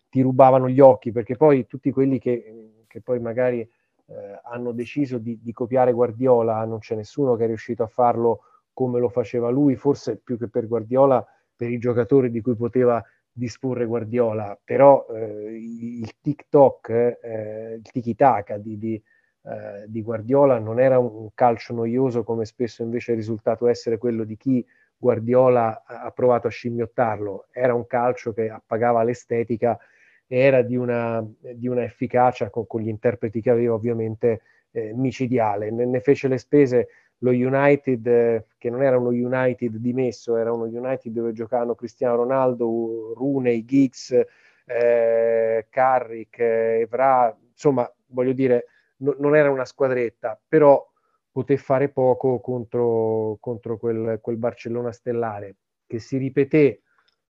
ti, 0.08 0.22
rubavano 0.22 0.66
gli 0.66 0.80
occhi, 0.80 1.12
perché 1.12 1.36
poi 1.36 1.66
tutti 1.66 1.90
quelli 1.90 2.18
che, 2.18 2.84
che 2.86 3.02
poi 3.02 3.20
magari 3.20 3.60
eh, 3.60 4.40
hanno 4.44 4.72
deciso 4.72 5.18
di, 5.18 5.38
di, 5.42 5.52
copiare 5.52 5.92
Guardiola, 5.92 6.64
non 6.64 6.78
c'è 6.78 6.94
nessuno 6.94 7.36
che 7.36 7.44
è 7.44 7.46
riuscito 7.48 7.82
a 7.82 7.86
farlo 7.86 8.44
come 8.72 8.98
lo 8.98 9.10
faceva 9.10 9.50
lui, 9.50 9.76
forse 9.76 10.16
più 10.24 10.38
che 10.38 10.48
per 10.48 10.66
Guardiola, 10.66 11.22
per 11.54 11.70
i 11.70 11.76
giocatori 11.76 12.30
di 12.30 12.40
cui 12.40 12.56
poteva 12.56 13.04
disporre 13.30 13.84
Guardiola, 13.84 14.58
però 14.64 15.06
eh, 15.10 15.54
il 15.54 16.10
TikTok, 16.18 16.88
eh, 16.88 17.74
il 17.74 17.90
tiki-taka 17.90 18.56
di, 18.56 18.78
di 18.78 19.02
eh, 19.44 19.86
di 19.88 20.02
Guardiola 20.02 20.60
non 20.60 20.78
era 20.78 21.00
un 21.00 21.28
calcio 21.34 21.74
noioso 21.74 22.22
come 22.22 22.44
spesso 22.44 22.84
invece 22.84 23.12
è 23.12 23.16
risultato 23.16 23.66
essere 23.66 23.98
quello 23.98 24.22
di 24.22 24.36
chi 24.36 24.64
Guardiola 25.02 25.82
ha 25.84 26.12
provato 26.12 26.46
a 26.46 26.50
scimmiottarlo, 26.50 27.48
era 27.50 27.74
un 27.74 27.88
calcio 27.88 28.32
che 28.32 28.48
appagava 28.48 29.02
l'estetica 29.02 29.76
e 30.28 30.38
era 30.38 30.62
di 30.62 30.76
una, 30.76 31.26
di 31.40 31.66
una 31.66 31.82
efficacia 31.82 32.50
con, 32.50 32.68
con, 32.68 32.82
gli 32.82 32.88
interpreti 32.88 33.40
che 33.40 33.50
aveva 33.50 33.74
ovviamente 33.74 34.42
eh, 34.70 34.92
micidiale. 34.94 35.72
Ne, 35.72 35.86
ne, 35.86 35.98
fece 35.98 36.28
le 36.28 36.38
spese 36.38 36.88
lo 37.18 37.32
United, 37.32 38.06
eh, 38.06 38.44
che 38.58 38.70
non 38.70 38.80
era 38.84 38.96
uno 38.96 39.08
United 39.08 39.74
dimesso, 39.74 40.36
era 40.36 40.52
uno 40.52 40.66
United 40.66 41.12
dove 41.12 41.32
giocavano 41.32 41.74
Cristiano 41.74 42.14
Ronaldo, 42.14 43.12
Rooney, 43.16 43.64
Giggs, 43.64 44.12
eh, 44.66 45.66
Carrick, 45.68 46.38
Evra, 46.38 47.36
insomma, 47.50 47.92
voglio 48.06 48.32
dire, 48.32 48.66
no, 48.98 49.16
non 49.18 49.34
era 49.34 49.50
una 49.50 49.64
squadretta, 49.64 50.40
però 50.46 50.91
poté 51.32 51.56
fare 51.56 51.88
poco 51.88 52.40
contro, 52.40 53.38
contro 53.40 53.78
quel, 53.78 54.18
quel, 54.20 54.36
Barcellona 54.36 54.92
stellare 54.92 55.56
che 55.86 55.98
si 55.98 56.18
ripeté 56.18 56.82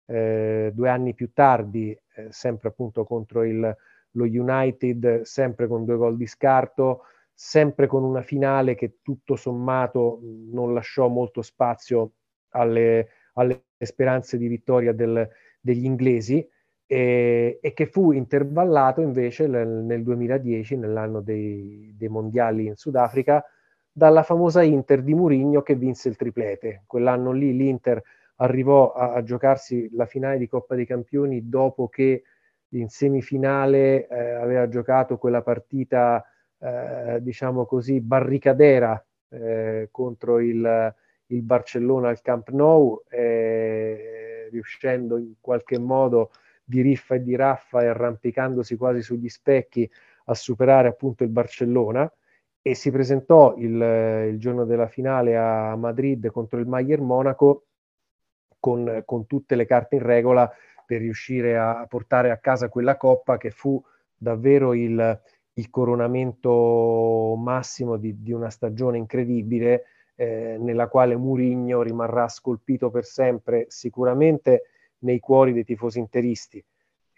eh, 0.05 0.71
due 0.73 0.89
anni 0.89 1.13
più 1.13 1.31
tardi, 1.33 1.91
eh, 2.15 2.27
sempre 2.31 2.69
appunto 2.69 3.03
contro 3.03 3.43
il, 3.43 3.75
lo 4.11 4.23
United, 4.23 5.21
sempre 5.21 5.67
con 5.67 5.85
due 5.85 5.97
gol 5.97 6.17
di 6.17 6.25
scarto, 6.25 7.03
sempre 7.33 7.87
con 7.87 8.03
una 8.03 8.21
finale 8.21 8.75
che 8.75 8.97
tutto 9.01 9.35
sommato 9.35 10.19
non 10.23 10.73
lasciò 10.73 11.07
molto 11.07 11.41
spazio 11.41 12.13
alle, 12.49 13.09
alle 13.33 13.65
speranze 13.77 14.37
di 14.37 14.47
vittoria 14.47 14.93
del, 14.93 15.27
degli 15.61 15.85
inglesi 15.85 16.45
e, 16.85 17.59
e, 17.61 17.73
che 17.73 17.85
fu 17.85 18.11
intervallato 18.11 19.01
invece 19.01 19.47
nel, 19.47 19.67
nel 19.67 20.01
2010, 20.03 20.75
nell'anno 20.75 21.21
dei, 21.21 21.93
dei, 21.95 22.07
mondiali 22.07 22.65
in 22.65 22.75
Sudafrica, 22.75 23.45
dalla 23.99 24.23
famosa 24.23 24.63
Inter 24.63 25.03
di 25.03 25.13
Murigno 25.13 25.61
che 25.61 25.75
vinse 25.75 26.07
il 26.07 26.15
triplete. 26.15 26.83
Quell'anno 26.87 27.33
lì 27.33 27.53
l'Inter 27.53 28.01
arrivò 28.37 28.93
a, 28.93 29.11
a 29.11 29.23
giocarsi 29.23 29.89
la 29.91 30.05
finale 30.05 30.37
di 30.37 30.47
Coppa 30.47 30.73
dei 30.73 30.85
Campioni 30.85 31.49
dopo 31.49 31.89
che 31.89 32.23
in 32.69 32.87
semifinale 32.87 34.07
eh, 34.07 34.31
aveva 34.31 34.69
giocato 34.69 35.17
quella 35.17 35.41
partita, 35.41 36.25
eh, 36.59 37.17
diciamo 37.21 37.65
così, 37.65 37.99
barricadera 37.99 39.05
eh, 39.31 39.89
contro 39.91 40.39
il, 40.39 40.95
il, 41.25 41.41
Barcellona 41.41 42.07
al 42.07 42.21
Camp 42.21 42.51
Nou, 42.51 43.03
eh, 43.09 44.47
riuscendo 44.49 45.17
in 45.17 45.33
qualche 45.41 45.77
modo 45.77 46.31
di 46.63 46.79
riffa 46.81 47.15
e 47.15 47.21
di 47.21 47.35
raffa 47.35 47.81
e 47.81 47.87
arrampicandosi 47.87 48.77
quasi 48.77 49.01
sugli 49.01 49.27
specchi 49.27 49.89
a 50.25 50.33
superare 50.33 50.87
appunto 50.87 51.23
il 51.23 51.29
Barcellona 51.29 52.09
e 52.61 52.75
si 52.75 52.91
presentò 52.91 53.55
il, 53.57 54.29
il 54.31 54.39
giorno 54.39 54.65
della 54.65 54.87
finale 54.87 55.37
a 55.37 55.75
Madrid 55.75 56.29
contro 56.29 56.59
il 56.59 56.65
Bayern 56.65 57.03
Monaco 57.03 57.65
con, 58.59 59.03
con, 59.05 59.25
tutte 59.25 59.55
le 59.55 59.65
carte 59.65 59.95
in 59.95 60.03
regola 60.03 60.51
per 60.85 60.99
riuscire 60.99 61.57
a 61.57 61.85
portare 61.87 62.31
a 62.31 62.37
casa 62.37 62.67
quella 62.67 62.97
coppa 62.97 63.37
che 63.37 63.51
fu 63.51 63.81
davvero 64.15 64.73
il, 64.73 65.21
il 65.53 65.69
coronamento 65.69 67.35
massimo 67.37 67.97
di, 67.97 68.21
di, 68.21 68.33
una 68.33 68.49
stagione 68.49 68.97
incredibile 68.97 69.85
eh, 70.15 70.57
nella 70.59 70.87
quale 70.87 71.15
Murigno 71.15 71.81
rimarrà 71.81 72.27
scolpito 72.27 72.89
per 72.89 73.05
sempre 73.05 73.65
sicuramente 73.69 74.63
nei 74.99 75.19
cuori 75.19 75.53
dei 75.53 75.63
tifosi 75.63 75.99
interisti. 75.99 76.63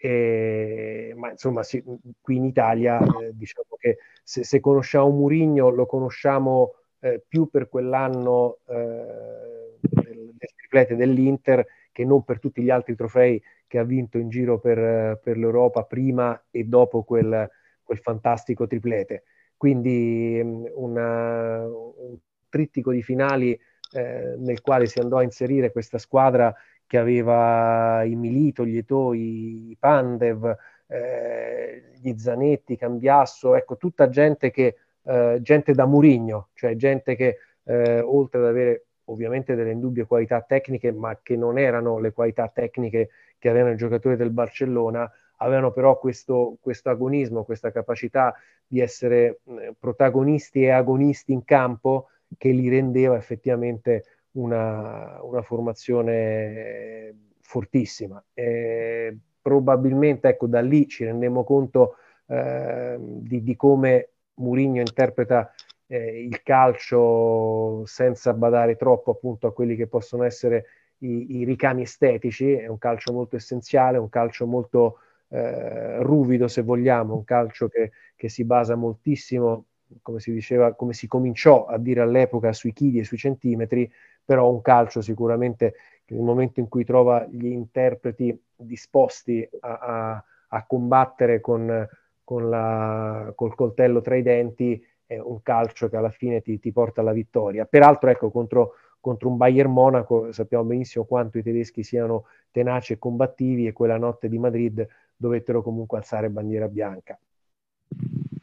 E, 0.04 1.12
ma 1.14 1.30
insomma, 1.30 1.62
sì, 1.62 1.80
qui 2.20 2.34
in 2.34 2.44
Italia 2.44 2.98
eh, 2.98 3.30
diciamo 3.34 3.76
che 3.78 3.98
se, 4.24 4.42
se, 4.42 4.58
conosciamo 4.58 5.10
Murigno 5.10 5.68
lo 5.68 5.86
conosciamo 5.86 6.74
eh, 6.98 7.22
più 7.24 7.48
per 7.48 7.68
quell'anno 7.68 8.58
eh, 8.66 9.78
del, 9.78 10.34
triplete 10.56 10.96
dell'Inter 10.96 11.64
che 11.92 12.04
non 12.04 12.24
per 12.24 12.40
tutti 12.40 12.62
gli 12.62 12.70
altri 12.70 12.96
trofei 12.96 13.40
che 13.68 13.78
ha 13.78 13.84
vinto 13.84 14.18
in 14.18 14.28
giro 14.28 14.58
per, 14.58 15.20
per 15.22 15.36
l'Europa 15.36 15.84
prima 15.84 16.46
e 16.50 16.64
dopo 16.64 17.04
quel, 17.04 17.48
quel 17.84 17.98
fantastico 17.98 18.66
triplete. 18.66 19.22
Quindi 19.56 20.40
una, 20.74 21.64
un 21.64 22.16
trittico 22.48 22.90
di 22.90 23.04
finali 23.04 23.56
eh, 23.92 24.34
nel 24.36 24.60
quale 24.62 24.86
si 24.86 24.98
andò 24.98 25.18
a 25.18 25.22
inserire 25.22 25.70
questa 25.70 25.98
squadra 25.98 26.52
che 26.92 26.98
aveva 26.98 28.02
i 28.04 28.14
Milito, 28.14 28.66
gli 28.66 28.76
Eto, 28.76 29.14
i 29.14 29.74
Pandev, 29.80 30.54
eh, 30.88 31.84
gli 31.98 32.12
Zanetti, 32.18 32.76
Cambiasso, 32.76 33.54
ecco, 33.54 33.78
tutta 33.78 34.10
gente 34.10 34.50
che, 34.50 34.76
eh, 35.04 35.38
gente 35.40 35.72
da 35.72 35.86
Murigno, 35.86 36.48
cioè 36.52 36.76
gente 36.76 37.16
che 37.16 37.38
eh, 37.64 37.98
oltre 38.00 38.40
ad 38.40 38.46
avere 38.46 38.84
ovviamente 39.04 39.54
delle 39.54 39.70
indubbie 39.70 40.04
qualità 40.04 40.42
tecniche, 40.42 40.92
ma 40.92 41.18
che 41.22 41.34
non 41.34 41.56
erano 41.56 41.98
le 41.98 42.12
qualità 42.12 42.48
tecniche 42.48 43.08
che 43.38 43.48
avevano 43.48 43.72
i 43.72 43.78
giocatori 43.78 44.16
del 44.16 44.28
Barcellona, 44.28 45.10
avevano 45.38 45.72
però 45.72 45.98
questo, 45.98 46.58
questo 46.60 46.90
agonismo, 46.90 47.42
questa 47.42 47.72
capacità 47.72 48.34
di 48.66 48.80
essere 48.80 49.40
protagonisti 49.78 50.64
e 50.64 50.68
agonisti 50.68 51.32
in 51.32 51.42
campo 51.46 52.08
che 52.36 52.50
li 52.50 52.68
rendeva 52.68 53.16
effettivamente 53.16 54.04
una, 54.32 55.18
una 55.22 55.42
formazione 55.42 57.14
fortissima. 57.40 58.22
E 58.32 59.16
probabilmente 59.40 60.28
ecco, 60.28 60.46
da 60.46 60.60
lì 60.60 60.88
ci 60.88 61.04
rendiamo 61.04 61.44
conto 61.44 61.96
eh, 62.26 62.96
di, 62.98 63.42
di, 63.42 63.56
come 63.56 64.10
Mourinho 64.34 64.80
interpreta 64.80 65.52
eh, 65.86 66.22
il 66.22 66.42
calcio 66.42 67.84
senza 67.84 68.32
badare 68.32 68.76
troppo 68.76 69.10
appunto 69.10 69.46
a 69.46 69.52
quelli 69.52 69.76
che 69.76 69.88
possono 69.88 70.22
essere 70.22 70.66
i, 70.98 71.38
i 71.38 71.44
ricami 71.44 71.82
estetici, 71.82 72.52
è 72.52 72.68
un 72.68 72.78
calcio 72.78 73.12
molto 73.12 73.36
essenziale, 73.36 73.98
un 73.98 74.08
calcio 74.08 74.46
molto 74.46 74.98
eh, 75.28 76.02
ruvido 76.02 76.48
se 76.48 76.62
vogliamo, 76.62 77.14
un 77.14 77.24
calcio 77.24 77.68
che, 77.68 77.90
che 78.14 78.28
si 78.28 78.44
basa 78.44 78.76
moltissimo 78.76 79.66
come 80.00 80.20
si 80.20 80.32
diceva, 80.32 80.74
come 80.74 80.94
si 80.94 81.06
cominciò 81.06 81.66
a 81.66 81.76
dire 81.76 82.00
all'epoca 82.00 82.52
sui 82.52 82.72
chili 82.72 83.00
e 83.00 83.04
sui 83.04 83.18
centimetri, 83.18 83.90
però 84.24 84.50
un 84.50 84.60
calcio 84.62 85.00
sicuramente 85.00 85.74
nel 86.12 86.22
momento 86.22 86.60
in 86.60 86.68
cui 86.68 86.84
trova 86.84 87.26
gli 87.30 87.46
interpreti 87.46 88.38
disposti 88.54 89.48
a, 89.60 89.78
a, 89.78 90.24
a 90.48 90.66
combattere 90.66 91.40
con, 91.40 91.88
con 92.22 92.48
la, 92.48 93.32
col 93.34 93.54
coltello 93.54 94.00
tra 94.00 94.16
i 94.16 94.22
denti, 94.22 94.84
è 95.06 95.18
un 95.18 95.42
calcio 95.42 95.88
che 95.88 95.96
alla 95.96 96.10
fine 96.10 96.42
ti, 96.42 96.58
ti 96.58 96.72
porta 96.72 97.00
alla 97.00 97.12
vittoria. 97.12 97.64
Peraltro, 97.64 98.10
ecco, 98.10 98.30
contro, 98.30 98.74
contro 99.00 99.28
un 99.28 99.36
Bayern 99.36 99.72
Monaco 99.72 100.32
sappiamo 100.32 100.64
benissimo 100.64 101.04
quanto 101.04 101.38
i 101.38 101.42
tedeschi 101.42 101.82
siano 101.82 102.26
tenaci 102.50 102.94
e 102.94 102.98
combattivi 102.98 103.66
e 103.66 103.72
quella 103.72 103.96
notte 103.96 104.28
di 104.28 104.38
Madrid 104.38 104.86
dovettero 105.16 105.62
comunque 105.62 105.98
alzare 105.98 106.30
bandiera 106.30 106.68
bianca. 106.68 107.18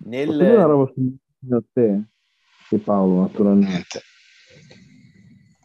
Nel... 0.05 0.29
Una 0.29 0.65
roba 0.65 0.91
a 1.51 1.63
te 1.71 2.01
e 2.71 2.77
Paolo, 2.77 3.21
naturalmente. 3.21 4.01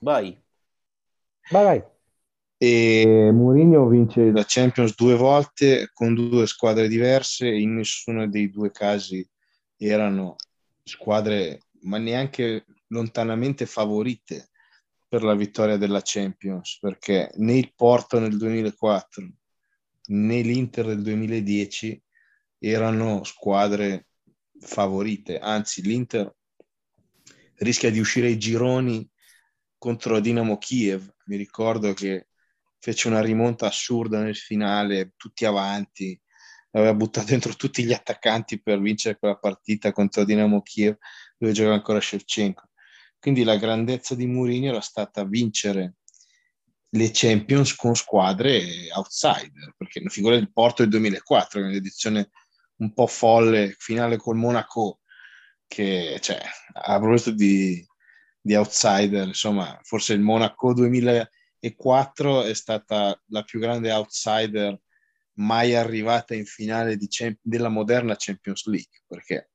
Vai. 0.04 0.38
Vai, 1.50 1.64
vai. 1.64 1.84
E 2.58 3.30
Mourinho 3.32 3.88
vince 3.88 4.30
la 4.32 4.44
Champions 4.46 4.94
due 4.94 5.14
volte 5.14 5.88
con 5.94 6.14
due 6.14 6.46
squadre 6.46 6.88
diverse. 6.88 7.48
In 7.48 7.76
nessuno 7.76 8.28
dei 8.28 8.50
due 8.50 8.70
casi 8.70 9.26
erano 9.78 10.36
squadre, 10.82 11.62
ma 11.84 11.96
neanche 11.96 12.66
lontanamente 12.88 13.64
favorite 13.64 14.50
per 15.08 15.22
la 15.22 15.34
vittoria 15.34 15.78
della 15.78 16.02
Champions, 16.02 16.78
perché 16.80 17.30
né 17.36 17.56
il 17.56 17.72
Porto 17.74 18.18
nel 18.18 18.36
2004 18.36 19.26
né 20.08 20.42
l'Inter 20.42 20.84
del 20.84 21.00
2010 21.00 22.02
erano 22.58 23.24
squadre 23.24 24.08
favorite, 24.58 25.38
anzi 25.38 25.80
l'Inter 25.80 26.30
rischia 27.56 27.90
di 27.90 28.00
uscire 28.00 28.26
ai 28.26 28.38
gironi 28.38 29.08
contro 29.84 30.18
Dinamo 30.18 30.56
Kiev. 30.56 31.06
Mi 31.26 31.36
ricordo 31.36 31.92
che 31.92 32.28
fece 32.78 33.06
una 33.06 33.20
rimonta 33.20 33.66
assurda 33.66 34.22
nel 34.22 34.34
finale, 34.34 35.12
tutti 35.14 35.44
avanti, 35.44 36.18
aveva 36.70 36.94
buttato 36.94 37.26
dentro 37.26 37.52
tutti 37.52 37.84
gli 37.84 37.92
attaccanti 37.92 38.62
per 38.62 38.80
vincere 38.80 39.18
quella 39.18 39.36
partita 39.36 39.92
contro 39.92 40.24
Dinamo 40.24 40.62
Kiev 40.62 40.96
dove 41.36 41.52
giocava 41.52 41.74
ancora 41.74 42.00
Shevchenko. 42.00 42.70
Quindi 43.18 43.44
la 43.44 43.58
grandezza 43.58 44.14
di 44.14 44.24
Mourinho 44.24 44.70
era 44.70 44.80
stata 44.80 45.22
vincere 45.26 45.96
le 46.88 47.10
Champions 47.12 47.74
con 47.74 47.94
squadre 47.94 48.88
outsider, 48.90 49.74
perché 49.76 50.00
la 50.00 50.08
figura 50.08 50.36
del 50.36 50.50
Porto 50.50 50.80
del 50.80 50.92
2004, 50.92 51.60
nell'edizione 51.60 52.30
un 52.76 52.94
po' 52.94 53.06
folle, 53.06 53.74
finale 53.76 54.16
col 54.16 54.36
Monaco, 54.36 55.00
che 55.66 56.18
cioè, 56.22 56.40
a 56.72 56.98
proposito 56.98 57.32
di, 57.32 57.86
di 58.44 58.54
outsider, 58.54 59.26
insomma, 59.26 59.78
forse 59.84 60.12
il 60.12 60.20
Monaco 60.20 60.74
2004 60.74 62.42
è 62.42 62.52
stata 62.52 63.18
la 63.28 63.42
più 63.42 63.58
grande 63.58 63.90
outsider 63.90 64.78
mai 65.36 65.74
arrivata 65.74 66.34
in 66.34 66.44
finale 66.44 66.98
di, 66.98 67.08
della 67.40 67.70
moderna 67.70 68.16
Champions 68.18 68.66
League, 68.66 69.00
perché 69.06 69.52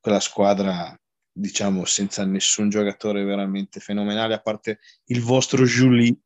quella 0.00 0.18
squadra, 0.18 0.98
diciamo, 1.30 1.84
senza 1.84 2.24
nessun 2.24 2.70
giocatore 2.70 3.22
veramente 3.22 3.78
fenomenale, 3.78 4.34
a 4.34 4.40
parte 4.40 4.80
il 5.04 5.22
vostro 5.22 5.62
Julie, 5.62 6.16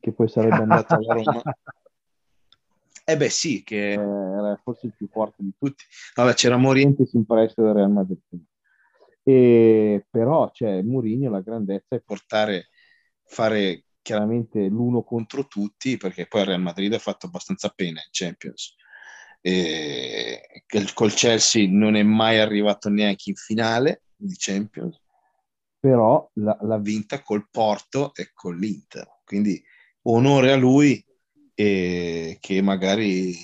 che 0.00 0.12
poi 0.12 0.28
sarebbe 0.28 0.56
andato 0.56 0.94
alla 0.94 1.14
Roma. 1.14 1.42
Eh 3.06 3.18
beh 3.18 3.28
sì, 3.28 3.62
che 3.62 3.92
era 3.92 4.58
forse 4.64 4.86
il 4.86 4.94
più 4.96 5.06
forte 5.08 5.42
di 5.42 5.52
tutti. 5.58 5.84
Vabbè, 6.14 6.32
c'era 6.32 6.56
Morientes 6.56 7.12
in 7.12 7.26
prestito 7.26 7.64
del 7.64 7.74
Real 7.74 7.90
Madrid. 7.90 8.18
E, 9.26 10.06
però 10.10 10.50
cioè, 10.52 10.82
Mourinho 10.82 11.30
la 11.30 11.40
grandezza 11.40 11.96
è 11.96 12.00
portare, 12.00 12.68
fare 13.24 13.84
chiaramente 14.02 14.66
l'uno 14.68 15.02
contro 15.02 15.46
tutti, 15.46 15.96
perché 15.96 16.26
poi 16.26 16.42
il 16.42 16.46
Real 16.48 16.60
Madrid 16.60 16.92
ha 16.92 16.98
fatto 16.98 17.26
abbastanza 17.26 17.70
pena 17.70 18.00
in 18.00 18.10
Champions. 18.10 18.74
E, 19.40 20.62
col 20.92 21.12
Chelsea 21.12 21.68
non 21.68 21.96
è 21.96 22.02
mai 22.02 22.38
arrivato 22.38 22.90
neanche 22.90 23.30
in 23.30 23.36
finale 23.36 24.02
di 24.14 24.34
Champions, 24.36 25.00
però 25.80 26.30
l'ha 26.34 26.78
vinta 26.78 27.22
col 27.22 27.48
Porto 27.50 28.14
e 28.14 28.30
con 28.32 28.56
l'Inter. 28.56 29.20
Quindi 29.24 29.62
onore 30.02 30.52
a 30.52 30.56
lui 30.56 31.02
e 31.54 32.36
che 32.40 32.60
magari 32.60 33.34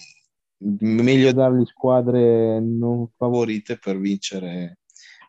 meglio 0.56 1.32
dargli 1.32 1.64
squadre 1.64 2.60
non 2.60 3.08
favorite 3.16 3.78
per 3.78 3.98
vincere 3.98 4.78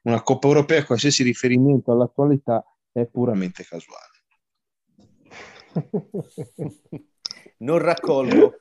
una 0.04 0.22
Coppa 0.22 0.48
Europea, 0.48 0.86
qualsiasi 0.86 1.24
riferimento 1.24 1.92
all'attualità 1.92 2.64
è 2.92 3.06
puramente 3.06 3.64
casuale. 3.64 4.10
non 7.58 7.78
raccolgo, 7.78 8.60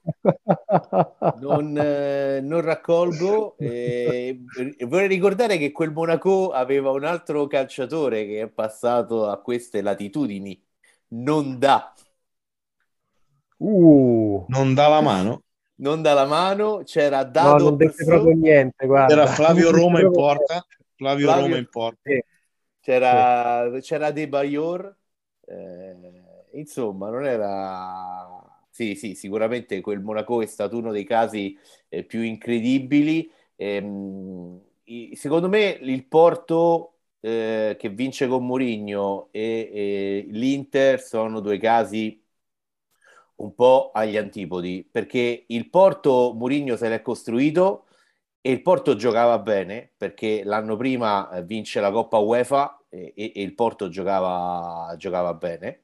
non, 1.41 1.77
eh, 1.77 2.41
non 2.41 2.61
raccolgo. 2.61 3.57
Eh, 3.59 4.41
vorrei 4.87 5.09
ricordare 5.09 5.57
che 5.59 5.73
quel 5.73 5.93
Monaco 5.93 6.51
aveva 6.51 6.91
un 6.91 7.05
altro 7.05 7.47
calciatore 7.47 8.27
che 8.27 8.43
è 8.43 8.49
passato 8.49 9.29
a 9.29 9.41
queste 9.41 9.83
latitudini, 9.83 10.63
non 11.09 11.59
da. 11.59 11.93
Uh. 13.57 14.45
Non 14.49 14.75
dà 14.75 14.89
la 14.89 15.01
mano? 15.01 15.43
Non 15.81 16.03
dà 16.03 16.13
la 16.13 16.27
mano, 16.27 16.83
c'era 16.85 17.25
Dado... 17.25 17.57
No, 17.57 17.71
non 17.71 17.77
dette 17.79 18.05
proprio 18.05 18.35
niente, 18.37 18.87
guarda. 18.87 19.15
C'era 19.15 19.27
Flavio 19.27 19.71
Roma 19.71 20.01
in 20.01 20.13
porta. 20.13 20.65
Flavio, 21.01 21.27
Flavio 21.27 21.45
Roma 21.47 21.57
in 21.57 21.69
porta. 21.71 21.99
Sì. 22.03 22.25
C'era, 22.81 23.71
sì. 23.73 23.81
c'era 23.81 24.11
De 24.11 24.29
Bayor. 24.29 24.97
Eh, 25.47 25.97
insomma, 26.53 27.09
non 27.09 27.25
era... 27.25 28.45
Sì, 28.69 28.95
sì, 28.95 29.15
sicuramente 29.15 29.81
quel 29.81 30.01
Monaco 30.01 30.43
è 30.43 30.47
stato 30.47 30.77
uno 30.77 30.93
dei 30.93 31.05
casi 31.05 31.59
eh, 31.89 32.05
più 32.05 32.21
incredibili. 32.21 33.31
Ehm, 33.57 34.61
secondo 35.15 35.49
me 35.49 35.79
il 35.81 36.07
Porto 36.07 36.99
eh, 37.21 37.77
che 37.79 37.89
vince 37.89 38.27
con 38.27 38.47
Mourinho 38.47 39.29
e, 39.33 39.71
e 39.73 40.27
l'Inter 40.31 41.01
sono 41.01 41.41
due 41.41 41.59
casi 41.59 42.23
un 43.37 43.55
po' 43.55 43.91
agli 43.93 44.17
antipodi, 44.17 44.87
perché 44.91 45.45
il 45.49 45.71
Porto 45.71 46.35
Murigno 46.35 46.77
se 46.77 46.89
l'è 46.91 47.01
costruito 47.01 47.87
e 48.43 48.51
il 48.51 48.63
Porto 48.63 48.97
giocava 48.97 49.39
bene, 49.39 49.91
perché 49.97 50.43
l'anno 50.45 50.77
prima 50.77 51.31
eh, 51.31 51.43
vince 51.43 51.81
la 51.81 51.91
Coppa 51.91 52.19
UEFA 52.19 52.85
e, 52.89 53.13
e, 53.15 53.33
e 53.35 53.43
il 53.43 53.55
Porto 53.55 53.89
giocava, 53.89 54.95
giocava 54.97 55.35
bene. 55.35 55.83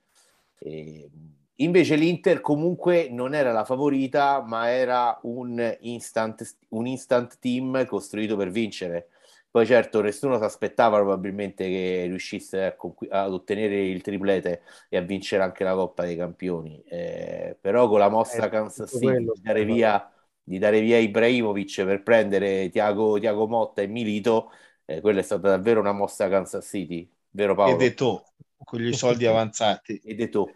E 0.58 1.08
invece 1.56 1.96
l'Inter 1.96 2.40
comunque 2.40 3.08
non 3.10 3.34
era 3.34 3.52
la 3.52 3.64
favorita, 3.64 4.42
ma 4.42 4.70
era 4.70 5.18
un 5.22 5.76
instant, 5.80 6.56
un 6.68 6.86
instant 6.86 7.38
team 7.38 7.84
costruito 7.86 8.36
per 8.36 8.50
vincere. 8.50 9.08
Poi 9.50 9.64
certo 9.64 10.02
nessuno 10.02 10.36
si 10.36 10.44
aspettava 10.44 10.98
probabilmente 10.98 11.66
che 11.66 12.04
riuscisse 12.08 12.64
a 12.64 12.74
conqu- 12.74 13.10
ad 13.10 13.32
ottenere 13.32 13.86
il 13.86 14.02
triplete 14.02 14.62
e 14.90 14.98
a 14.98 15.00
vincere 15.00 15.42
anche 15.42 15.64
la 15.64 15.72
Coppa 15.72 16.04
dei 16.04 16.16
Campioni, 16.16 16.82
eh, 16.86 17.56
però 17.58 17.88
con 17.88 17.98
la 17.98 18.10
mossa 18.10 18.46
eh, 18.46 18.48
Kansas 18.50 18.90
City 18.90 19.04
quello, 19.04 19.32
dare 19.40 19.64
via, 19.64 20.10
di 20.46 20.58
dare 20.58 20.80
via 20.80 20.96
Ibrahimovic 20.96 21.84
per 21.84 22.04
prendere 22.04 22.68
Tiago, 22.68 23.18
Tiago 23.18 23.48
Motta 23.48 23.82
e 23.82 23.88
Milito, 23.88 24.52
eh, 24.84 25.00
quella 25.00 25.18
è 25.18 25.22
stata 25.22 25.48
davvero 25.48 25.80
una 25.80 25.90
mossa 25.90 26.28
Kansas 26.28 26.64
City, 26.64 27.10
vero 27.30 27.56
Paolo? 27.56 27.74
E 27.74 27.76
detto, 27.76 28.26
con 28.64 28.78
gli 28.78 28.92
soldi 28.92 29.26
avanzati. 29.26 30.00
E 30.04 30.14
detto. 30.14 30.50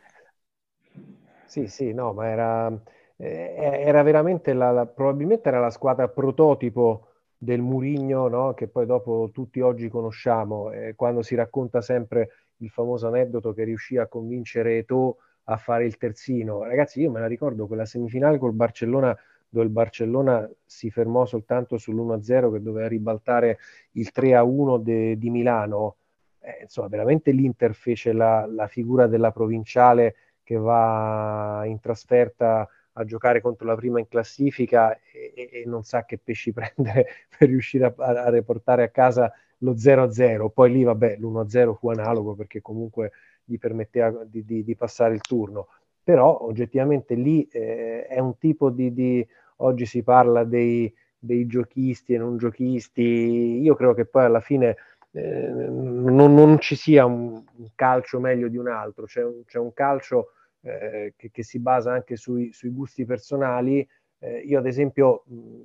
Sì, 1.44 1.66
sì, 1.66 1.92
no, 1.92 2.12
ma 2.12 2.28
era, 2.28 2.82
eh, 3.16 3.82
era 3.84 4.02
veramente 4.02 4.52
la, 4.52 4.70
la, 4.70 4.86
probabilmente 4.86 5.48
era 5.48 5.58
la 5.58 5.70
squadra 5.70 6.06
prototipo 6.06 7.08
del 7.36 7.60
Murigno, 7.60 8.28
no? 8.28 8.54
che 8.54 8.68
poi 8.68 8.86
dopo 8.86 9.30
tutti 9.32 9.58
oggi 9.58 9.88
conosciamo, 9.88 10.70
eh, 10.70 10.94
quando 10.94 11.22
si 11.22 11.34
racconta 11.34 11.80
sempre 11.80 12.28
il 12.58 12.70
famoso 12.70 13.08
aneddoto 13.08 13.52
che 13.52 13.64
riuscì 13.64 13.96
a 13.96 14.06
convincere 14.06 14.78
Eto'o 14.78 15.16
a 15.44 15.56
fare 15.56 15.84
il 15.84 15.96
terzino. 15.96 16.62
Ragazzi, 16.62 17.00
io 17.00 17.10
me 17.10 17.18
la 17.18 17.26
ricordo 17.26 17.66
quella 17.66 17.84
semifinale 17.84 18.38
col 18.38 18.52
Barcellona 18.52 19.18
dove 19.50 19.66
il 19.66 19.72
Barcellona 19.72 20.48
si 20.64 20.90
fermò 20.90 21.26
soltanto 21.26 21.76
sull'1-0 21.76 22.52
che 22.52 22.62
doveva 22.62 22.88
ribaltare 22.88 23.58
il 23.92 24.10
3-1 24.14 24.78
de, 24.78 25.18
di 25.18 25.30
Milano. 25.30 25.96
eh, 26.40 26.60
insomma, 26.62 26.88
veramente 26.88 27.32
l'Inter 27.32 27.74
fece 27.74 28.12
la, 28.12 28.46
la, 28.46 28.66
figura 28.66 29.06
della 29.06 29.32
provinciale 29.32 30.14
che 30.42 30.56
va 30.56 31.62
in 31.66 31.80
trasferta 31.80 32.68
a 32.92 33.04
giocare 33.04 33.40
contro 33.40 33.66
la 33.66 33.76
prima 33.76 33.98
in 33.98 34.08
classifica 34.08 34.98
e, 35.12 35.32
e 35.34 35.62
non 35.66 35.82
sa 35.84 36.04
che 36.04 36.18
pesci 36.18 36.52
prendere 36.54 37.06
per 37.36 37.48
riuscire 37.48 37.84
a, 37.84 37.94
a 37.96 38.30
riportare 38.30 38.84
a 38.84 38.88
casa 38.88 39.32
lo 39.58 39.74
0-0. 39.74 40.50
Poi 40.50 40.72
lì, 40.72 40.82
vabbè, 40.84 41.16
l'1-0 41.18 41.74
fu 41.74 41.90
analogo 41.90 42.34
perché 42.34 42.60
comunque 42.60 43.12
gli 43.44 43.58
permetteva 43.58 44.24
di, 44.24 44.44
di, 44.44 44.62
di 44.62 44.76
passare 44.76 45.14
il 45.14 45.20
turno. 45.20 45.68
Però 46.02 46.40
oggettivamente 46.42 47.14
lì 47.14 47.46
eh, 47.50 48.06
è 48.06 48.18
un 48.18 48.38
tipo 48.38 48.70
di, 48.70 48.92
di... 48.92 49.26
Oggi 49.62 49.86
si 49.86 50.02
parla 50.02 50.44
dei, 50.44 50.92
dei 51.18 51.46
giochisti 51.46 52.14
e 52.14 52.18
non 52.18 52.36
giochisti. 52.36 53.60
Io 53.60 53.74
credo 53.74 53.94
che 53.94 54.06
poi 54.06 54.24
alla 54.24 54.40
fine 54.40 54.76
eh, 55.12 55.48
non, 55.48 56.34
non, 56.34 56.58
ci 56.60 56.76
sia 56.76 57.04
un, 57.04 57.42
calcio 57.74 58.20
meglio 58.20 58.48
di 58.48 58.56
un 58.56 58.68
altro, 58.68 59.06
c'è 59.06 59.24
un, 59.24 59.44
c'è 59.44 59.58
un 59.58 59.72
calcio 59.72 60.32
eh, 60.62 61.14
che, 61.16 61.30
che, 61.30 61.42
si 61.42 61.58
basa 61.58 61.92
anche 61.92 62.16
sui, 62.16 62.52
sui 62.52 62.70
gusti 62.70 63.04
personali. 63.04 63.86
Eh, 64.18 64.38
io 64.40 64.58
ad 64.58 64.66
esempio 64.66 65.24
mh, 65.26 65.60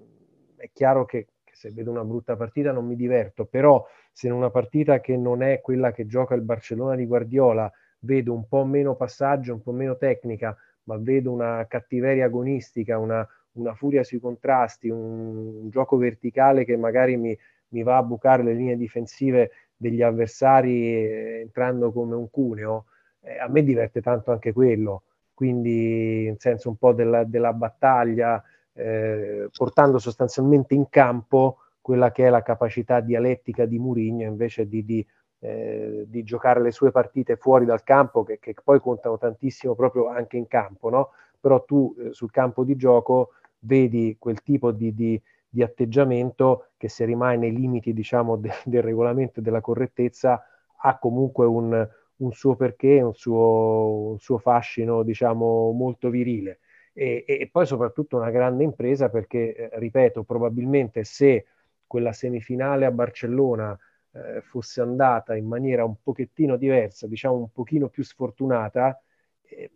è 0.58 0.70
chiaro 0.74 1.06
che, 1.06 1.28
che, 1.44 1.54
se 1.56 1.72
vedo 1.72 1.92
una 1.92 2.04
brutta 2.04 2.36
partita 2.36 2.72
non 2.72 2.86
mi 2.86 2.96
diverto, 2.96 3.46
però 3.46 3.86
se 4.12 4.28
in 4.28 4.34
una 4.34 4.50
partita 4.50 5.00
che 5.00 5.16
non 5.16 5.42
è 5.42 5.62
quella 5.62 5.92
che 5.92 6.06
gioca 6.06 6.36
il 6.36 6.42
Barcellona 6.42 6.96
di 6.96 7.06
Guardiola 7.06 7.72
vedo 8.00 8.34
un 8.34 8.48
po' 8.48 8.66
meno 8.66 8.96
passaggio, 8.96 9.54
un 9.54 9.62
po' 9.62 9.72
meno 9.72 9.98
tecnica, 9.98 10.56
ma 10.84 10.98
vedo 10.98 11.32
una 11.32 11.66
cattiveria 11.68 12.26
agonistica, 12.26 12.98
una, 12.98 13.28
una 13.56 13.74
furia 13.74 14.04
sui 14.04 14.20
contrasti, 14.20 14.90
un, 14.90 15.64
un 15.64 15.70
gioco 15.70 15.98
verticale 15.98 16.66
che 16.66 16.78
magari 16.78 17.18
mi, 17.18 17.38
mi 17.70 17.84
va 17.84 17.98
a 17.98 18.04
bucare 18.04 18.44
le 18.44 18.54
linee 18.54 18.78
difensive 18.78 19.52
degli 19.76 20.02
avversari 20.02 20.88
eh, 20.88 21.40
entrando 21.42 21.92
come 21.92 22.16
un 22.16 22.30
cuneo, 22.30 22.86
eh, 23.22 23.38
a 23.38 23.48
me 23.48 23.64
diverte 23.64 24.02
tanto 24.02 24.32
anche 24.32 24.54
quello, 24.54 25.04
quindi 25.34 26.26
in 26.26 26.38
senso 26.38 26.70
un 26.70 26.78
po' 26.78 26.94
della, 26.94 27.24
della 27.24 27.54
battaglia, 27.54 28.42
eh, 28.74 29.50
portando 29.56 30.00
sostanzialmente 30.00 30.74
in 30.74 30.90
campo 30.90 31.58
quella 31.82 32.12
che 32.12 32.26
è 32.26 32.30
la 32.30 32.42
capacità 32.42 33.00
dialettica 33.00 33.66
di 33.66 33.78
Murigno 33.78 34.28
invece 34.28 34.68
di, 34.68 34.84
di, 34.84 35.06
eh, 35.40 36.06
di, 36.08 36.24
giocare 36.24 36.62
le 36.62 36.72
sue 36.72 36.92
partite 36.92 37.36
fuori 37.36 37.66
dal 37.66 37.84
campo, 37.84 38.24
che, 38.24 38.40
che, 38.40 38.56
poi 38.64 38.80
contano 38.80 39.18
tantissimo 39.18 39.76
proprio 39.76 40.08
anche 40.08 40.38
in 40.38 40.48
campo, 40.48 40.90
no? 40.90 41.12
però 41.40 41.64
tu 41.64 41.96
eh, 42.00 42.12
sul 42.12 42.32
campo 42.32 42.64
di 42.64 42.76
gioco 42.76 43.34
vedi 43.66 44.16
quel 44.20 44.42
tipo 44.42 44.72
di, 44.72 44.94
di 44.94 45.22
di 45.56 45.64
atteggiamento 45.64 46.72
che 46.76 46.90
se 46.90 47.06
rimane 47.06 47.38
nei 47.38 47.56
limiti 47.56 47.94
diciamo, 47.94 48.36
de, 48.36 48.52
del 48.66 48.84
regolamento 48.84 49.40
e 49.40 49.44
della 49.44 49.62
correttezza 49.62 50.44
ha 50.78 50.98
comunque 51.00 51.46
un, 51.46 51.88
un 52.18 52.32
suo 52.34 52.56
perché, 52.58 53.02
un 53.02 53.14
suo, 53.14 54.10
un 54.10 54.20
suo 54.20 54.38
fascino 54.38 55.02
diciamo, 55.04 55.72
molto 55.72 56.10
virile. 56.10 56.60
E, 56.92 57.24
e, 57.26 57.50
poi 57.50 57.66
soprattutto 57.66 58.18
una 58.18 58.32
grande 58.32 58.64
impresa 58.64 59.10
perché, 59.10 59.56
eh, 59.56 59.70
ripeto, 59.80 60.24
probabilmente 60.24 61.06
se 61.06 61.46
quella 61.88 62.12
semifinale 62.12 62.86
a 62.86 62.92
Barcellona 62.92 63.78
eh, 64.12 64.42
fosse 64.42 64.82
andata 64.82 65.36
in 65.36 65.46
maniera 65.46 65.86
un 65.86 65.96
pochettino 66.02 66.58
diversa, 66.58 67.08
diciamo 67.08 67.36
un 67.36 67.52
pochino 67.52 67.88
più 67.88 68.04
sfortunata, 68.04 69.02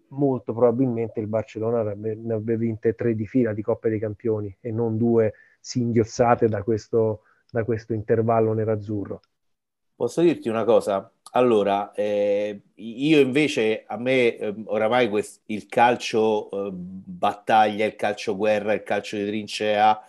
molto 0.09 0.53
probabilmente 0.53 1.19
il 1.19 1.27
Barcellona 1.27 1.93
ne 1.93 2.11
avrebbe 2.11 2.57
vinte 2.57 2.93
tre 2.93 3.15
di 3.15 3.25
fila 3.25 3.53
di 3.53 3.61
Coppa 3.61 3.89
dei 3.89 3.99
Campioni 3.99 4.55
e 4.59 4.71
non 4.71 4.97
due 4.97 5.33
singhiozzate 5.59 6.47
da 6.47 6.63
questo, 6.63 7.23
da 7.49 7.63
questo 7.63 7.93
intervallo 7.93 8.53
nerazzurro. 8.53 9.21
Posso 9.95 10.21
dirti 10.21 10.47
una 10.47 10.63
cosa? 10.63 11.11
Allora, 11.31 11.91
eh, 11.91 12.61
io 12.75 13.19
invece, 13.19 13.83
a 13.85 13.97
me 13.97 14.37
eh, 14.37 14.55
oramai 14.65 15.09
quest- 15.09 15.41
il 15.47 15.67
calcio 15.67 16.49
eh, 16.49 16.71
battaglia, 16.71 17.85
il 17.85 17.95
calcio 17.95 18.35
guerra, 18.35 18.73
il 18.73 18.83
calcio 18.83 19.17
di 19.17 19.25
trincea 19.25 20.01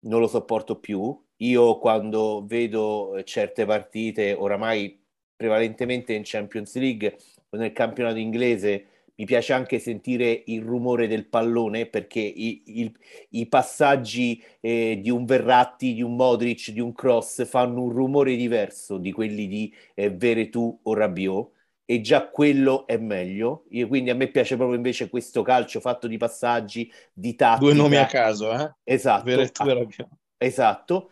non 0.00 0.20
lo 0.20 0.26
sopporto 0.26 0.78
più. 0.78 1.18
Io 1.36 1.78
quando 1.78 2.44
vedo 2.46 3.20
certe 3.24 3.64
partite, 3.64 4.32
oramai 4.32 5.00
prevalentemente 5.36 6.12
in 6.12 6.22
Champions 6.24 6.76
League 6.76 7.16
o 7.50 7.56
nel 7.56 7.72
campionato 7.72 8.18
inglese, 8.18 8.86
mi 9.16 9.24
piace 9.24 9.52
anche 9.52 9.78
sentire 9.78 10.42
il 10.46 10.62
rumore 10.62 11.08
del 11.08 11.26
pallone 11.26 11.86
perché 11.86 12.20
i, 12.20 12.62
i, 12.66 12.94
i 13.30 13.46
passaggi 13.46 14.42
eh, 14.60 14.98
di 15.02 15.10
un 15.10 15.24
Verratti, 15.24 15.94
di 15.94 16.02
un 16.02 16.16
Modric, 16.16 16.70
di 16.70 16.80
un 16.80 16.92
Cross 16.92 17.46
fanno 17.46 17.82
un 17.82 17.90
rumore 17.90 18.36
diverso 18.36 18.98
di 18.98 19.12
quelli 19.12 19.46
di 19.46 19.74
eh, 19.94 20.10
Veretù 20.10 20.78
o 20.82 20.94
Rabiot 20.94 21.50
e 21.86 22.00
già 22.00 22.28
quello 22.28 22.86
è 22.86 22.96
meglio. 22.98 23.64
Io, 23.70 23.86
quindi 23.88 24.10
a 24.10 24.14
me 24.14 24.28
piace 24.28 24.56
proprio 24.56 24.76
invece 24.76 25.08
questo 25.08 25.42
calcio 25.42 25.80
fatto 25.80 26.06
di 26.06 26.18
passaggi, 26.18 26.92
di 27.12 27.34
tattica. 27.34 27.72
Due 27.72 27.74
nomi 27.74 27.96
a 27.96 28.06
caso, 28.06 28.52
eh? 28.52 28.74
Esatto. 28.84 29.24
Veretù 29.24 29.62
e 29.68 29.74
Rabiot. 29.74 30.08
Esatto. 30.36 31.10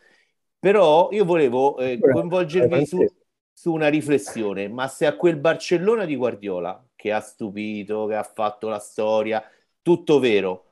Però 0.58 1.08
io 1.12 1.24
volevo 1.24 1.78
eh, 1.78 1.98
coinvolgervi 1.98 2.86
su, 2.86 3.04
su 3.52 3.72
una 3.72 3.88
riflessione, 3.88 4.68
ma 4.68 4.88
se 4.88 5.06
a 5.06 5.14
quel 5.14 5.36
Barcellona 5.36 6.04
di 6.04 6.16
Guardiola 6.16 6.84
che 7.04 7.12
ha 7.12 7.20
stupito, 7.20 8.06
che 8.06 8.14
ha 8.14 8.22
fatto 8.22 8.66
la 8.66 8.78
storia, 8.78 9.44
tutto 9.82 10.18
vero. 10.18 10.70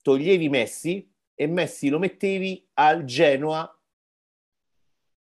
Toglievi 0.00 0.48
Messi 0.48 1.06
e 1.34 1.46
Messi 1.46 1.90
lo 1.90 1.98
mettevi 1.98 2.66
al 2.74 3.04
Genoa 3.04 3.70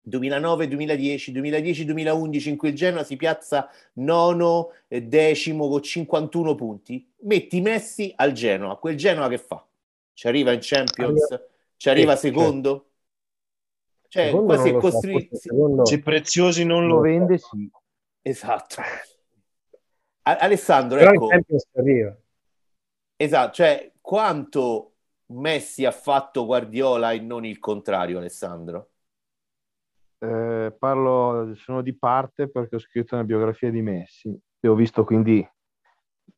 2009, 0.02 0.68
2010, 0.68 1.32
2010, 1.32 1.84
2011 1.86 2.50
in 2.50 2.56
quel 2.58 2.74
Genoa 2.74 3.02
si 3.02 3.16
piazza 3.16 3.70
nono, 3.94 4.72
e 4.88 5.04
decimo 5.04 5.70
con 5.70 5.80
51 5.80 6.54
punti. 6.54 7.10
Metti 7.20 7.62
Messi 7.62 8.12
al 8.14 8.32
Genoa, 8.32 8.76
quel 8.76 8.96
Genoa 8.96 9.28
che 9.28 9.38
fa? 9.38 9.66
Ci 10.12 10.28
arriva 10.28 10.52
in 10.52 10.58
Champions? 10.60 11.40
Ci 11.78 11.88
arriva 11.88 12.12
eh, 12.12 12.16
secondo? 12.16 12.90
Cioè, 14.08 14.26
secondo 14.26 14.52
quasi 14.52 14.68
è 14.68 14.76
costretto. 14.76 15.86
Se 15.86 16.02
Preziosi 16.02 16.66
non 16.66 16.86
lo 16.86 17.00
vende, 17.00 17.38
sì. 17.38 17.70
Esatto. 18.20 18.82
Alessandro, 20.34 20.98
Però 20.98 21.12
ecco, 21.12 21.28
esatto, 23.16 23.52
cioè 23.52 23.92
quanto 24.00 24.94
Messi 25.26 25.84
ha 25.84 25.92
fatto 25.92 26.44
Guardiola 26.44 27.12
e 27.12 27.20
non 27.20 27.44
il 27.44 27.60
contrario, 27.60 28.18
Alessandro? 28.18 28.90
Eh, 30.18 30.74
parlo, 30.76 31.54
sono 31.54 31.80
di 31.80 31.96
parte 31.96 32.48
perché 32.48 32.76
ho 32.76 32.80
scritto 32.80 33.14
una 33.14 33.22
biografia 33.24 33.70
di 33.70 33.82
Messi 33.82 34.36
e 34.58 34.68
ho 34.68 34.74
visto 34.74 35.04
quindi 35.04 35.48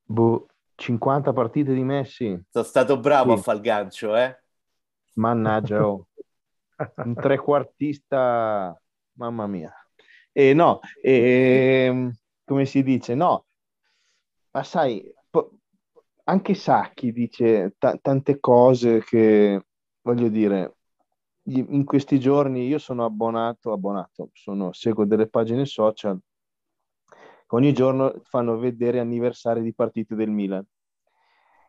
boh, 0.05 0.49
50 0.75 1.33
partite 1.33 1.73
di 1.73 1.83
Messi. 1.83 2.39
Sono 2.51 2.65
stato 2.65 2.99
bravo 2.99 3.33
sì. 3.33 3.39
a 3.39 3.43
fare 3.43 3.57
il 3.57 3.63
gancio, 3.63 4.17
eh? 4.17 4.39
Mannaggia, 5.15 5.87
oh. 5.87 6.09
un 7.05 7.15
trequartista, 7.15 8.79
mamma 9.15 9.47
mia. 9.47 9.73
E 10.31 10.53
no, 10.53 10.81
e, 11.03 12.13
come 12.45 12.65
si 12.65 12.83
dice, 12.83 13.15
no, 13.15 13.48
ma 14.59 14.65
sai, 14.65 15.15
anche 16.25 16.55
Sacchi 16.55 17.13
dice 17.13 17.77
t- 17.79 18.01
tante 18.01 18.41
cose 18.41 19.03
che, 19.05 19.67
voglio 20.03 20.29
dire, 20.29 20.79
in 21.45 21.85
questi 21.85 22.19
giorni 22.19 22.67
io 22.67 22.79
sono 22.79 23.05
abbonato, 23.05 23.73
abbonato, 23.73 24.31
sono, 24.33 24.73
seguo 24.73 25.05
delle 25.05 25.29
pagine 25.29 25.65
social 25.65 26.19
che 27.07 27.55
ogni 27.55 27.73
giorno 27.73 28.21
fanno 28.25 28.59
vedere 28.59 28.99
anniversari 28.99 29.63
di 29.63 29.73
partite 29.73 30.15
del 30.15 30.29
Milan. 30.29 30.67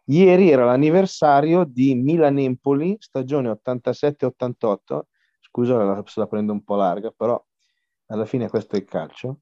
Ieri 0.06 0.50
era 0.50 0.66
l'anniversario 0.66 1.64
di 1.64 1.94
Milan-Empoli, 1.94 2.98
stagione 3.00 3.50
87-88, 3.64 5.02
scusa 5.40 6.04
se 6.06 6.20
la 6.20 6.28
prendo 6.28 6.52
un 6.52 6.64
po' 6.64 6.76
larga, 6.76 7.12
però 7.12 7.42
alla 8.08 8.26
fine 8.26 8.50
questo 8.50 8.76
è 8.76 8.80
il 8.80 8.86
calcio 8.86 9.42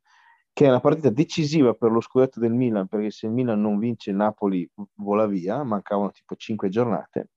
che 0.57 0.65
è 0.65 0.69
una 0.69 0.79
partita 0.79 1.11
decisiva 1.11 1.75
per 1.75 1.91
lo 1.91 2.01
scudetto 2.01 2.39
del 2.39 2.51
Milan, 2.51 2.87
perché 2.87 3.11
se 3.11 3.27
il 3.27 3.31
Milan 3.31 3.61
non 3.61 3.77
vince 3.77 4.09
il 4.09 4.15
Napoli 4.15 4.67
vola 4.95 5.27
via, 5.27 5.61
mancavano 5.61 6.09
tipo 6.09 6.35
5 6.35 6.67
giornate. 6.67 7.29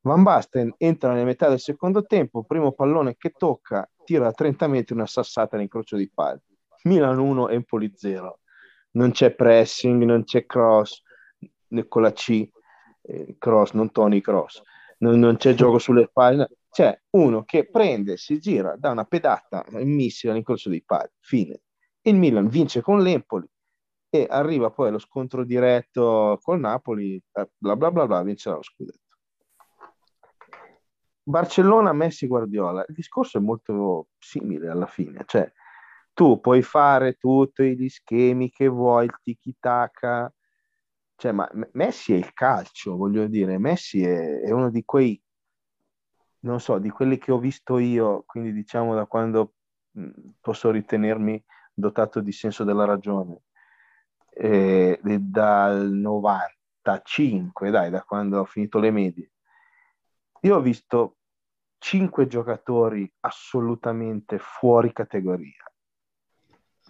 Van 0.00 0.24
Basten 0.24 0.74
entra 0.76 1.12
nella 1.12 1.22
metà 1.22 1.48
del 1.48 1.60
secondo 1.60 2.02
tempo, 2.04 2.42
primo 2.42 2.72
pallone 2.72 3.14
che 3.16 3.30
tocca, 3.30 3.88
tira 4.02 4.26
a 4.26 4.32
30 4.32 4.66
metri 4.66 4.92
una 4.92 5.06
sassata 5.06 5.50
nell'incrocio 5.54 5.94
di 5.94 6.10
pali. 6.12 6.40
Milan 6.82 7.20
1, 7.20 7.48
Empoli 7.48 7.92
0. 7.94 8.40
Non 8.94 9.12
c'è 9.12 9.32
pressing, 9.36 10.02
non 10.02 10.24
c'è 10.24 10.44
cross, 10.44 11.00
con 11.86 12.02
la 12.02 12.12
C, 12.12 12.50
eh, 13.02 13.36
cross, 13.38 13.70
non 13.70 13.92
Tony 13.92 14.20
Cross. 14.20 14.62
Non, 14.98 15.16
non 15.20 15.36
c'è 15.36 15.54
gioco 15.54 15.78
sulle 15.78 16.10
palle. 16.12 16.48
C'è 16.68 17.02
uno 17.10 17.44
che 17.44 17.70
prende, 17.70 18.16
si 18.16 18.40
gira, 18.40 18.74
dà 18.76 18.90
una 18.90 19.04
pedata 19.04 19.64
in 19.78 19.94
missile 19.94 20.32
all'incrocio 20.32 20.70
dei 20.70 20.82
pali. 20.82 21.08
Fine 21.20 21.60
il 22.02 22.16
Milan 22.16 22.48
vince 22.48 22.80
con 22.80 23.00
l'Empoli 23.00 23.48
e 24.08 24.26
arriva 24.28 24.70
poi 24.70 24.88
allo 24.88 24.98
scontro 24.98 25.44
diretto 25.44 26.38
col 26.42 26.60
Napoli, 26.60 27.22
eh, 27.32 27.50
bla 27.56 27.76
bla 27.76 27.90
bla 27.90 28.06
bla, 28.06 28.22
vincerà 28.22 28.56
lo 28.56 28.62
scudetto. 28.62 29.00
Barcellona, 31.24 31.92
Messi, 31.92 32.26
Guardiola, 32.26 32.84
il 32.86 32.94
discorso 32.94 33.38
è 33.38 33.40
molto 33.40 34.08
simile 34.18 34.68
alla 34.68 34.86
fine, 34.86 35.22
cioè 35.26 35.50
tu 36.12 36.40
puoi 36.40 36.62
fare 36.62 37.14
tutti 37.14 37.76
gli 37.76 37.88
schemi 37.88 38.50
che 38.50 38.66
vuoi, 38.66 39.06
il 39.06 39.16
tiki-taka, 39.22 40.32
cioè, 41.16 41.32
ma 41.32 41.48
Messi 41.72 42.12
è 42.12 42.16
il 42.16 42.32
calcio, 42.32 42.96
voglio 42.96 43.26
dire, 43.28 43.56
Messi 43.58 44.02
è, 44.02 44.40
è 44.40 44.50
uno 44.50 44.70
di 44.70 44.84
quei, 44.84 45.22
non 46.40 46.60
so, 46.60 46.78
di 46.78 46.90
quelli 46.90 47.16
che 47.16 47.30
ho 47.30 47.38
visto 47.38 47.78
io, 47.78 48.24
quindi 48.26 48.52
diciamo 48.52 48.94
da 48.94 49.06
quando 49.06 49.54
mh, 49.92 50.10
posso 50.40 50.70
ritenermi 50.70 51.42
dotato 51.72 52.20
di 52.20 52.32
senso 52.32 52.64
della 52.64 52.84
ragione, 52.84 53.42
eh, 54.30 54.98
dal 55.02 55.90
95, 55.90 57.70
dai, 57.70 57.90
da 57.90 58.02
quando 58.02 58.40
ho 58.40 58.44
finito 58.44 58.78
le 58.78 58.90
medie. 58.90 59.32
Io 60.42 60.56
ho 60.56 60.60
visto 60.60 61.16
cinque 61.78 62.26
giocatori 62.26 63.10
assolutamente 63.20 64.38
fuori 64.38 64.92
categoria. 64.92 65.64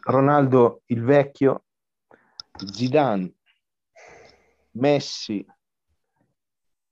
Ronaldo 0.05 0.83
il 0.87 1.03
vecchio, 1.03 1.65
Zidane, 2.57 3.35
Messi, 4.73 5.45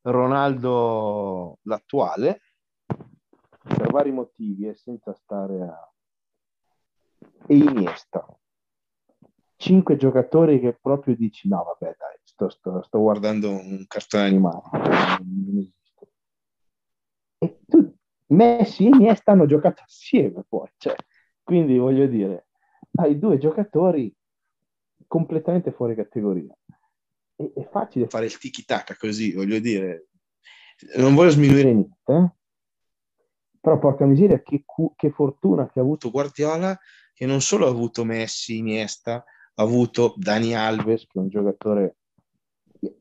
Ronaldo 0.03 1.59
l'attuale, 1.63 2.41
per 2.87 3.91
vari 3.91 4.13
motivi 4.13 4.69
e 4.69 4.75
senza 4.75 5.13
stare 5.15 5.63
a... 5.63 5.93
e 7.47 7.57
Iniesta. 7.57 8.27
Cinque 9.57 9.97
giocatori 9.97 10.59
che 10.59 10.79
proprio 10.81 11.15
dici 11.15 11.49
no 11.49 11.63
vabbè 11.65 11.97
dai, 11.99 12.19
sto, 12.23 12.49
sto, 12.49 12.83
sto 12.83 12.99
guardando 12.99 13.51
un 13.51 13.85
cartone 13.87 14.25
animato. 14.25 14.71
E 17.39 17.61
tu, 17.67 17.95
Messi 18.29 18.85
e 18.85 18.89
Iniesta 18.89 19.33
hanno 19.33 19.47
giocato 19.47 19.83
assieme 19.83 20.45
poi, 20.49 20.69
cioè, 20.77 20.95
quindi 21.43 21.77
voglio 21.79 22.07
dire, 22.07 22.49
hai 22.97 23.19
due 23.19 23.39
giocatori 23.39 24.15
completamente 25.07 25.73
fuori 25.73 25.95
categoria. 25.95 26.57
E, 27.37 27.53
è 27.55 27.69
facile 27.69 28.09
fare 28.09 28.27
il 28.27 28.39
tiki-taka 28.39 28.97
così, 28.97 29.33
voglio 29.33 29.59
dire. 29.59 30.07
Non 30.97 31.15
voglio 31.15 31.31
sminuire 31.31 31.73
niente, 31.75 32.13
eh? 32.13 32.31
però 33.61 33.79
porca 33.79 34.07
miseria, 34.07 34.41
che, 34.43 34.63
cu- 34.65 34.95
che 34.97 35.11
fortuna 35.11 35.69
che 35.71 35.79
ha 35.79 35.83
avuto 35.83 36.11
Guardiola, 36.11 36.79
che 37.21 37.27
non 37.27 37.43
solo 37.43 37.67
ha 37.67 37.69
avuto 37.69 38.03
Messi, 38.03 38.57
Iniesta, 38.57 39.17
ha 39.17 39.63
avuto 39.63 40.15
Dani 40.17 40.55
Alves, 40.55 41.03
che 41.03 41.19
è 41.19 41.19
un 41.19 41.29
giocatore 41.29 41.97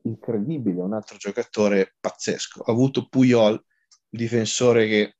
incredibile, 0.02 0.82
un 0.82 0.92
altro 0.92 1.16
giocatore 1.16 1.94
pazzesco. 1.98 2.60
Ha 2.64 2.70
avuto 2.70 3.08
Puyol, 3.08 3.58
difensore 4.10 4.86
che 4.88 5.16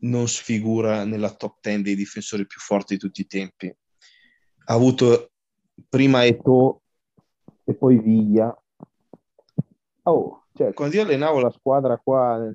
non 0.00 0.26
sfigura 0.26 1.04
nella 1.04 1.32
top 1.32 1.58
10 1.62 1.82
dei 1.82 1.94
difensori 1.94 2.44
più 2.44 2.58
forti 2.58 2.94
di 2.94 2.98
tutti 2.98 3.20
i 3.20 3.26
tempi. 3.26 3.68
Ha 3.68 4.74
avuto 4.74 5.30
prima 5.88 6.24
Eto 6.24 6.82
e 7.62 7.72
poi 7.76 8.00
Viglia. 8.00 8.52
Oh, 10.02 10.46
cioè, 10.54 10.72
quando 10.72 10.96
io 10.96 11.02
allenavo 11.02 11.38
la 11.38 11.52
squadra 11.52 11.96
qua, 11.98 12.52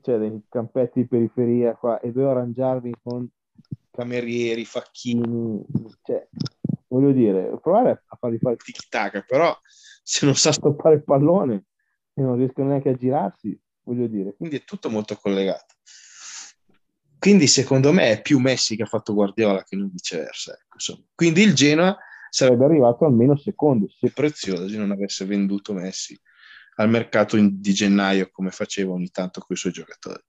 cioè 0.00 0.16
nei 0.16 0.42
campetti 0.48 1.02
di 1.02 1.06
periferia 1.06 1.74
qua, 1.74 2.00
e 2.00 2.10
dovevo 2.10 2.30
arrangiarmi 2.30 2.94
con 3.02 3.28
camerieri, 3.94 4.64
facchini, 4.64 5.64
cioè, 6.02 6.28
voglio 6.88 7.12
dire, 7.12 7.58
provare 7.60 8.02
a 8.06 8.16
farli 8.16 8.38
fare 8.38 8.54
il 8.54 8.62
tic-tac, 8.62 9.24
però 9.26 9.56
se 10.02 10.26
non 10.26 10.34
sa 10.34 10.52
stoppare 10.52 10.96
il 10.96 11.04
pallone 11.04 11.64
e 12.14 12.22
non 12.22 12.36
riescono 12.36 12.68
neanche 12.68 12.90
a 12.90 12.94
girarsi, 12.94 13.58
voglio 13.82 14.06
dire, 14.06 14.34
quindi 14.36 14.56
è 14.56 14.64
tutto 14.64 14.90
molto 14.90 15.16
collegato. 15.16 15.74
Quindi 17.18 17.46
secondo 17.46 17.90
me 17.90 18.10
è 18.10 18.20
più 18.20 18.38
Messi 18.38 18.76
che 18.76 18.82
ha 18.82 18.86
fatto 18.86 19.14
Guardiola 19.14 19.62
che 19.62 19.76
non 19.76 19.88
viceversa. 19.90 20.52
Ecco, 20.52 21.04
Quindi 21.14 21.40
il 21.40 21.54
Genoa 21.54 21.96
sarebbe 22.28 22.66
arrivato 22.66 23.06
almeno 23.06 23.34
secondo 23.34 23.88
se 23.88 24.10
Preziosi 24.10 24.76
non 24.76 24.90
avesse 24.90 25.24
venduto 25.24 25.72
Messi 25.72 26.20
al 26.76 26.90
mercato 26.90 27.36
in, 27.36 27.60
di 27.60 27.72
gennaio 27.72 28.28
come 28.30 28.50
faceva 28.50 28.92
ogni 28.92 29.08
tanto 29.08 29.40
con 29.40 29.56
i 29.56 29.58
suoi 29.58 29.72
giocatori. 29.72 30.20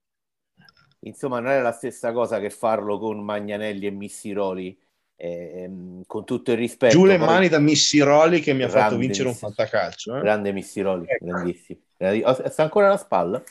Insomma, 1.06 1.40
non 1.40 1.50
è 1.50 1.60
la 1.60 1.72
stessa 1.72 2.12
cosa 2.12 2.38
che 2.40 2.50
farlo 2.50 2.98
con 2.98 3.22
Magnanelli 3.22 3.86
e 3.86 3.90
Missiroli. 3.90 4.78
Eh, 5.18 5.70
con 6.06 6.26
tutto 6.26 6.52
il 6.52 6.58
rispetto. 6.58 6.92
Giù 6.92 7.06
le 7.06 7.16
mani 7.16 7.48
da 7.48 7.58
Missiroli 7.58 8.40
che 8.40 8.52
mi 8.52 8.64
ha 8.64 8.68
fatto 8.68 8.96
vincere 8.96 9.28
Miss... 9.28 9.40
un 9.40 9.48
fantacalcio. 9.48 10.16
Eh? 10.16 10.20
Grande 10.20 10.52
Missiroli, 10.52 11.06
ecco. 11.08 11.24
grandissimo. 11.24 11.80
Sta 11.96 12.62
ancora 12.62 12.88
alla 12.88 12.98
spalla? 12.98 13.42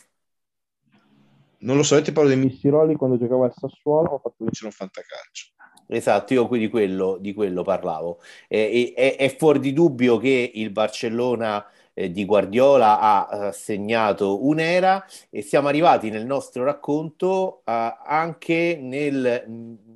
Non 1.60 1.78
lo 1.78 1.82
so, 1.82 1.96
io 1.96 2.04
ti 2.04 2.12
parlo 2.12 2.30
dei 2.30 2.38
Missiroli 2.38 2.96
quando 2.96 3.18
giocavo 3.18 3.46
al 3.46 3.54
Sassuolo, 3.56 4.10
ho 4.10 4.20
fatto 4.20 4.36
vincere 4.38 4.68
un 4.68 4.74
fantacalcio. 4.74 5.54
Esatto, 5.88 6.34
io 6.34 6.48
qui 6.48 6.60
di 6.60 6.70
quello, 6.70 7.18
di 7.20 7.34
quello 7.34 7.64
parlavo. 7.64 8.20
Eh, 8.48 8.94
è, 8.96 9.16
è, 9.16 9.36
fuori 9.36 9.60
di 9.60 9.74
dubbio 9.74 10.18
che 10.18 10.52
il 10.54 10.70
Barcellona 10.72 11.66
eh, 11.96 12.12
di 12.12 12.26
Guardiola 12.26 13.00
ha 13.00 13.48
uh, 13.48 13.52
segnato 13.52 14.46
un'era 14.46 15.04
e 15.32 15.42
siamo 15.42 15.68
arrivati 15.70 16.12
nel 16.12 16.26
nostro 16.26 16.64
racconto 16.64 17.62
uh, 17.66 17.72
anche 18.06 18.78
nel... 18.80 19.44
Mh, 19.48 19.94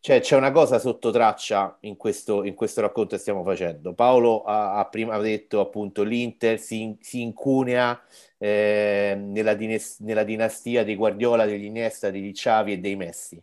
cioè 0.00 0.20
c'è 0.20 0.36
una 0.36 0.52
cosa 0.52 0.78
sotto 0.78 1.10
traccia 1.10 1.78
in 1.80 1.96
questo, 1.96 2.44
in 2.44 2.54
questo 2.54 2.82
racconto 2.82 3.14
che 3.16 3.22
stiamo 3.22 3.42
facendo. 3.42 3.94
Paolo 3.94 4.42
ha, 4.42 4.76
ha 4.78 4.84
prima 4.86 5.16
detto 5.18 5.60
appunto 5.60 6.02
l'Inter 6.02 6.58
si, 6.58 6.94
si 7.00 7.22
incunea 7.22 7.98
eh, 8.36 9.14
nella, 9.18 9.54
dines- 9.54 10.00
nella, 10.00 10.22
dinastia 10.24 10.84
di 10.84 10.94
Guardiola, 10.94 11.46
degli 11.46 11.64
Iniesta, 11.64 12.10
degli 12.10 12.32
Xavi 12.32 12.72
e 12.72 12.78
dei 12.80 12.96
Messi. 12.96 13.42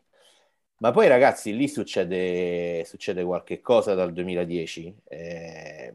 Ma 0.78 0.91
poi 0.91 1.07
ragazzi, 1.07 1.55
lì 1.55 1.68
succede, 1.68 2.84
succede 2.86 3.24
qualche 3.24 3.59
cosa 3.62 3.93
dal 3.93 4.12
2010, 4.14 4.95
eh, 5.07 5.93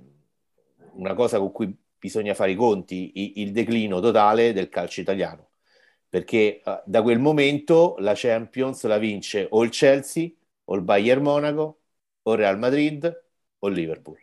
una 0.97 1.15
cosa 1.15 1.39
con 1.39 1.53
cui 1.53 1.77
bisogna 1.99 2.35
fare 2.35 2.53
i 2.53 2.55
conti, 2.55 3.41
il 3.41 3.53
declino 3.53 4.01
totale 4.01 4.53
del 4.53 4.69
calcio 4.69 5.01
italiano, 5.01 5.51
perché 6.09 6.61
uh, 6.65 6.81
da 6.85 7.03
quel 7.03 7.19
momento 7.19 7.97
la 7.99 8.13
Champions 8.15 8.85
la 8.85 8.99
vince 8.99 9.47
o 9.51 9.63
il 9.63 9.71
Chelsea, 9.71 10.31
o 10.65 10.75
il 10.75 10.83
Bayern 10.83 11.23
Monaco, 11.23 11.81
o 12.23 12.33
il 12.33 12.39
Real 12.39 12.59
Madrid, 12.59 13.25
o 13.59 13.69
il 13.69 13.75
Liverpool 13.75 14.19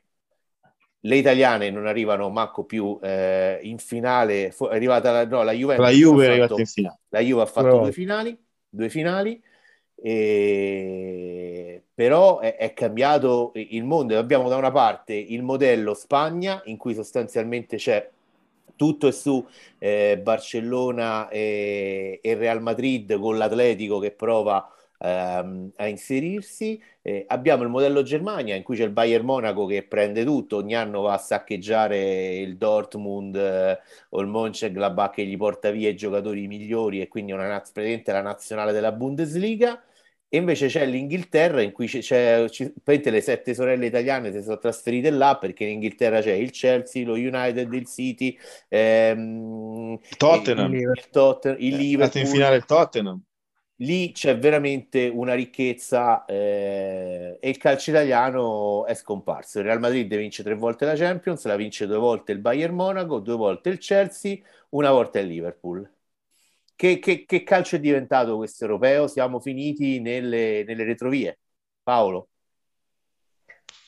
le 1.06 1.16
italiane 1.18 1.70
non 1.70 1.86
arrivano 1.86 2.30
manco 2.30 2.64
più 2.64 2.98
eh, 3.02 3.60
in 3.64 3.78
finale, 3.78 4.52
fu- 4.52 4.68
è 4.68 4.76
arrivata 4.76 5.12
la, 5.12 5.26
no, 5.26 5.44
la 5.44 5.52
Juventus. 5.52 5.86
La 5.86 5.92
Juve 5.92 6.28
arrivata 6.28 6.56
in 6.56 6.66
finale. 6.66 7.00
La 7.10 7.20
Juve 7.20 7.42
ha 7.42 7.46
fatto 7.46 7.68
Però... 7.68 7.82
due 7.82 7.92
finali, 7.92 8.46
due 8.70 8.90
finali 8.90 9.44
e... 10.06 11.82
però 11.93 12.39
è, 12.39 12.58
è, 12.58 12.74
cambiato 12.74 13.51
il 13.56 13.86
mondo. 13.86 14.18
Abbiamo 14.18 14.49
da 14.49 14.58
una 14.58 14.72
parte 14.72 15.14
il 15.14 15.43
modello 15.43 15.93
Spagna, 15.93 16.62
in 16.66 16.76
cui 16.76 16.93
sostanzialmente 16.93 17.78
c'è 17.78 18.10
tutto 18.76 19.08
e 19.08 19.12
su 19.14 19.45
eh, 19.78 20.20
Barcellona 20.22 21.30
e, 21.30 22.20
e 22.22 22.34
Real 22.36 22.62
Madrid 22.62 23.18
con 23.18 23.38
l'Atletico 23.38 23.99
che 23.99 24.12
prova 24.12 24.68
ehm, 24.97 25.72
a 25.78 25.88
inserirsi. 25.88 26.82
Eh, 27.01 27.24
abbiamo 27.30 27.64
il 27.64 27.70
modello 27.70 28.04
Germania 28.04 28.56
in 28.56 28.64
cui 28.64 28.76
c'è 28.76 28.84
il 28.84 28.91
Bayern 28.91 29.24
Monaco 29.24 29.66
che 29.66 29.84
prende 29.84 30.26
tutto, 30.26 30.58
ogni 30.58 30.76
anno 30.76 31.01
va 31.01 31.14
a 31.14 31.18
saccheggiare 31.18 32.36
il 32.39 32.58
Dortmund 32.58 33.36
eh, 33.36 33.80
o 34.10 34.20
il 34.22 34.28
Mönchengladbach 34.28 35.14
che 35.14 35.26
gli 35.26 35.38
porta 35.38 35.70
via 35.72 35.89
i 35.89 35.95
giocatori 35.95 36.47
migliori 36.47 36.99
e 36.99 37.08
quindi 37.08 37.32
una 37.32 37.47
naz- 37.47 37.72
la 38.06 38.22
nazionale 38.22 38.74
della 38.74 38.91
Bundesliga. 38.91 39.82
E 40.34 40.38
invece 40.38 40.66
c'è 40.66 40.84
l'Inghilterra 40.88 41.62
in 41.62 41.72
cui 41.72 41.86
c'è, 41.86 42.00
c'è, 42.00 42.46
c'è 42.50 42.72
le 43.12 43.22
sette 43.22 43.54
sorelle 43.54 43.86
italiane 43.86 44.32
si 44.32 44.42
sono 44.42 44.58
trasferite 44.58 45.12
là 45.12 45.38
perché 45.38 45.64
in 45.64 45.74
Inghilterra 45.74 46.22
c'è 46.22 46.32
il 46.32 46.50
Chelsea, 46.50 47.06
lo 47.06 47.14
United, 47.14 47.72
il 47.72 47.86
City, 47.86 48.36
ehm, 48.68 50.00
Tottenham, 50.18 50.74
il, 50.74 50.80
il, 50.80 51.10
Totten- 51.12 51.58
il 51.60 51.76
Liverpool. 51.76 52.24
in 52.24 52.28
finale 52.28 52.56
il 52.56 52.66
Tottenham 52.66 53.22
lì 53.78 54.12
c'è 54.12 54.38
veramente 54.40 55.08
una 55.08 55.36
ricchezza 55.36 56.26
eh, 56.26 57.38
e 57.40 57.50
il 57.50 57.58
calcio 57.58 57.92
italiano 57.92 58.86
è 58.88 58.96
scomparso. 58.96 59.60
Il 59.60 59.66
Real 59.66 59.80
Madrid 59.80 60.16
vince 60.16 60.42
tre 60.42 60.56
volte 60.56 60.86
la 60.86 60.96
Champions, 60.96 61.46
la 61.46 61.56
vince 61.56 61.86
due 61.86 61.98
volte 61.98 62.32
il 62.32 62.40
Bayern 62.40 62.74
Monaco, 62.74 63.20
due 63.20 63.36
volte 63.36 63.70
il 63.70 63.78
Chelsea, 63.78 64.38
una 64.70 64.90
volta 64.92 65.20
il 65.20 65.28
Liverpool. 65.28 65.88
Che, 66.84 67.00
che, 67.00 67.24
che 67.26 67.44
calcio 67.44 67.78
è 67.78 67.80
diventato 67.80 68.36
questo 68.36 68.66
europeo? 68.66 69.08
Siamo 69.08 69.40
finiti 69.40 70.02
nelle, 70.02 70.66
nelle 70.68 70.84
retrovie. 70.84 71.40
Paolo? 71.82 72.28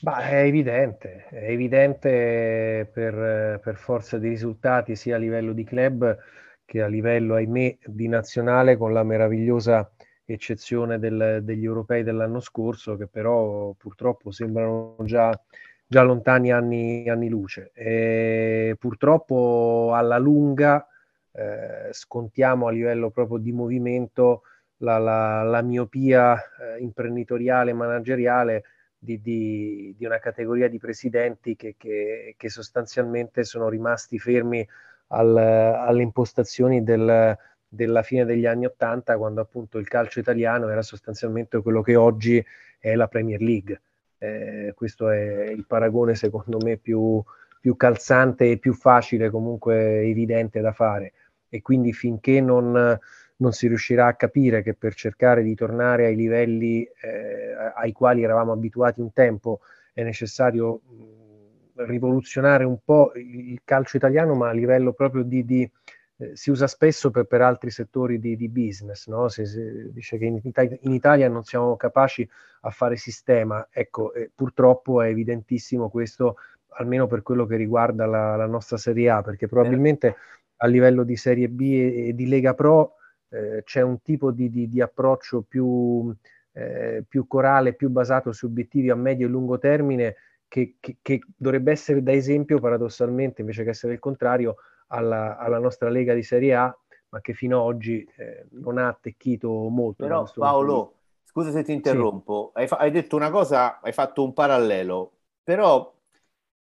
Bah, 0.00 0.26
è 0.26 0.44
evidente, 0.44 1.26
è 1.28 1.50
evidente 1.50 2.88
per, 2.90 3.60
per 3.62 3.76
forza 3.76 4.16
di 4.16 4.28
risultati 4.30 4.96
sia 4.96 5.16
a 5.16 5.18
livello 5.18 5.52
di 5.52 5.62
club 5.62 6.16
che 6.64 6.80
a 6.80 6.86
livello, 6.86 7.34
ahimè, 7.34 7.76
di 7.84 8.08
nazionale, 8.08 8.78
con 8.78 8.94
la 8.94 9.02
meravigliosa 9.02 9.90
eccezione 10.24 10.98
del, 10.98 11.40
degli 11.42 11.64
europei 11.64 12.02
dell'anno 12.02 12.40
scorso, 12.40 12.96
che 12.96 13.08
però 13.08 13.74
purtroppo 13.76 14.30
sembrano 14.30 14.96
già, 15.04 15.38
già 15.86 16.00
lontani 16.00 16.50
anni, 16.50 17.10
anni 17.10 17.28
luce. 17.28 17.72
E 17.74 18.74
purtroppo 18.78 19.90
alla 19.92 20.16
lunga 20.16 20.88
eh, 21.36 21.92
scontiamo 21.92 22.66
a 22.66 22.70
livello 22.70 23.10
proprio 23.10 23.38
di 23.38 23.52
movimento 23.52 24.42
la, 24.78 24.98
la, 24.98 25.42
la 25.42 25.62
miopia 25.62 26.36
eh, 26.36 26.80
imprenditoriale, 26.80 27.72
manageriale 27.72 28.64
di, 28.98 29.20
di, 29.20 29.94
di, 29.96 30.04
una 30.04 30.18
categoria 30.18 30.68
di 30.68 30.78
presidenti 30.78 31.54
che, 31.56 31.74
che, 31.76 32.34
che 32.36 32.48
sostanzialmente 32.48 33.44
sono 33.44 33.68
rimasti 33.68 34.18
fermi 34.18 34.66
al, 35.08 35.36
alle 35.36 36.02
impostazioni 36.02 36.82
del, 36.82 37.36
della 37.68 38.02
fine 38.02 38.24
degli 38.24 38.46
anni 38.46 38.66
Ottanta, 38.66 39.16
quando 39.16 39.40
appunto 39.40 39.78
il 39.78 39.88
calcio 39.88 40.20
italiano 40.20 40.68
era 40.68 40.82
sostanzialmente 40.82 41.60
quello 41.60 41.82
che 41.82 41.96
oggi 41.96 42.44
è 42.78 42.94
la 42.94 43.08
Premier 43.08 43.40
League. 43.40 43.80
Eh, 44.18 44.72
questo 44.74 45.10
è 45.10 45.50
il 45.50 45.66
paragone 45.66 46.14
secondo 46.14 46.58
me 46.58 46.78
più, 46.78 47.22
più 47.60 47.76
calzante 47.76 48.50
e 48.50 48.58
più 48.58 48.72
facile, 48.72 49.30
comunque 49.30 50.00
evidente 50.00 50.60
da 50.60 50.72
fare. 50.72 51.12
E 51.48 51.62
quindi 51.62 51.92
finché 51.92 52.40
non, 52.40 52.98
non 53.36 53.52
si 53.52 53.68
riuscirà 53.68 54.06
a 54.06 54.14
capire 54.14 54.62
che 54.62 54.74
per 54.74 54.94
cercare 54.94 55.42
di 55.42 55.54
tornare 55.54 56.06
ai 56.06 56.16
livelli 56.16 56.82
eh, 56.82 57.54
ai 57.74 57.92
quali 57.92 58.22
eravamo 58.22 58.52
abituati 58.52 59.00
un 59.00 59.12
tempo 59.12 59.60
è 59.92 60.02
necessario 60.02 60.80
mh, 60.84 61.84
rivoluzionare 61.84 62.64
un 62.64 62.78
po' 62.84 63.12
il 63.14 63.60
calcio 63.64 63.96
italiano, 63.96 64.34
ma 64.34 64.48
a 64.48 64.52
livello 64.52 64.92
proprio 64.92 65.22
di, 65.22 65.44
di 65.44 65.70
eh, 66.18 66.34
si 66.34 66.50
usa 66.50 66.66
spesso 66.66 67.10
per, 67.10 67.24
per 67.24 67.42
altri 67.42 67.70
settori 67.70 68.18
di, 68.18 68.36
di 68.36 68.48
business, 68.48 69.06
no? 69.08 69.28
se, 69.28 69.44
se 69.44 69.90
dice 69.92 70.16
che 70.16 70.24
in, 70.24 70.40
in, 70.42 70.92
Italia 70.92 71.28
non 71.28 71.44
siamo 71.44 71.76
capaci 71.76 72.28
a 72.62 72.70
fare 72.70 72.96
sistema, 72.96 73.68
ecco, 73.70 74.14
eh, 74.14 74.30
purtroppo 74.34 75.02
è 75.02 75.08
evidentissimo 75.08 75.90
questo, 75.90 76.36
almeno 76.78 77.06
per 77.06 77.22
quello 77.22 77.46
che 77.46 77.56
riguarda 77.56 78.06
la, 78.06 78.36
la 78.36 78.46
nostra 78.46 78.76
Serie 78.76 79.10
A, 79.10 79.22
perché 79.22 79.46
probabilmente 79.46 80.16
a 80.56 80.66
livello 80.66 81.04
di 81.04 81.16
Serie 81.16 81.48
B 81.48 81.60
e, 81.60 82.08
e 82.08 82.14
di 82.14 82.26
Lega 82.28 82.54
Pro 82.54 82.94
eh, 83.28 83.62
c'è 83.64 83.82
un 83.82 84.00
tipo 84.02 84.30
di, 84.30 84.50
di, 84.50 84.68
di 84.68 84.80
approccio 84.80 85.42
più, 85.42 86.14
eh, 86.52 87.04
più, 87.06 87.26
corale, 87.26 87.74
più 87.74 87.90
basato 87.90 88.32
su 88.32 88.46
obiettivi 88.46 88.90
a 88.90 88.94
medio 88.94 89.26
e 89.26 89.30
lungo 89.30 89.58
termine, 89.58 90.16
che, 90.48 90.76
che, 90.80 90.98
che, 91.02 91.20
dovrebbe 91.36 91.72
essere 91.72 92.02
da 92.02 92.12
esempio, 92.12 92.60
paradossalmente, 92.60 93.40
invece 93.40 93.64
che 93.64 93.70
essere 93.70 93.94
il 93.94 93.98
contrario, 93.98 94.56
alla, 94.88 95.36
alla 95.36 95.58
nostra 95.58 95.88
Lega 95.88 96.14
di 96.14 96.22
Serie 96.22 96.54
A, 96.54 96.78
ma 97.08 97.20
che 97.20 97.34
fino 97.34 97.60
ad 97.60 97.66
oggi 97.66 98.08
eh, 98.16 98.46
non 98.50 98.78
ha 98.78 98.88
attecchito 98.88 99.50
molto. 99.68 100.04
Però 100.04 100.30
Paolo, 100.34 100.94
scusa 101.24 101.50
se 101.50 101.62
ti 101.62 101.72
interrompo, 101.72 102.52
sì. 102.54 102.60
hai, 102.60 102.68
fa- 102.68 102.76
hai 102.76 102.90
detto 102.90 103.16
una 103.16 103.30
cosa, 103.30 103.80
hai 103.80 103.92
fatto 103.92 104.22
un 104.22 104.32
parallelo, 104.32 105.12
però 105.42 105.92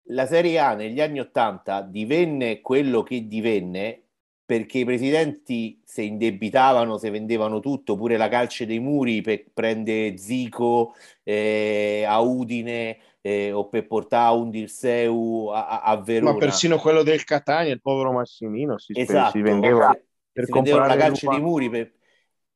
la 0.07 0.25
Serie 0.25 0.59
A 0.59 0.73
negli 0.73 1.01
anni 1.01 1.19
Ottanta 1.19 1.81
divenne 1.81 2.61
quello 2.61 3.03
che 3.03 3.27
divenne 3.27 4.01
perché 4.45 4.79
i 4.79 4.85
presidenti 4.85 5.81
se 5.83 6.03
indebitavano, 6.03 6.97
se 6.97 7.09
vendevano 7.09 7.59
tutto, 7.59 7.97
pure 7.97 8.15
la 8.15 8.29
calce 8.29 8.65
dei 8.65 8.79
muri 8.79 9.21
per 9.21 9.43
prendere 9.53 10.17
Zico 10.17 10.95
eh, 11.23 12.05
a 12.07 12.19
Udine 12.21 12.97
eh, 13.19 13.51
o 13.51 13.67
per 13.67 13.87
portare 13.87 14.37
un 14.37 14.49
Dirseu 14.49 15.47
a, 15.47 15.81
a, 15.81 16.01
Verona. 16.01 16.31
Ma 16.31 16.37
persino 16.37 16.77
quello 16.77 17.03
del 17.03 17.25
Catania, 17.25 17.73
il 17.73 17.81
povero 17.81 18.13
Massimino, 18.13 18.77
si, 18.77 18.93
esatto, 18.95 19.31
si 19.31 19.41
vendeva 19.41 19.93
per 20.37 20.45
si 20.45 20.51
vendeva 20.51 20.85
la 20.85 20.95
calce 20.95 21.27
dei 21.27 21.41
muri. 21.41 21.69
Per... 21.69 21.91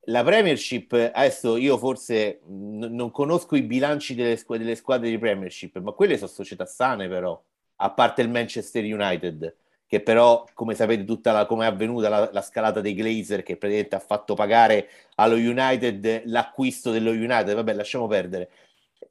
La 0.06 0.24
Premiership, 0.24 0.94
adesso 1.14 1.58
io 1.58 1.78
forse 1.78 2.42
n- 2.48 2.88
non 2.92 3.12
conosco 3.12 3.56
i 3.56 3.62
bilanci 3.62 4.16
delle, 4.16 4.36
squ- 4.36 4.58
delle 4.58 4.76
squadre 4.76 5.10
di 5.10 5.18
Premiership, 5.20 5.78
ma 5.80 5.92
quelle 5.92 6.18
sono 6.18 6.30
società 6.30 6.66
sane 6.66 7.08
però, 7.08 7.40
a 7.78 7.92
parte 7.92 8.22
il 8.22 8.30
Manchester 8.30 8.84
United 8.84 9.56
che 9.92 10.02
però, 10.02 10.46
come 10.54 10.74
sapete, 10.74 11.04
tutta 11.04 11.34
la, 11.34 11.46
come 11.46 11.66
è 11.66 11.68
avvenuta 11.68 12.08
la, 12.08 12.30
la, 12.32 12.42
scalata 12.42 12.80
dei 12.80 12.94
Glazer, 12.94 13.44
che 13.44 13.58
praticamente 13.58 13.98
ha 13.98 14.00
fatto 14.00 14.36
pagare 14.36 14.88
allo 15.16 15.36
United 15.36 16.22
l'acquisto 16.28 16.92
dello 16.92 17.12
United, 17.12 17.54
vabbè, 17.54 17.74
lasciamo 17.74 18.08
perdere. 18.08 18.50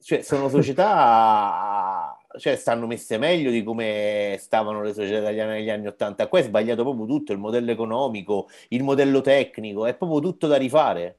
Cioè, 0.01 0.23
sono 0.23 0.49
società, 0.49 2.19
cioè, 2.39 2.57
stanno 2.57 2.87
messe 2.87 3.19
meglio 3.19 3.51
di 3.51 3.63
come 3.63 4.37
stavano 4.39 4.83
le 4.83 4.93
società 4.93 5.19
italiane 5.19 5.55
negli 5.55 5.71
anni 5.71 5.87
Ottanta. 5.87 6.29
Qua 6.29 6.39
è 6.39 6.43
sbagliato 6.43 6.83
proprio 6.83 7.07
tutto, 7.07 7.33
il 7.33 7.39
modello 7.39 7.71
economico, 7.71 8.49
il 8.69 8.83
modello 8.83 9.21
tecnico, 9.21 9.87
è 9.87 9.95
proprio 9.97 10.21
tutto 10.21 10.47
da 10.47 10.57
rifare. 10.57 11.19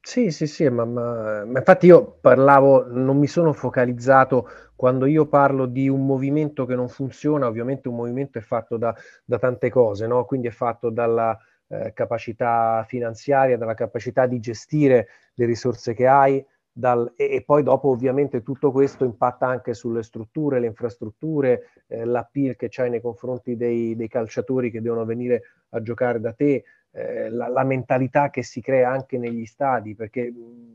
Sì, 0.00 0.30
sì, 0.30 0.46
sì, 0.46 0.68
ma, 0.68 0.84
ma, 0.84 1.44
ma, 1.44 1.58
infatti 1.58 1.86
io 1.86 2.18
parlavo, 2.20 2.86
non 2.86 3.18
mi 3.18 3.26
sono 3.26 3.52
focalizzato 3.52 4.48
quando 4.76 5.04
io 5.06 5.26
parlo 5.26 5.66
di 5.66 5.88
un 5.88 6.06
movimento 6.06 6.64
che 6.64 6.76
non 6.76 6.88
funziona, 6.88 7.48
ovviamente 7.48 7.88
un 7.88 7.96
movimento 7.96 8.38
è 8.38 8.40
fatto 8.40 8.76
da, 8.76 8.94
da 9.24 9.38
tante 9.38 9.68
cose, 9.68 10.06
no? 10.06 10.24
quindi 10.24 10.46
è 10.46 10.52
fatto 10.52 10.90
dalla 10.90 11.36
eh, 11.66 11.92
capacità 11.92 12.84
finanziaria, 12.86 13.58
dalla 13.58 13.74
capacità 13.74 14.26
di 14.26 14.38
gestire 14.38 15.08
le 15.34 15.44
risorse 15.44 15.92
che 15.92 16.06
hai, 16.06 16.44
dal, 16.78 17.14
e, 17.16 17.42
poi 17.42 17.62
dopo 17.62 17.88
ovviamente 17.88 18.42
tutto 18.42 18.70
questo 18.70 19.06
impatta 19.06 19.46
anche 19.46 19.72
sulle 19.72 20.02
strutture, 20.02 20.60
le 20.60 20.66
infrastrutture, 20.66 21.70
eh, 21.86 22.04
l'appeal 22.04 22.54
che 22.54 22.68
c'hai 22.68 22.90
nei 22.90 23.00
confronti 23.00 23.56
dei, 23.56 23.96
dei 23.96 24.08
calciatori 24.08 24.70
che 24.70 24.82
devono 24.82 25.06
venire 25.06 25.42
a 25.70 25.80
giocare 25.80 26.20
da 26.20 26.34
te, 26.34 26.64
eh, 26.90 27.30
la, 27.30 27.48
la, 27.48 27.64
mentalità 27.64 28.28
che 28.28 28.42
si 28.42 28.60
crea 28.60 28.90
anche 28.90 29.16
negli 29.16 29.46
stadi, 29.46 29.94
perché 29.94 30.30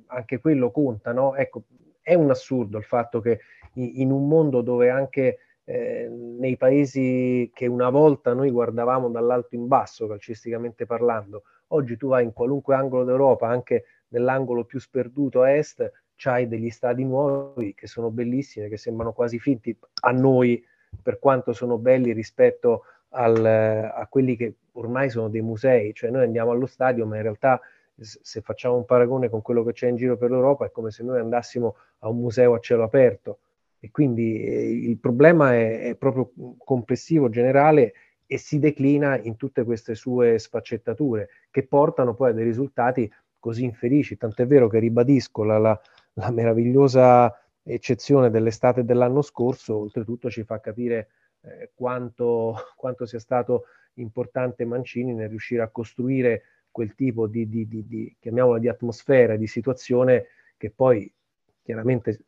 anche 0.08 0.40
quello 0.40 0.72
conta, 0.72 1.14
no? 1.14 1.36
Ecco, 1.36 1.66
è 2.02 2.16
un 2.16 2.32
assurdo 2.32 2.80
il 2.80 2.84
fatto 2.84 3.22
che 3.22 3.42
in, 3.74 3.92
in 3.98 4.12
un 4.12 4.28
mondo 4.28 4.62
dove 4.62 4.90
anche 4.90 5.38
eh, 5.66 6.08
nei 6.10 6.58
paesi 6.58 7.52
che 7.54 7.68
una 7.68 7.92
volta 7.92 8.34
noi 8.34 8.50
guardavamo 8.50 9.08
dall'alto 9.10 9.54
in 9.54 9.68
basso, 9.68 10.08
calcisticamente 10.08 10.88
parlando, 10.88 11.44
oggi 11.68 11.96
tu 11.96 12.08
vai 12.08 12.24
in 12.24 12.34
qualunque 12.34 12.74
angolo 12.74 13.04
d'Europa, 13.04 13.48
anche 13.48 13.84
nell'angolo 14.12 14.64
più 14.64 14.80
sperduto 14.80 15.42
a 15.42 15.52
est, 15.52 15.92
c'hai 16.16 16.48
degli 16.48 16.70
stadi 16.70 17.04
nuovi 17.04 17.74
che 17.74 17.88
sono 17.88 18.10
bellissimi, 18.12 18.70
che 18.70 18.78
sembrano 18.78 19.12
quasi 19.12 19.40
finti 19.40 19.76
a 20.02 20.12
noi 20.12 20.64
per 21.02 21.20
quanto 21.20 21.54
sono 21.54 21.78
belli 21.78 22.14
rispetto 22.14 22.84
al, 23.10 23.44
a 23.44 24.08
quelli 24.10 24.36
che 24.36 24.56
ormai 24.74 25.10
sono 25.10 25.30
dei 25.30 25.42
musei, 25.42 25.94
cioè 25.94 26.10
noi 26.10 26.24
andiamo 26.24 26.52
allo 26.52 26.66
stadio, 26.66 27.06
ma 27.06 27.18
in 27.18 27.24
realtà 27.24 27.60
se 28.00 28.42
facciamo 28.42 28.76
un 28.76 28.86
paragone 28.86 29.30
con 29.30 29.42
quello 29.42 29.64
che 29.64 29.74
c'è 29.74 29.88
in 29.88 29.96
giro 29.96 30.18
per 30.18 30.32
l'Europa 30.32 30.66
è 30.66 30.72
come 30.72 30.92
se 30.92 31.04
noi 31.04 31.20
andassimo 31.20 31.76
a 32.00 32.10
un 32.10 32.20
museo 32.20 32.54
a 32.54 32.60
cielo 32.60 32.84
aperto. 32.84 33.40
E 33.80 33.90
quindi 33.90 34.44
eh, 34.44 34.70
il 34.70 34.98
problema 34.98 35.54
è, 35.54 35.82
è 35.82 35.96
proprio 35.96 36.32
complessivo, 36.58 37.30
generale 37.30 37.94
e 38.26 38.38
si 38.38 38.60
declina 38.60 39.20
in 39.20 39.36
tutte 39.36 39.64
queste 39.64 39.96
sue 39.96 40.40
sfaccettature 40.40 41.30
che 41.50 41.64
portano 41.64 42.14
poi 42.14 42.30
a 42.30 42.34
dei 42.34 42.46
risultati 42.46 43.12
così 43.42 43.66
infelici. 43.66 44.16
Tant'è 44.16 44.48
vero 44.48 44.70
che 44.70 44.80
ribadisco 44.80 45.44
la, 45.44 45.58
la, 45.58 45.82
la 46.14 46.32
meravigliosa 46.32 47.36
eccezione 47.64 48.30
dell'estate 48.30 48.86
dell'anno 48.86 49.22
scorso, 49.22 49.78
oltretutto 49.78 50.30
ci 50.30 50.44
fa 50.44 50.62
capire 50.62 51.10
eh, 51.42 51.72
quanto, 51.74 52.56
quanto, 52.78 53.06
sia 53.06 53.20
stato 53.20 53.66
importante 53.96 54.64
Mancini 54.64 55.14
nel 55.14 55.30
riuscire 55.30 55.62
a 55.62 55.70
costruire 55.70 56.44
quel 56.72 56.96
tipo 56.96 57.28
di, 57.28 57.50
di, 57.50 57.68
di, 57.68 57.86
di 57.86 58.16
chiamiamola 58.20 58.60
di 58.60 58.70
atmosfera, 58.70 59.36
di 59.36 59.48
situazione 59.48 60.28
che 60.56 60.72
poi 60.72 61.12
chiaramente 61.62 62.24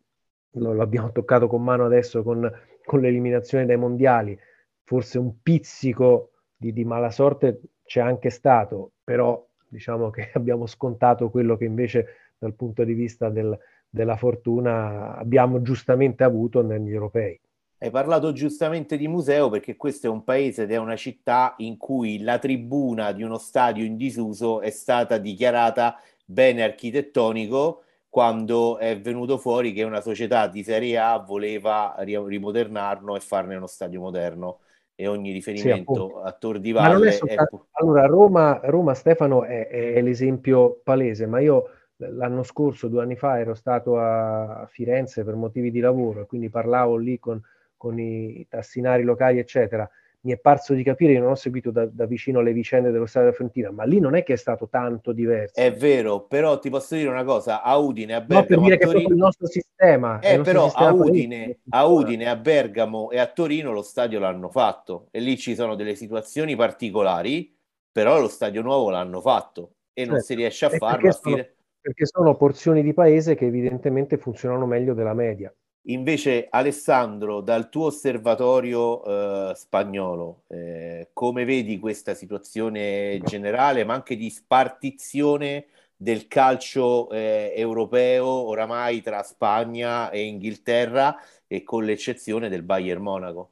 lo, 0.51 0.73
lo 0.73 0.81
abbiamo 0.81 1.11
toccato 1.11 1.47
con 1.47 1.63
mano 1.63 1.85
adesso 1.85 2.23
con, 2.23 2.51
con, 2.83 2.99
l'eliminazione 2.99 3.65
dai 3.65 3.77
mondiali, 3.77 4.37
forse 4.83 5.17
un 5.17 5.41
pizzico 5.41 6.31
di, 6.55 6.73
di 6.73 6.83
mala 6.83 7.09
sorte 7.09 7.61
c'è 7.85 8.01
anche 8.01 8.29
stato, 8.29 8.91
però 9.03 9.45
diciamo 9.73 10.11
che 10.11 10.29
abbiamo 10.35 10.67
scontato 10.67 11.29
quello 11.29 11.57
che 11.57 11.65
invece 11.65 12.07
dal 12.37 12.53
punto 12.53 12.83
di 12.83 12.93
vista 12.93 13.29
del, 13.29 13.57
della 13.89 14.15
fortuna 14.15 15.17
abbiamo 15.17 15.61
giustamente 15.61 16.23
avuto 16.23 16.61
negli 16.61 16.91
europei. 16.91 17.39
Hai 17.79 17.91
parlato 17.91 18.31
giustamente 18.31 18.95
di 18.95 19.09
museo 19.09 19.49
perché 19.49 19.75
questo 19.75 20.07
è 20.07 20.09
un 20.09 20.23
paese 20.23 20.63
ed 20.63 20.71
è 20.71 20.77
una 20.77 20.95
città 20.95 21.53
in 21.57 21.75
cui 21.75 22.21
la 22.21 22.39
tribuna 22.39 23.11
di 23.11 23.23
uno 23.23 23.37
stadio 23.37 23.83
in 23.83 23.97
disuso 23.97 24.61
è 24.61 24.69
stata 24.69 25.17
dichiarata 25.17 25.99
bene 26.23 26.63
architettonico 26.63 27.83
quando 28.07 28.77
è 28.77 28.97
venuto 29.01 29.37
fuori 29.37 29.73
che 29.73 29.83
una 29.83 29.99
società 29.99 30.47
di 30.47 30.63
Serie 30.63 30.97
A 30.97 31.17
voleva 31.17 31.95
rimodernarlo 31.97 33.17
e 33.17 33.19
farne 33.19 33.55
uno 33.55 33.67
stadio 33.67 33.99
moderno 33.99 34.59
e 34.95 35.07
ogni 35.07 35.31
riferimento 35.31 36.07
sì, 36.07 36.27
a 36.27 36.31
Tor 36.33 36.59
di 36.59 36.71
Valle 36.71 37.11
soltanto... 37.11 37.67
è... 37.71 37.81
Allora, 37.81 38.05
Roma, 38.05 38.59
Roma 38.63 38.93
Stefano 38.93 39.43
è, 39.43 39.67
è, 39.67 40.01
l'esempio 40.01 40.79
palese, 40.83 41.25
ma 41.25 41.39
io 41.39 41.69
l'anno 41.97 42.43
scorso, 42.43 42.87
due 42.87 43.01
anni 43.01 43.15
fa, 43.15 43.39
ero 43.39 43.53
stato 43.53 43.97
a 43.97 44.67
Firenze 44.69 45.23
per 45.23 45.35
motivi 45.35 45.71
di 45.71 45.79
lavoro 45.79 46.21
e 46.21 46.25
quindi 46.25 46.49
parlavo 46.49 46.97
lì 46.97 47.19
con 47.19 47.41
con 47.83 47.99
i 47.99 48.47
tassinari 48.47 49.03
locali, 49.03 49.39
eccetera, 49.39 49.89
mi 50.25 50.31
è 50.31 50.37
parso 50.37 50.73
di 50.73 50.83
capire, 50.83 51.13
io 51.13 51.21
non 51.21 51.31
ho 51.31 51.35
seguito 51.35 51.69
da, 51.69 51.85
da, 51.85 52.05
vicino 52.05 52.41
le 52.41 52.53
vicende 52.53 52.91
dello 52.91 53.05
Stadio 53.05 53.29
della 53.29 53.35
Fiorentina, 53.35 53.71
ma 53.71 53.83
lì 53.83 53.99
non 53.99 54.15
è 54.15 54.23
che 54.23 54.33
è 54.33 54.37
stato 54.37 54.69
tanto 54.69 55.11
diverso. 55.11 55.59
È 55.59 55.73
vero, 55.73 56.21
però 56.21 56.59
ti 56.59 56.69
posso 56.69 56.95
dire 56.95 57.09
una 57.09 57.25
cosa, 57.25 57.61
a 57.61 57.75
Udine, 57.77 58.13
a 58.15 58.21
Bergamo... 58.21 58.39
No, 58.39 58.47
per 58.47 58.59
dire 58.59 58.77
che 58.77 58.85
Torino... 58.85 59.09
è 59.09 59.11
il 59.11 59.17
nostro 59.17 59.47
sistema. 59.47 60.19
Eh, 60.19 60.39
però 60.39 60.65
sistema 60.65 60.87
a, 60.87 60.93
Udine, 60.93 61.59
a 61.69 61.85
Udine, 61.85 62.29
a 62.29 62.35
Bergamo 62.37 63.11
e 63.11 63.19
a 63.19 63.27
Torino 63.27 63.73
lo 63.73 63.81
stadio 63.81 64.19
l'hanno 64.19 64.49
fatto 64.49 65.07
e 65.11 65.19
lì 65.19 65.37
ci 65.37 65.55
sono 65.55 65.75
delle 65.75 65.95
situazioni 65.95 66.55
particolari, 66.55 67.53
però 67.91 68.19
lo 68.19 68.29
stadio 68.29 68.61
nuovo 68.61 68.89
l'hanno 68.89 69.19
fatto 69.19 69.73
e 69.91 70.05
non 70.05 70.15
certo. 70.15 70.25
si 70.25 70.35
riesce 70.35 70.65
a 70.65 70.73
e 70.73 70.77
farlo. 70.77 71.01
Perché 71.01 71.11
sono, 71.11 71.45
perché 71.81 72.05
sono 72.05 72.37
porzioni 72.37 72.81
di 72.81 72.93
paese 72.93 73.35
che 73.35 73.45
evidentemente 73.45 74.17
funzionano 74.17 74.65
meglio 74.65 74.93
della 74.93 75.13
media. 75.13 75.53
Invece, 75.87 76.47
Alessandro, 76.49 77.41
dal 77.41 77.67
tuo 77.69 77.87
osservatorio 77.87 79.49
eh, 79.51 79.55
spagnolo, 79.55 80.43
eh, 80.47 81.09
come 81.11 81.43
vedi 81.43 81.77
questa 81.77 82.13
situazione 82.13 83.19
generale, 83.25 83.83
ma 83.83 83.93
anche 83.93 84.15
di 84.15 84.29
spartizione 84.29 85.65
del 85.97 86.27
calcio 86.27 87.09
eh, 87.11 87.51
europeo 87.57 88.25
oramai 88.27 89.01
tra 89.01 89.23
Spagna 89.23 90.09
e 90.09 90.23
Inghilterra 90.25 91.17
e 91.47 91.63
con 91.63 91.83
l'eccezione 91.83 92.47
del 92.47 92.63
Bayern 92.63 93.01
Monaco? 93.01 93.51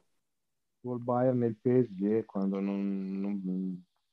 Il 0.82 0.98
Bayern 1.00 1.42
e 1.42 1.46
il 1.46 1.56
PSG 1.56 2.24
quando 2.24 2.60
non, 2.60 3.20
non 3.20 3.40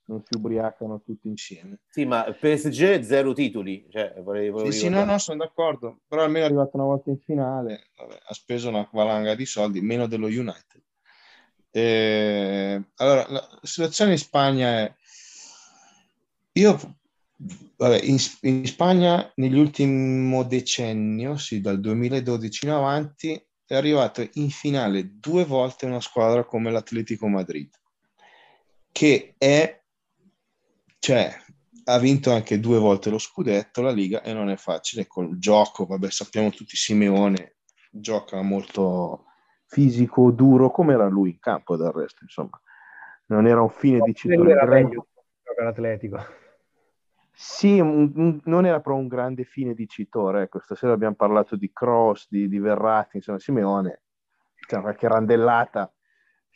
non 0.10 0.24
si 0.24 0.36
ubriacano 0.36 1.02
tutti 1.02 1.28
insieme. 1.28 1.80
Sì, 1.88 2.04
ma 2.04 2.24
PSG 2.24 3.02
zero 3.02 3.34
titoli. 3.34 3.88
Cioè, 3.90 4.16
vorrei, 4.22 4.50
vorrei 4.50 4.72
sì, 4.72 4.80
sì, 4.80 4.90
no, 4.90 5.06
no, 5.06 5.18
sono 5.20 5.38
d'accordo. 5.38 6.02
Però 6.08 6.24
almeno 6.24 6.46
è 6.46 6.48
arrivato 6.48 6.72
una 6.74 6.86
volta 6.86 7.12
in 7.12 7.20
finale, 7.20 7.92
vabbè, 7.96 8.20
ha 8.28 8.34
speso 8.34 8.70
una 8.70 8.90
valanga 8.92 9.36
di 9.36 9.46
soldi, 9.46 9.82
meno 9.82 10.08
dello 10.08 10.26
United. 10.26 10.82
Eh, 11.72 12.84
allora, 12.96 13.28
la 13.30 13.60
situazione 13.62 14.14
in 14.14 14.18
Spagna 14.18 14.68
è... 14.80 14.94
Io, 16.54 16.98
vabbè, 17.78 18.00
in, 18.04 18.18
in 18.42 18.66
Spagna 18.66 19.32
nell'ultimo 19.36 20.44
decennio, 20.44 21.38
sì, 21.38 21.62
dal 21.62 21.80
2012 21.80 22.66
in 22.66 22.72
avanti, 22.72 23.48
è 23.66 23.76
arrivata 23.76 24.28
in 24.34 24.50
finale 24.50 25.20
due 25.20 25.46
volte 25.46 25.86
una 25.86 26.02
squadra 26.02 26.44
come 26.44 26.72
l'Atletico 26.72 27.28
Madrid, 27.28 27.70
che 28.92 29.36
è 29.38 29.79
cioè, 31.00 31.34
ha 31.86 31.98
vinto 31.98 32.32
anche 32.32 32.60
due 32.60 32.78
volte 32.78 33.10
lo 33.10 33.18
scudetto, 33.18 33.82
la 33.82 33.92
Liga, 33.92 34.22
e 34.22 34.34
non 34.34 34.50
è 34.50 34.58
facile 34.58 35.08
col 35.08 35.38
gioco. 35.38 35.86
Vabbè, 35.86 36.10
sappiamo 36.12 36.50
tutti 36.52 36.76
Simeone 36.76 37.56
gioca 37.90 38.42
molto 38.42 39.26
fisico, 39.66 40.32
duro, 40.32 40.70
come 40.72 40.94
era 40.94 41.08
lui 41.08 41.32
in 41.32 41.40
campo 41.40 41.78
del 41.78 41.92
resto, 41.92 42.24
insomma. 42.24 42.62
Non 43.28 43.48
era 43.48 43.62
un 43.62 43.70
fine 43.70 44.00
di 44.02 44.14
cittadino. 44.14 44.50
Era 44.50 44.66
meglio 44.66 45.08
l'Atletico. 45.58 46.18
Sì, 47.32 47.80
un, 47.80 48.12
un, 48.16 48.40
non 48.46 48.66
era 48.66 48.82
però 48.82 48.96
un 48.96 49.08
grande 49.08 49.44
fine 49.46 49.74
dicitore. 49.74 50.44
Ecco, 50.44 50.60
stasera 50.60 50.94
abbiamo 50.94 51.16
parlato 51.16 51.56
di 51.56 51.72
Cross, 51.72 52.28
di, 52.30 52.50
di 52.50 52.60
Verratti, 52.60 53.18
insomma, 53.18 53.40
Simeone, 53.40 54.02
cioè, 54.68 54.82
qualche 54.82 55.08
randellata 55.08 55.92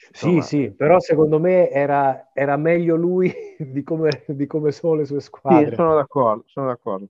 Insomma, 0.09 0.41
sì, 0.41 0.47
sì, 0.47 0.71
però 0.71 0.99
secondo 0.99 1.39
me 1.39 1.69
era, 1.69 2.31
era 2.33 2.57
meglio 2.57 2.95
lui 2.95 3.31
di 3.57 3.83
come, 3.83 4.23
di 4.27 4.45
come, 4.47 4.71
sono 4.71 4.95
le 4.95 5.05
sue 5.05 5.21
squadre. 5.21 5.69
Sì, 5.69 5.75
sono 5.75 5.95
d'accordo, 5.95 6.43
sono 6.47 6.67
d'accordo. 6.67 7.09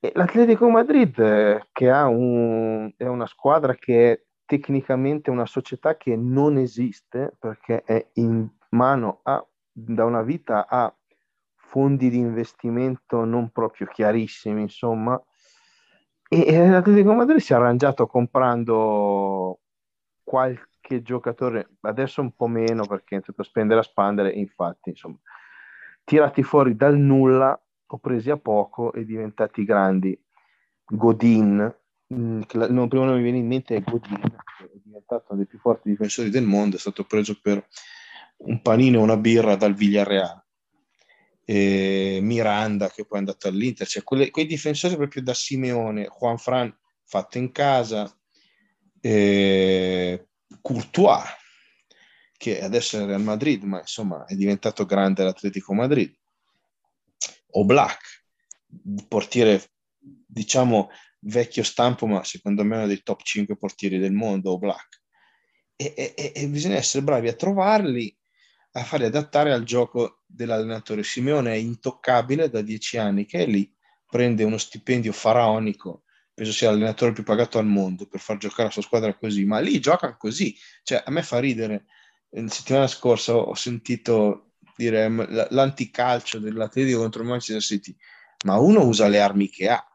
L'Atletico 0.00 0.68
Madrid, 0.68 1.16
eh, 1.18 1.68
che 1.70 1.88
ha 1.88 2.08
un, 2.08 2.92
è 2.96 3.06
una 3.06 3.26
squadra 3.26 3.74
che 3.74 4.12
è 4.12 4.22
tecnicamente 4.44 5.30
una 5.30 5.46
società 5.46 5.96
che 5.96 6.16
non 6.16 6.58
esiste 6.58 7.36
perché 7.38 7.82
è 7.84 8.08
in 8.14 8.48
mano 8.70 9.20
a, 9.22 9.46
da 9.70 10.04
una 10.04 10.22
vita 10.22 10.66
a 10.66 10.92
fondi 11.54 12.10
di 12.10 12.18
investimento 12.18 13.24
non 13.24 13.50
proprio 13.50 13.86
chiarissimi, 13.86 14.62
insomma. 14.62 15.22
E, 16.28 16.46
e 16.46 16.68
l'Atletico 16.68 17.14
Madrid 17.14 17.38
si 17.38 17.52
è 17.52 17.56
arrangiato 17.56 18.06
comprando 18.06 19.60
qualche 20.24 20.71
qualche 20.92 21.02
giocatore, 21.02 21.68
adesso 21.80 22.20
un 22.20 22.32
po' 22.32 22.46
meno 22.46 22.86
perché 22.86 23.16
è 23.16 23.22
a 23.34 23.42
spendere 23.42 23.80
a 23.80 23.82
spandere, 23.82 24.30
infatti, 24.32 24.90
insomma, 24.90 25.18
tirati 26.04 26.42
fuori 26.42 26.76
dal 26.76 26.96
nulla 26.96 27.58
o 27.86 27.98
presi 27.98 28.30
a 28.30 28.36
poco 28.36 28.92
e 28.92 29.04
diventati 29.04 29.64
grandi. 29.64 30.18
Godin, 30.84 31.74
mm, 32.12 32.40
il 32.40 32.86
primo 32.88 33.04
nome 33.04 33.10
che 33.10 33.16
mi 33.16 33.22
viene 33.22 33.38
in 33.38 33.46
mente 33.46 33.76
è 33.76 33.82
Godin, 33.82 34.20
che 34.20 34.64
è 34.64 34.80
diventato 34.84 35.26
uno 35.28 35.38
dei 35.38 35.46
più 35.46 35.58
forti 35.58 35.88
difensori 35.88 36.28
del 36.28 36.44
mondo, 36.44 36.76
è 36.76 36.78
stato 36.78 37.04
preso 37.04 37.38
per 37.40 37.66
un 38.38 38.60
panino 38.60 38.98
e 38.98 39.02
una 39.02 39.16
birra 39.16 39.56
dal 39.56 39.74
Villarreal. 39.74 40.40
E 41.44 42.20
Miranda 42.22 42.88
che 42.88 43.04
poi 43.04 43.16
è 43.16 43.20
andato 43.20 43.48
all'Inter, 43.48 43.86
cioè 43.86 44.04
quelle, 44.04 44.30
quei 44.30 44.46
difensori 44.46 44.96
proprio 44.96 45.22
da 45.22 45.34
Simeone, 45.34 46.08
Juan 46.18 46.38
Fran 46.38 46.74
fatto 47.04 47.36
in 47.36 47.50
casa, 47.50 48.10
eh, 49.00 50.28
Courtois, 50.62 51.24
che 52.36 52.62
adesso 52.62 52.98
è 52.98 53.04
Real 53.04 53.22
Madrid, 53.22 53.62
ma 53.64 53.80
insomma 53.80 54.24
è 54.24 54.34
diventato 54.34 54.86
grande 54.86 55.24
l'Atletico 55.24 55.74
Madrid, 55.74 56.16
o 57.50 57.64
Black, 57.64 58.24
portiere 59.08 59.62
diciamo 59.98 60.90
vecchio 61.20 61.62
stampo, 61.62 62.06
ma 62.06 62.24
secondo 62.24 62.64
me 62.64 62.76
uno 62.76 62.86
dei 62.86 63.02
top 63.02 63.22
5 63.22 63.56
portieri 63.56 63.98
del 63.98 64.12
mondo, 64.12 64.52
o 64.52 64.58
Black. 64.58 65.02
E, 65.76 65.94
e, 65.96 66.32
e, 66.34 66.48
bisogna 66.48 66.76
essere 66.76 67.04
bravi 67.04 67.28
a 67.28 67.34
trovarli, 67.34 68.16
a 68.72 68.84
farli 68.84 69.06
adattare 69.06 69.52
al 69.52 69.64
gioco 69.64 70.22
dell'allenatore. 70.26 71.02
Simeone 71.02 71.52
è 71.52 71.56
intoccabile 71.56 72.48
da 72.48 72.62
dieci 72.62 72.98
anni 72.98 73.26
che 73.26 73.40
è 73.40 73.46
lì, 73.46 73.72
prende 74.06 74.44
uno 74.44 74.58
stipendio 74.58 75.12
faraonico 75.12 76.04
penso 76.34 76.52
sia 76.52 76.70
l'allenatore 76.70 77.12
più 77.12 77.22
pagato 77.22 77.58
al 77.58 77.66
mondo 77.66 78.06
per 78.06 78.20
far 78.20 78.38
giocare 78.38 78.64
la 78.64 78.70
sua 78.70 78.82
squadra 78.82 79.14
così, 79.14 79.44
ma 79.44 79.58
lì 79.58 79.80
giocano 79.80 80.16
così, 80.18 80.56
cioè 80.82 81.02
a 81.04 81.10
me 81.10 81.22
fa 81.22 81.38
ridere. 81.38 81.86
La 82.30 82.48
settimana 82.48 82.86
scorsa 82.86 83.34
ho 83.34 83.54
sentito 83.54 84.52
dire 84.76 85.08
l'anticalcio 85.50 86.38
dell'Atletico 86.38 87.00
contro 87.00 87.22
il 87.22 87.28
Manchester 87.28 87.60
City, 87.60 87.94
ma 88.44 88.58
uno 88.58 88.84
usa 88.84 89.08
le 89.08 89.20
armi 89.20 89.48
che 89.48 89.68
ha. 89.68 89.86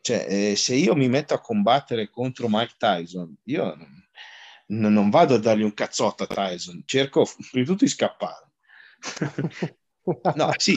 Cioè, 0.00 0.26
eh, 0.28 0.56
se 0.56 0.74
io 0.74 0.94
mi 0.96 1.08
metto 1.08 1.34
a 1.34 1.40
combattere 1.40 2.10
contro 2.10 2.48
Mike 2.48 2.74
Tyson, 2.78 3.36
io 3.44 3.76
non, 4.68 4.92
non 4.92 5.10
vado 5.10 5.34
a 5.34 5.38
dargli 5.38 5.62
un 5.62 5.74
cazzotto 5.74 6.24
a 6.24 6.26
Tyson, 6.26 6.82
cerco 6.86 7.24
prima 7.50 7.64
di 7.64 7.64
tutto 7.64 7.84
di 7.84 7.90
scappare. 7.90 8.50
no, 10.34 10.52
sì, 10.56 10.76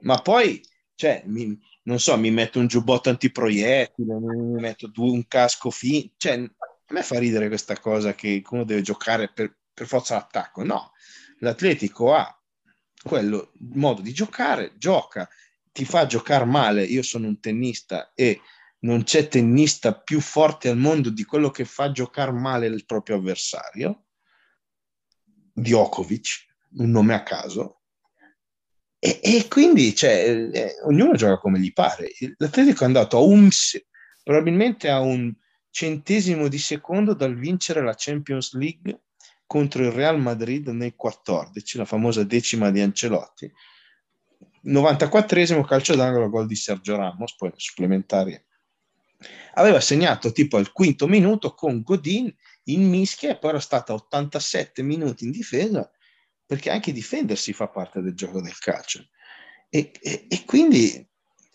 ma 0.00 0.20
poi 0.20 0.62
cioè, 0.94 1.22
mi, 1.26 1.58
non 1.84 1.98
so, 1.98 2.16
mi 2.16 2.30
metto 2.30 2.58
un 2.58 2.66
giubbotto 2.66 3.08
antiproiettile, 3.08 4.18
mi 4.18 4.60
metto 4.60 4.90
un 4.96 5.26
casco 5.26 5.70
fin, 5.70 6.10
cioè, 6.16 6.34
a 6.34 6.92
me 6.92 7.02
fa 7.02 7.18
ridere 7.18 7.48
questa 7.48 7.78
cosa 7.78 8.14
che 8.14 8.42
uno 8.50 8.64
deve 8.64 8.82
giocare 8.82 9.32
per, 9.32 9.56
per 9.72 9.86
forza 9.86 10.14
l'attacco. 10.14 10.62
No, 10.62 10.92
l'Atletico 11.38 12.14
ha 12.14 12.36
quello 13.02 13.52
modo 13.58 14.00
di 14.00 14.12
giocare, 14.12 14.74
gioca, 14.76 15.28
ti 15.72 15.84
fa 15.84 16.06
giocare 16.06 16.44
male. 16.44 16.84
Io 16.84 17.02
sono 17.02 17.26
un 17.26 17.40
tennista 17.40 18.12
e 18.14 18.40
non 18.80 19.02
c'è 19.04 19.28
tennista 19.28 19.94
più 19.94 20.20
forte 20.20 20.68
al 20.68 20.76
mondo 20.76 21.10
di 21.10 21.24
quello 21.24 21.50
che 21.50 21.64
fa 21.64 21.90
giocare 21.90 22.32
male 22.32 22.66
il 22.66 22.84
proprio 22.84 23.16
avversario. 23.16 24.04
Djokovic, 25.54 26.46
un 26.78 26.90
nome 26.90 27.14
a 27.14 27.22
caso, 27.22 27.81
e, 29.04 29.18
e 29.20 29.48
quindi 29.48 29.96
cioè, 29.96 30.48
eh, 30.52 30.76
ognuno 30.84 31.16
gioca 31.16 31.38
come 31.38 31.58
gli 31.58 31.72
pare. 31.72 32.12
L'Atletico 32.36 32.84
è 32.84 32.86
andato 32.86 33.16
a 33.16 33.20
un, 33.20 33.48
probabilmente 34.22 34.88
a 34.88 35.00
un 35.00 35.34
centesimo 35.70 36.46
di 36.46 36.58
secondo 36.58 37.12
dal 37.12 37.34
vincere 37.34 37.82
la 37.82 37.96
Champions 37.96 38.52
League 38.52 39.00
contro 39.44 39.82
il 39.82 39.90
Real 39.90 40.20
Madrid 40.20 40.68
nel 40.68 40.94
14, 40.94 41.78
la 41.78 41.84
famosa 41.84 42.22
decima 42.22 42.70
di 42.70 42.80
Ancelotti. 42.80 43.52
94esimo 44.66 45.64
calcio 45.64 45.96
d'angolo, 45.96 46.30
gol 46.30 46.46
di 46.46 46.54
Sergio 46.54 46.94
Ramos, 46.94 47.34
poi 47.34 47.50
supplementari. 47.56 48.40
Aveva 49.54 49.80
segnato 49.80 50.30
tipo 50.30 50.58
al 50.58 50.70
quinto 50.70 51.08
minuto 51.08 51.54
con 51.54 51.82
Godin 51.82 52.32
in 52.66 52.88
mischia 52.88 53.30
e 53.30 53.38
poi 53.38 53.50
era 53.50 53.58
stata 53.58 53.94
87 53.94 54.80
minuti 54.82 55.24
in 55.24 55.32
difesa 55.32 55.90
perché 56.46 56.70
anche 56.70 56.92
difendersi 56.92 57.52
fa 57.52 57.68
parte 57.68 58.00
del 58.00 58.14
gioco 58.14 58.40
del 58.40 58.56
calcio. 58.58 59.08
E, 59.68 59.92
e, 60.00 60.26
e 60.28 60.44
quindi 60.44 61.06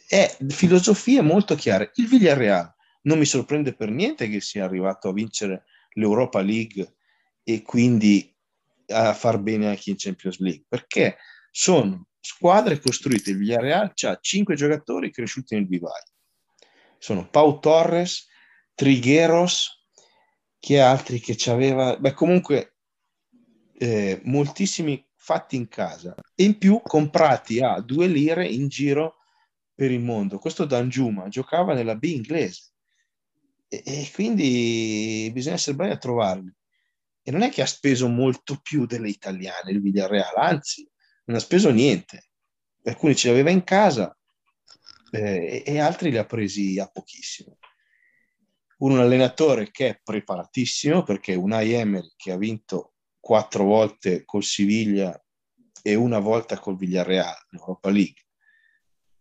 è 0.07 0.37
filosofia 0.49 1.21
molto 1.21 1.55
chiara. 1.55 1.89
Il 1.95 2.07
Villarreal 2.07 2.73
non 3.03 3.19
mi 3.19 3.25
sorprende 3.25 3.75
per 3.75 3.89
niente 3.89 4.27
che 4.29 4.41
sia 4.41 4.65
arrivato 4.65 5.09
a 5.09 5.13
vincere 5.13 5.65
l'Europa 5.93 6.41
League 6.41 6.95
e 7.43 7.61
quindi 7.61 8.35
a 8.87 9.13
far 9.13 9.39
bene 9.39 9.67
anche 9.67 9.89
in 9.89 9.95
Champions 9.97 10.39
League, 10.39 10.65
perché 10.67 11.17
sono 11.51 12.07
squadre 12.19 12.79
costruite. 12.79 13.31
Il 13.31 13.37
Villarreal 13.37 13.93
ha 13.95 14.17
cinque 14.21 14.55
giocatori 14.55 15.11
cresciuti 15.11 15.55
nel 15.55 15.67
vivaio. 15.67 16.05
Sono 16.97 17.29
Pau 17.29 17.59
Torres, 17.59 18.27
Trigueros, 18.73 19.85
chi 20.59 20.77
altri 20.77 21.19
che 21.19 21.35
ci 21.35 21.49
aveva... 21.49 21.97
Beh, 21.97 22.13
comunque 22.13 22.76
eh, 23.77 24.21
moltissimi 24.23 25.05
fatti 25.13 25.55
in 25.55 25.67
casa 25.67 26.15
e 26.33 26.43
in 26.43 26.57
più 26.57 26.81
comprati 26.81 27.59
a 27.59 27.79
due 27.81 28.07
lire 28.07 28.47
in 28.47 28.67
giro 28.67 29.17
per 29.73 29.91
il 29.91 29.99
mondo. 29.99 30.39
Questo 30.39 30.65
Danjuma 30.65 31.27
giocava 31.27 31.73
nella 31.73 31.95
B 31.95 32.05
inglese 32.05 32.71
e, 33.67 33.83
e 33.85 34.09
quindi 34.13 35.29
bisogna 35.33 35.55
essere 35.55 35.75
bravi 35.75 35.91
a 35.91 35.97
trovarli. 35.97 36.51
E 37.21 37.31
non 37.31 37.41
è 37.41 37.49
che 37.49 37.61
ha 37.61 37.67
speso 37.67 38.07
molto 38.07 38.57
più 38.61 38.85
delle 38.85 39.09
italiane 39.09 39.71
il 39.71 39.81
Villarreal, 39.81 40.37
anzi, 40.37 40.89
non 41.25 41.35
ha 41.35 41.39
speso 41.39 41.69
niente. 41.71 42.29
alcuni 42.83 43.15
ce 43.15 43.27
li 43.27 43.33
aveva 43.33 43.49
in 43.49 43.65
casa 43.65 44.17
eh, 45.11 45.61
e 45.65 45.79
altri 45.79 46.09
li 46.09 46.17
ha 46.17 46.25
presi 46.25 46.79
a 46.79 46.87
pochissimo. 46.87 47.57
Un 48.77 48.99
allenatore 48.99 49.71
che 49.71 49.89
è 49.89 49.99
preparatissimo 50.01 51.03
perché 51.03 51.35
un 51.35 51.51
Emery 51.51 52.13
che 52.15 52.31
ha 52.31 52.37
vinto 52.37 52.93
quattro 53.27 53.65
volte 53.65 54.23
col 54.23 54.45
Siviglia 54.45 55.21
e 55.83 55.95
una 55.95 56.19
volta 56.19 56.57
col 56.57 56.77
Villarreal 56.77 57.35
in 57.51 57.59
Europa 57.59 57.89
League 57.89 58.21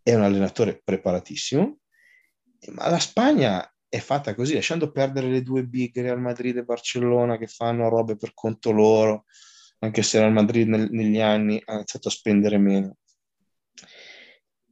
è 0.01 0.15
un 0.15 0.23
allenatore 0.23 0.81
preparatissimo, 0.81 1.79
ma 2.69 2.89
la 2.89 3.01
Spagna 3.01 3.69
è 3.89 3.99
fatta 3.99 4.33
così, 4.37 4.55
lasciando 4.55 4.93
perdere 4.93 5.29
le 5.29 5.43
due 5.43 5.65
big 5.65 6.01
Real 6.01 6.21
Madrid 6.21 6.57
e 6.57 6.63
Barcellona 6.63 7.37
che 7.37 7.49
fanno 7.49 7.89
robe 7.89 8.17
per 8.17 8.31
conto 8.33 8.71
loro, 8.71 9.25
anche 9.81 10.05
se 10.05 10.21
Real 10.21 10.33
Madrid 10.33 10.69
nel, 10.69 10.89
negli 10.93 11.21
anni 11.21 11.61
ha 11.65 11.75
iniziato 11.75 12.07
a 12.07 12.13
spendere 12.13 12.59
meno. 12.59 12.99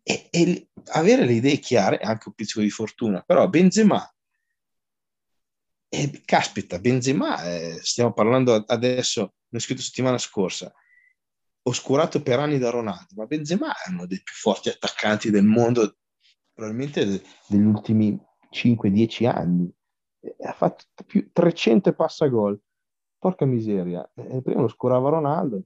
E, 0.04 0.28
e, 0.30 0.68
avere 0.92 1.26
le 1.26 1.32
idee 1.32 1.58
chiare 1.58 1.98
è 1.98 2.06
anche 2.06 2.28
un 2.28 2.34
pizzico 2.34 2.60
di 2.60 2.70
fortuna, 2.70 3.20
però 3.22 3.48
Benzema, 3.48 4.13
eh, 6.02 6.22
caspita, 6.24 6.78
Benzema, 6.78 7.42
eh, 7.44 7.78
stiamo 7.82 8.12
parlando 8.12 8.64
adesso, 8.66 9.34
l'ho 9.48 9.58
scritto 9.58 9.82
settimana 9.82 10.18
scorsa, 10.18 10.72
oscurato 11.62 12.22
per 12.22 12.38
anni 12.38 12.58
da 12.58 12.70
Ronaldo, 12.70 13.14
ma 13.16 13.26
Benzema 13.26 13.72
è 13.72 13.90
uno 13.90 14.06
dei 14.06 14.20
più 14.22 14.34
forti 14.34 14.68
attaccanti 14.68 15.30
del 15.30 15.44
mondo, 15.44 15.96
probabilmente 16.52 17.22
degli 17.48 17.64
ultimi 17.64 18.18
5-10 18.50 19.26
anni. 19.26 19.72
Ha 20.42 20.52
fatto 20.52 20.84
più 21.06 21.30
300 21.32 21.90
e 21.90 21.94
passa 21.94 22.26
gol. 22.28 22.58
Porca 23.18 23.44
miseria. 23.44 24.08
E 24.14 24.40
prima 24.42 24.60
lo 24.60 24.66
oscurava 24.66 25.10
Ronaldo. 25.10 25.62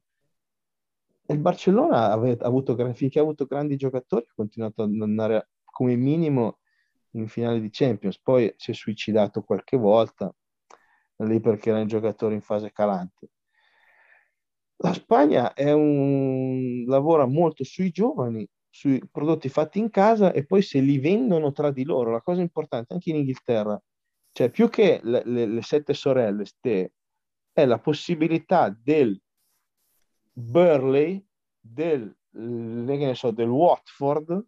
E 1.26 1.34
il 1.34 1.40
Barcellona 1.40 2.10
ha 2.10 2.12
avuto, 2.40 2.74
finché 2.94 3.18
ha 3.18 3.22
avuto 3.22 3.44
grandi 3.44 3.76
giocatori, 3.76 4.24
ha 4.26 4.32
continuato 4.34 4.82
ad 4.82 5.00
andare 5.00 5.50
come 5.64 5.94
minimo 5.94 6.58
in 7.20 7.28
finale 7.28 7.60
di 7.60 7.70
Champions. 7.70 8.20
Poi 8.20 8.52
si 8.56 8.70
è 8.72 8.74
suicidato 8.74 9.42
qualche 9.42 9.76
volta, 9.76 10.34
lì 11.16 11.40
perché 11.40 11.70
era 11.70 11.80
un 11.80 11.86
giocatore 11.86 12.34
in 12.34 12.40
fase 12.40 12.72
calante 12.72 13.30
la 14.80 14.92
Spagna 14.92 15.52
un... 15.56 16.84
lavora 16.86 17.26
molto 17.26 17.64
sui 17.64 17.90
giovani, 17.90 18.48
sui 18.68 19.00
prodotti 19.10 19.48
fatti 19.48 19.78
in 19.78 19.90
casa 19.90 20.32
e 20.32 20.44
poi 20.44 20.62
se 20.62 20.80
li 20.80 20.98
vendono 20.98 21.52
tra 21.52 21.70
di 21.70 21.84
loro. 21.84 22.10
La 22.10 22.22
cosa 22.22 22.40
importante 22.40 22.92
anche 22.92 23.10
in 23.10 23.16
Inghilterra, 23.16 23.80
cioè 24.32 24.50
più 24.50 24.68
che 24.68 25.00
le, 25.02 25.22
le, 25.24 25.46
le 25.46 25.62
sette 25.62 25.94
sorelle, 25.94 26.44
ste, 26.44 26.92
è 27.52 27.64
la 27.64 27.78
possibilità 27.78 28.68
del 28.70 29.20
Burley, 30.32 31.24
del, 31.58 32.16
so, 33.14 33.30
del 33.32 33.48
Watford, 33.48 34.46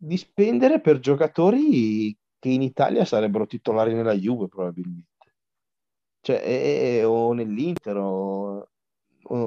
di 0.00 0.16
spendere 0.16 0.80
per 0.80 1.00
giocatori 1.00 2.16
che 2.38 2.48
in 2.48 2.62
Italia 2.62 3.04
sarebbero 3.04 3.46
titolari 3.46 3.94
nella 3.94 4.14
Juve 4.14 4.46
probabilmente. 4.46 5.06
Cioè, 6.20 6.40
e, 6.44 7.04
o 7.04 7.32
nell'Inter 7.32 7.96
o 7.96 8.68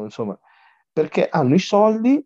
insomma, 0.04 0.38
perché 0.92 1.28
hanno 1.30 1.56
i 1.56 1.60
soldi, 1.60 2.24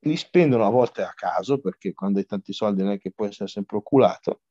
li 0.00 0.16
spendono 0.16 0.64
a 0.64 0.70
volte 0.70 1.02
a 1.02 1.12
caso, 1.14 1.58
perché 1.58 1.92
quando 1.92 2.18
hai 2.18 2.26
tanti 2.26 2.52
soldi 2.52 2.82
non 2.82 2.92
è 2.92 2.98
che 2.98 3.10
puoi 3.10 3.28
essere 3.28 3.48
sempre 3.48 3.78
oculato, 3.78 4.42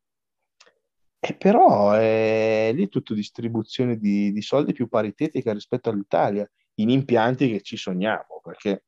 e 1.20 1.36
però 1.36 1.92
è 1.92 2.72
lì 2.74 2.90
tutta 2.90 3.14
distribuzione 3.14 3.98
di, 3.98 4.32
di 4.32 4.42
soldi 4.42 4.74
più 4.74 4.88
paritetica 4.88 5.54
rispetto 5.54 5.90
all'Italia, 5.90 6.50
in 6.76 6.90
impianti 6.90 7.50
che 7.50 7.62
ci 7.62 7.78
sogniamo, 7.78 8.42
perché 8.44 8.86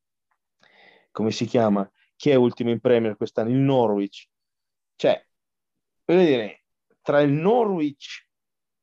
come 1.11 1.32
si 1.32 1.45
chiama? 1.45 1.89
Chi 2.18 2.32
è 2.32 2.36
ultimo 2.36 2.72
in 2.72 2.80
Premier 2.82 3.15
quest'anno? 3.15 3.51
Il 3.51 3.57
Norwich. 3.57 4.28
Cioè, 4.95 5.24
voglio 6.03 6.26
dire, 6.26 6.63
tra 7.01 7.22
il 7.22 7.32
Norwich 7.32 8.28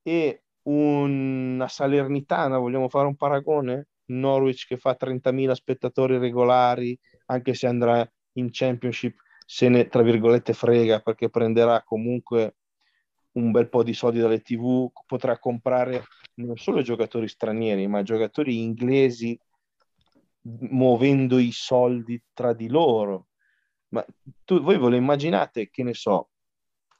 e 0.03 0.45
una 0.62 1.68
Salernitana, 1.68 2.59
vogliamo 2.59 2.89
fare 2.89 3.07
un 3.09 3.16
paragone? 3.16 3.89
Norwich 4.07 4.66
che 4.66 4.76
fa 4.76 4.97
30.000 4.99 5.53
spettatori 5.53 6.18
regolari, 6.18 6.99
anche 7.26 7.55
se 7.55 7.66
andrà 7.66 8.09
in 8.35 8.49
Championship, 8.51 9.16
se 9.45 9.68
ne, 9.68 9.89
tra 9.89 10.03
virgolette, 10.03 10.53
frega 10.53 11.01
perché 11.01 11.28
prenderà 11.28 11.82
comunque 11.82 12.57
un 13.32 13.51
bel 13.51 13.68
po' 13.68 13.82
di 13.82 13.95
soldi 13.95 14.20
dalle 14.20 14.43
TV, 14.43 14.91
potrà 15.07 15.39
comprare 15.39 16.05
non 16.35 16.57
solo 16.57 16.82
giocatori 16.82 17.26
stranieri, 17.26 17.87
ma 17.89 18.03
giocatori 18.03 18.62
inglesi 18.62 19.39
muovendo 20.45 21.38
i 21.38 21.53
soldi 21.53 22.22
tra 22.32 22.53
di 22.53 22.68
loro. 22.68 23.28
Ma 23.88 24.05
tu, 24.45 24.61
voi 24.61 24.78
ve 24.78 24.88
lo 24.88 24.97
immaginate, 24.97 25.70
che 25.70 25.82
ne 25.82 25.95
so, 25.95 26.30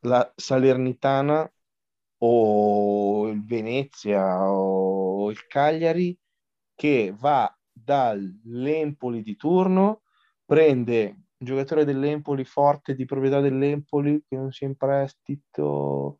la 0.01 0.31
Salernitana 0.35 1.51
o 2.19 3.29
il 3.29 3.45
Venezia 3.45 4.51
o 4.51 5.31
il 5.31 5.47
Cagliari 5.47 6.17
che 6.75 7.15
va 7.17 7.53
dall'Empoli 7.71 9.23
di 9.23 9.37
turno, 9.37 10.03
prende 10.45 11.07
un 11.37 11.47
giocatore 11.47 11.85
dell'Empoli 11.85 12.45
forte 12.45 12.95
di 12.95 13.05
proprietà 13.05 13.41
dell'Empoli 13.41 14.23
che 14.27 14.37
non 14.37 14.53
sia 14.53 14.67
in 14.67 14.77
prestito, 14.77 16.19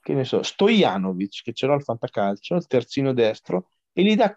che 0.00 0.14
ne 0.14 0.24
so, 0.24 0.42
Stojanovic 0.42 1.42
che 1.42 1.52
ce 1.52 1.66
l'ha 1.66 1.74
al 1.74 1.82
fantacalcio, 1.82 2.56
il 2.56 2.66
terzino 2.66 3.12
destro, 3.12 3.68
e 3.92 4.02
gli 4.02 4.14
dà 4.14 4.36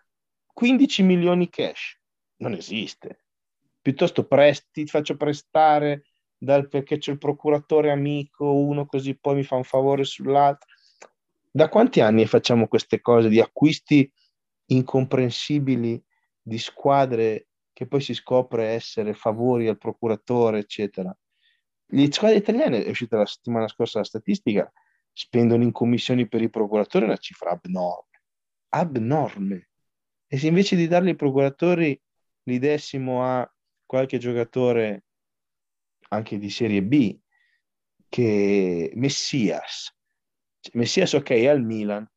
15 0.54 1.04
milioni 1.04 1.50
cash. 1.50 1.99
Non 2.40 2.54
esiste. 2.54 3.24
Piuttosto 3.82 4.26
presti, 4.26 4.84
ti 4.84 4.90
faccio 4.90 5.16
prestare 5.16 6.04
dal, 6.38 6.68
perché 6.68 6.98
c'è 6.98 7.12
il 7.12 7.18
procuratore 7.18 7.92
amico, 7.92 8.54
uno 8.54 8.86
così 8.86 9.18
poi 9.18 9.36
mi 9.36 9.44
fa 9.44 9.56
un 9.56 9.64
favore 9.64 10.04
sull'altro. 10.04 10.68
Da 11.52 11.68
quanti 11.68 12.00
anni 12.02 12.26
facciamo 12.26 12.68
queste 12.68 13.02
cose 13.02 13.30
di 13.30 13.40
acquisti 13.40 14.12
incomprensibili 14.68 16.02
di 16.42 16.58
squadre 16.58 17.48
che 17.74 17.88
poi 17.88 18.02
si 18.02 18.14
scopre 18.14 18.68
essere 18.68 19.14
favori 19.14 19.68
al 19.68 19.78
procuratore, 19.78 20.60
eccetera. 20.60 21.16
Le 21.92 22.12
squadre 22.12 22.38
italiane, 22.38 22.84
è 22.84 22.90
uscita 22.90 23.18
la 23.18 23.26
settimana 23.26 23.68
scorsa 23.68 24.00
la 24.00 24.06
statistica, 24.06 24.72
spendono 25.12 25.64
in 25.64 25.72
commissioni 25.72 26.28
per 26.28 26.42
i 26.42 26.50
procuratori 26.50 27.06
una 27.06 27.18
cifra 27.18 27.52
abnorme, 27.52 28.22
abnorme. 28.70 29.70
E 30.28 30.38
se 30.38 30.48
invece 30.48 30.76
di 30.76 30.88
darli 30.88 31.10
ai 31.10 31.16
procuratori 31.16 32.00
li 32.58 33.22
a 33.24 33.54
qualche 33.86 34.18
giocatore 34.18 35.04
anche 36.10 36.38
di 36.38 36.50
Serie 36.50 36.84
B, 36.84 37.18
che 38.08 38.92
Messias, 38.96 39.96
Messias 40.74 41.14
ok 41.14 41.32
al 41.48 41.64
Milan, 41.64 42.10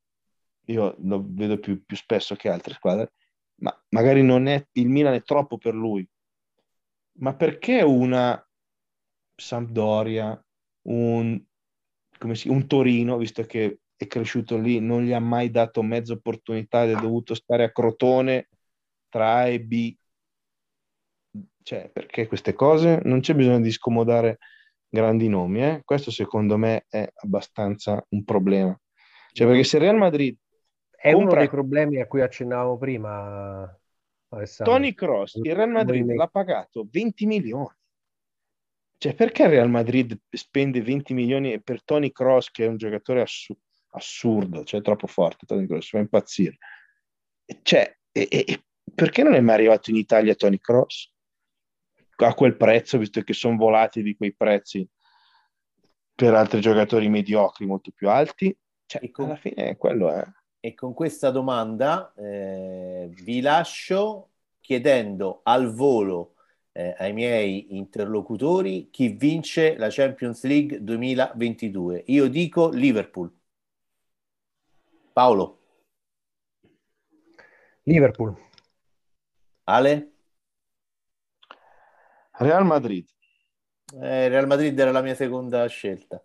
io 0.67 0.95
lo 0.99 1.23
vedo 1.27 1.59
più, 1.59 1.83
più 1.83 1.95
spesso 1.95 2.35
che 2.35 2.49
altre 2.49 2.73
squadre, 2.73 3.13
ma 3.61 3.85
magari 3.89 4.23
non 4.23 4.47
è, 4.47 4.67
il 4.73 4.89
Milan 4.89 5.13
è 5.13 5.21
troppo 5.21 5.57
per 5.57 5.75
lui. 5.75 6.07
Ma 7.19 7.35
perché 7.35 7.81
una 7.81 8.43
Sampdoria, 9.35 10.43
un, 10.83 11.41
si, 12.31 12.49
un 12.49 12.67
Torino, 12.67 13.17
visto 13.17 13.43
che 13.43 13.79
è 13.95 14.07
cresciuto 14.07 14.57
lì, 14.57 14.79
non 14.79 15.03
gli 15.03 15.13
ha 15.13 15.19
mai 15.19 15.51
dato 15.51 15.83
mezza 15.83 16.13
opportunità 16.13 16.83
ed 16.83 16.97
è 16.97 16.99
dovuto 16.99 17.35
stare 17.35 17.63
a 17.63 17.71
Crotone 17.71 18.49
tra 19.09 19.35
A 19.35 19.47
e 19.47 19.61
B? 19.61 19.95
Cioè, 21.63 21.89
perché 21.91 22.27
queste 22.27 22.53
cose? 22.53 22.99
Non 23.03 23.21
c'è 23.21 23.33
bisogno 23.33 23.61
di 23.61 23.71
scomodare 23.71 24.37
grandi 24.87 25.27
nomi, 25.27 25.63
eh? 25.63 25.81
questo 25.83 26.11
secondo 26.11 26.57
me 26.57 26.85
è 26.87 27.07
abbastanza 27.15 28.05
un 28.09 28.23
problema. 28.23 28.77
Cioè, 29.31 29.47
perché 29.47 29.63
se 29.63 29.79
Real 29.79 29.97
Madrid 29.97 30.37
è 30.91 31.11
compra... 31.11 31.31
uno 31.31 31.39
dei 31.39 31.49
problemi 31.49 31.99
a 31.99 32.07
cui 32.07 32.21
accennavo 32.21 32.77
prima. 32.77 33.77
Alessandro. 34.29 34.75
Tony 34.75 34.93
Cross, 34.93 35.35
il 35.35 35.55
Real 35.55 35.69
Madrid 35.69 36.11
l'ha 36.11 36.27
pagato 36.27 36.87
20 36.89 37.25
milioni. 37.25 37.75
Cioè, 38.97 39.15
perché 39.15 39.43
il 39.43 39.49
Real 39.49 39.69
Madrid 39.69 40.17
spende 40.29 40.81
20 40.81 41.13
milioni 41.13 41.61
per 41.61 41.83
Tony 41.83 42.11
Cross, 42.11 42.49
che 42.51 42.65
è 42.65 42.67
un 42.67 42.77
giocatore 42.77 43.21
assu- 43.21 43.57
assurdo, 43.91 44.63
cioè 44.63 44.81
troppo 44.81 45.07
forte, 45.07 45.45
Tony 45.45 45.67
Cross, 45.67 45.89
fa 45.89 45.99
impazzire. 45.99 46.57
Cioè, 47.61 47.97
e, 48.11 48.27
e, 48.29 48.63
perché 48.93 49.23
non 49.23 49.33
è 49.33 49.39
mai 49.39 49.55
arrivato 49.55 49.89
in 49.89 49.97
Italia 49.97 50.35
Tony 50.35 50.57
Cross? 50.57 51.12
A 52.25 52.33
quel 52.33 52.55
prezzo, 52.55 52.97
visto 52.97 53.21
che 53.21 53.33
sono 53.33 53.57
volati 53.57 54.01
di 54.01 54.15
quei 54.15 54.33
prezzi 54.33 54.87
per 56.15 56.33
altri 56.33 56.61
giocatori 56.61 57.09
mediocri 57.09 57.65
molto 57.65 57.91
più 57.91 58.09
alti. 58.09 58.55
Cioè, 58.85 59.09
con... 59.11 59.25
alla 59.25 59.35
fine 59.35 59.75
quello 59.77 60.11
è. 60.11 60.23
E 60.59 60.73
con 60.73 60.93
questa 60.93 61.31
domanda 61.31 62.13
eh, 62.15 63.09
vi 63.23 63.41
lascio 63.41 64.29
chiedendo 64.61 65.41
al 65.43 65.73
volo 65.73 66.35
eh, 66.71 66.95
ai 66.97 67.13
miei 67.13 67.75
interlocutori 67.75 68.89
chi 68.89 69.09
vince 69.09 69.75
la 69.77 69.89
Champions 69.89 70.43
League 70.43 70.83
2022. 70.83 72.03
Io 72.07 72.27
dico 72.29 72.69
Liverpool. 72.69 73.31
Paolo. 75.11 75.59
Liverpool. 77.83 78.35
Ale? 79.65 80.12
Real 82.37 82.65
Madrid. 82.65 83.05
Eh, 84.01 84.27
Real 84.27 84.47
Madrid 84.47 84.77
era 84.79 84.91
la 84.91 85.01
mia 85.01 85.13
seconda 85.13 85.67
scelta. 85.67 86.23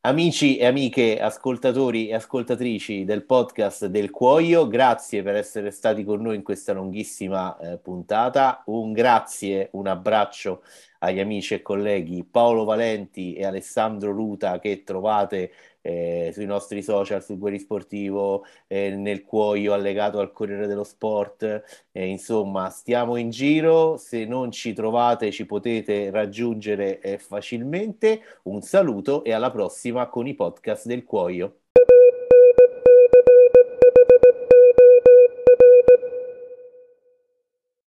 Amici 0.00 0.56
e 0.56 0.66
amiche, 0.66 1.20
ascoltatori 1.20 2.08
e 2.08 2.14
ascoltatrici 2.14 3.04
del 3.04 3.26
podcast 3.26 3.86
del 3.86 4.10
Cuoio, 4.10 4.68
grazie 4.68 5.22
per 5.22 5.34
essere 5.34 5.72
stati 5.72 6.04
con 6.04 6.22
noi 6.22 6.36
in 6.36 6.42
questa 6.42 6.72
lunghissima 6.72 7.58
eh, 7.58 7.78
puntata. 7.78 8.62
Un 8.66 8.92
grazie, 8.92 9.68
un 9.72 9.88
abbraccio 9.88 10.62
agli 11.00 11.18
amici 11.18 11.54
e 11.54 11.62
colleghi 11.62 12.24
Paolo 12.24 12.64
Valenti 12.64 13.34
e 13.34 13.44
Alessandro 13.44 14.12
Ruta 14.12 14.58
che 14.58 14.84
trovate 14.84 15.52
eh, 15.86 16.30
sui 16.32 16.46
nostri 16.46 16.82
social, 16.82 17.22
sul 17.22 17.38
Guerri 17.38 17.60
Sportivo, 17.60 18.44
eh, 18.66 18.90
nel 18.90 19.22
cuoio 19.22 19.72
allegato 19.72 20.18
al 20.18 20.32
Corriere 20.32 20.66
dello 20.66 20.82
Sport. 20.84 21.62
Eh, 21.92 22.06
insomma, 22.06 22.70
stiamo 22.70 23.16
in 23.16 23.30
giro, 23.30 23.96
se 23.96 24.24
non 24.24 24.50
ci 24.50 24.72
trovate 24.72 25.30
ci 25.30 25.46
potete 25.46 26.10
raggiungere 26.10 27.00
eh, 27.00 27.18
facilmente. 27.18 28.22
Un 28.44 28.62
saluto 28.62 29.22
e 29.22 29.32
alla 29.32 29.50
prossima 29.50 30.08
con 30.08 30.26
i 30.26 30.34
podcast 30.34 30.86
del 30.86 31.04
cuoio. 31.04 31.65